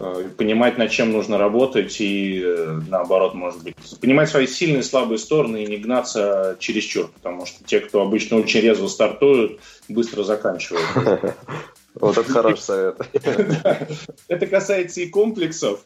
Э, 0.00 0.28
понимать, 0.36 0.78
над 0.78 0.90
чем 0.90 1.10
нужно 1.10 1.38
работать 1.38 2.00
и 2.00 2.40
э, 2.44 2.80
наоборот, 2.88 3.34
может 3.34 3.62
быть, 3.64 3.74
понимать 4.00 4.28
свои 4.28 4.46
сильные 4.46 4.80
и 4.80 4.84
слабые 4.84 5.18
стороны 5.18 5.64
и 5.64 5.66
не 5.66 5.78
гнаться 5.78 6.56
чересчур, 6.60 7.08
потому 7.08 7.46
что 7.46 7.64
те, 7.64 7.80
кто 7.80 8.02
обычно 8.02 8.36
очень 8.36 8.60
резво 8.60 8.86
стартуют, 8.86 9.58
быстро 9.88 10.22
заканчивают. 10.22 10.86
Вот 11.94 12.16
это 12.16 12.30
хороший 12.30 12.60
совет. 12.60 12.96
Это 14.28 14.46
касается 14.46 15.00
и 15.00 15.08
комплексов, 15.08 15.80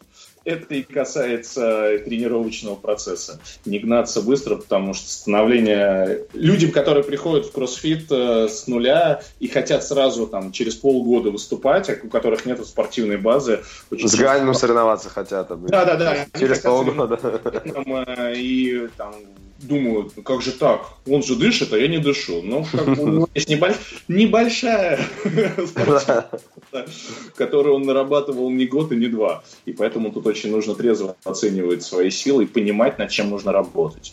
это 0.45 0.75
и 0.75 0.83
касается 0.83 1.99
тренировочного 2.05 2.75
процесса. 2.75 3.41
Не 3.65 3.79
гнаться 3.79 4.23
быстро, 4.23 4.57
потому 4.57 4.95
что 4.95 5.09
становление... 5.09 6.27
Людям, 6.33 6.71
которые 6.71 7.05
приходят 7.05 7.47
в 7.47 7.53
кроссфит 7.53 8.11
э, 8.11 8.49
с 8.49 8.67
нуля 8.67 9.23
и 9.41 9.49
хотят 9.49 9.85
сразу 9.85 10.27
там 10.27 10.53
через 10.53 10.75
полгода 10.75 11.31
выступать, 11.31 11.91
а 11.91 11.97
у 12.03 12.09
которых 12.09 12.47
нет 12.47 12.65
спортивной 12.67 13.17
базы... 13.17 13.61
Очень 13.91 14.09
с 14.09 14.15
Ганиным 14.15 14.55
соревноваться 14.55 15.09
хотят. 15.09 15.49
Да-да-да. 15.49 16.27
Через 16.39 16.61
полгода. 16.61 17.19
Э, 17.23 18.35
и 18.35 18.89
там 18.97 19.15
думают, 19.63 20.13
ну 20.17 20.23
как 20.23 20.43
же 20.43 20.53
так? 20.53 20.87
Он 21.07 21.23
же 21.23 21.37
дышит, 21.37 21.73
а 21.73 21.79
я 21.79 21.89
не 21.89 21.99
дышу. 21.99 22.43
Ну, 22.43 22.67
как 22.71 22.87
бы 22.87 23.29
есть 23.35 23.49
небольш... 23.49 23.77
небольшая 24.09 25.01
которую 27.37 27.77
он 27.77 27.83
нарабатывал 27.83 28.51
не 28.51 28.67
год 28.67 28.93
и 28.93 28.97
не 28.97 29.07
два. 29.07 29.45
И 29.65 29.73
поэтому 29.73 30.11
тут 30.11 30.27
очень 30.27 30.51
нужно 30.51 30.75
трезво 30.75 31.17
оценивать 31.25 31.83
свои 31.83 32.11
силы 32.11 32.45
и 32.45 32.47
понимать, 32.47 32.99
над 32.99 33.11
чем 33.11 33.31
нужно 33.31 33.53
работать. 33.53 34.13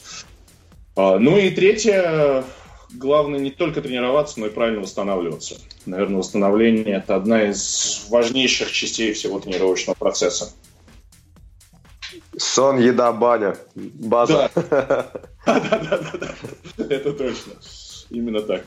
А, 0.95 1.17
ну 1.17 1.37
и 1.37 1.49
третье, 1.49 2.43
главное 2.93 3.39
не 3.39 3.51
только 3.51 3.81
тренироваться, 3.81 4.39
но 4.39 4.47
и 4.47 4.49
правильно 4.49 4.81
восстанавливаться. 4.81 5.57
Наверное, 5.85 6.19
восстановление– 6.19 6.95
это 6.97 7.15
одна 7.15 7.49
из 7.49 8.07
важнейших 8.09 8.71
частей 8.71 9.13
всего 9.13 9.39
тренировочного 9.39 9.95
процесса. 9.95 10.53
Сон, 12.37 12.79
еда, 12.79 13.11
баня. 13.11 13.57
База. 13.75 14.49
Да, 14.55 15.11
да, 15.59 15.79
да, 15.79 15.97
да, 15.97 16.11
да. 16.77 16.95
Это 16.95 17.13
точно. 17.13 17.53
Именно 18.09 18.41
так. 18.41 18.63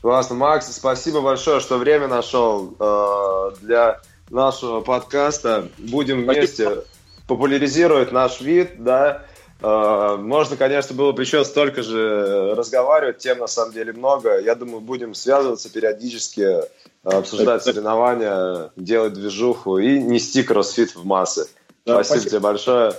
Классно. 0.00 0.34
Макс, 0.36 0.72
спасибо 0.72 1.20
большое, 1.20 1.60
что 1.60 1.78
время 1.78 2.08
нашел 2.08 2.74
э, 2.78 3.50
для 3.60 4.00
нашего 4.30 4.80
подкаста. 4.80 5.68
Будем 5.78 6.22
вместе 6.22 6.82
популяризировать 7.28 8.12
наш 8.12 8.40
вид, 8.40 8.82
да. 8.82 9.24
Э, 9.60 10.16
можно, 10.18 10.56
конечно, 10.56 10.94
было 10.96 11.12
бы 11.12 11.22
еще 11.22 11.44
столько 11.44 11.82
же 11.82 12.54
разговаривать, 12.56 13.18
тем 13.18 13.38
на 13.38 13.46
самом 13.46 13.72
деле 13.72 13.92
много. 13.92 14.40
Я 14.40 14.56
думаю, 14.56 14.80
будем 14.80 15.14
связываться 15.14 15.70
периодически, 15.72 16.62
обсуждать 17.04 17.62
соревнования, 17.62 18.70
делать 18.76 19.12
движуху 19.12 19.78
и 19.78 20.00
нести 20.00 20.42
кроссфит 20.42 20.96
в 20.96 21.04
массы. 21.04 21.48
Да, 21.86 21.94
спасибо, 21.94 22.04
спасибо 22.04 22.30
тебе 22.30 22.40
большое. 22.40 22.94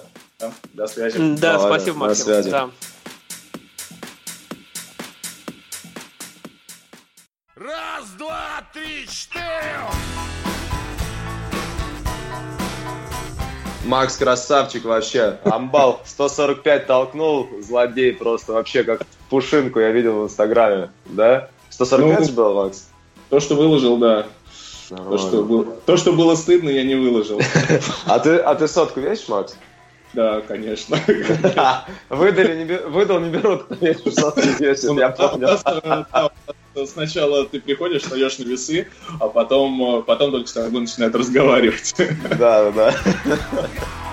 До 0.74 0.88
связи. 0.88 1.18
Да, 1.36 1.54
Давай, 1.54 1.80
спасибо, 1.80 1.98
Максим. 1.98 2.26
До 2.26 2.34
связи. 2.34 2.50
Да. 2.50 2.70
Раз, 7.56 8.10
два, 8.18 8.64
три, 8.74 9.08
четыре! 9.08 9.44
Макс 13.86 14.18
красавчик 14.18 14.86
вообще. 14.86 15.40
Амбал 15.44 16.02
145 16.06 16.88
толкнул, 16.88 17.48
злодей 17.62 18.14
просто 18.14 18.54
вообще 18.54 18.84
как 18.84 19.02
пушинку 19.30 19.80
я 19.80 19.92
видел 19.92 20.22
в 20.22 20.26
Инстаграме. 20.26 20.90
Да? 21.06 21.50
145 21.70 22.30
ну, 22.30 22.34
был, 22.34 22.54
Макс? 22.56 22.88
То, 23.30 23.40
что 23.40 23.56
выложил, 23.56 23.98
да. 23.98 24.28
То 24.90 25.18
что, 25.18 25.44
было, 25.44 25.66
то, 25.86 25.98
что 25.98 26.14
было 26.14 26.36
стыдно, 26.36 26.70
я 26.70 26.84
не 26.84 26.96
выложил. 26.96 27.42
А 28.06 28.20
ты, 28.20 28.38
а 28.38 28.56
ты 28.56 28.68
сотку 28.68 29.00
весишь, 29.00 29.28
Макс? 29.28 29.56
Да, 30.14 30.42
конечно. 30.42 30.98
Выдали, 32.10 32.64
не, 32.64 32.78
выдал, 32.88 33.20
не 33.20 33.30
берут, 33.30 33.66
я 33.82 35.10
помню. 35.10 35.50
Сначала 36.88 37.46
ты 37.46 37.60
приходишь, 37.60 38.02
встаешь 38.02 38.40
на 38.40 38.44
весы, 38.44 38.88
а 39.20 39.28
потом, 39.28 40.04
потом 40.04 40.32
только 40.32 40.48
с 40.48 40.54
тобой 40.54 40.82
начинают 40.82 41.16
разговаривать. 41.16 41.96
Да, 42.38 42.72
да. 42.72 42.96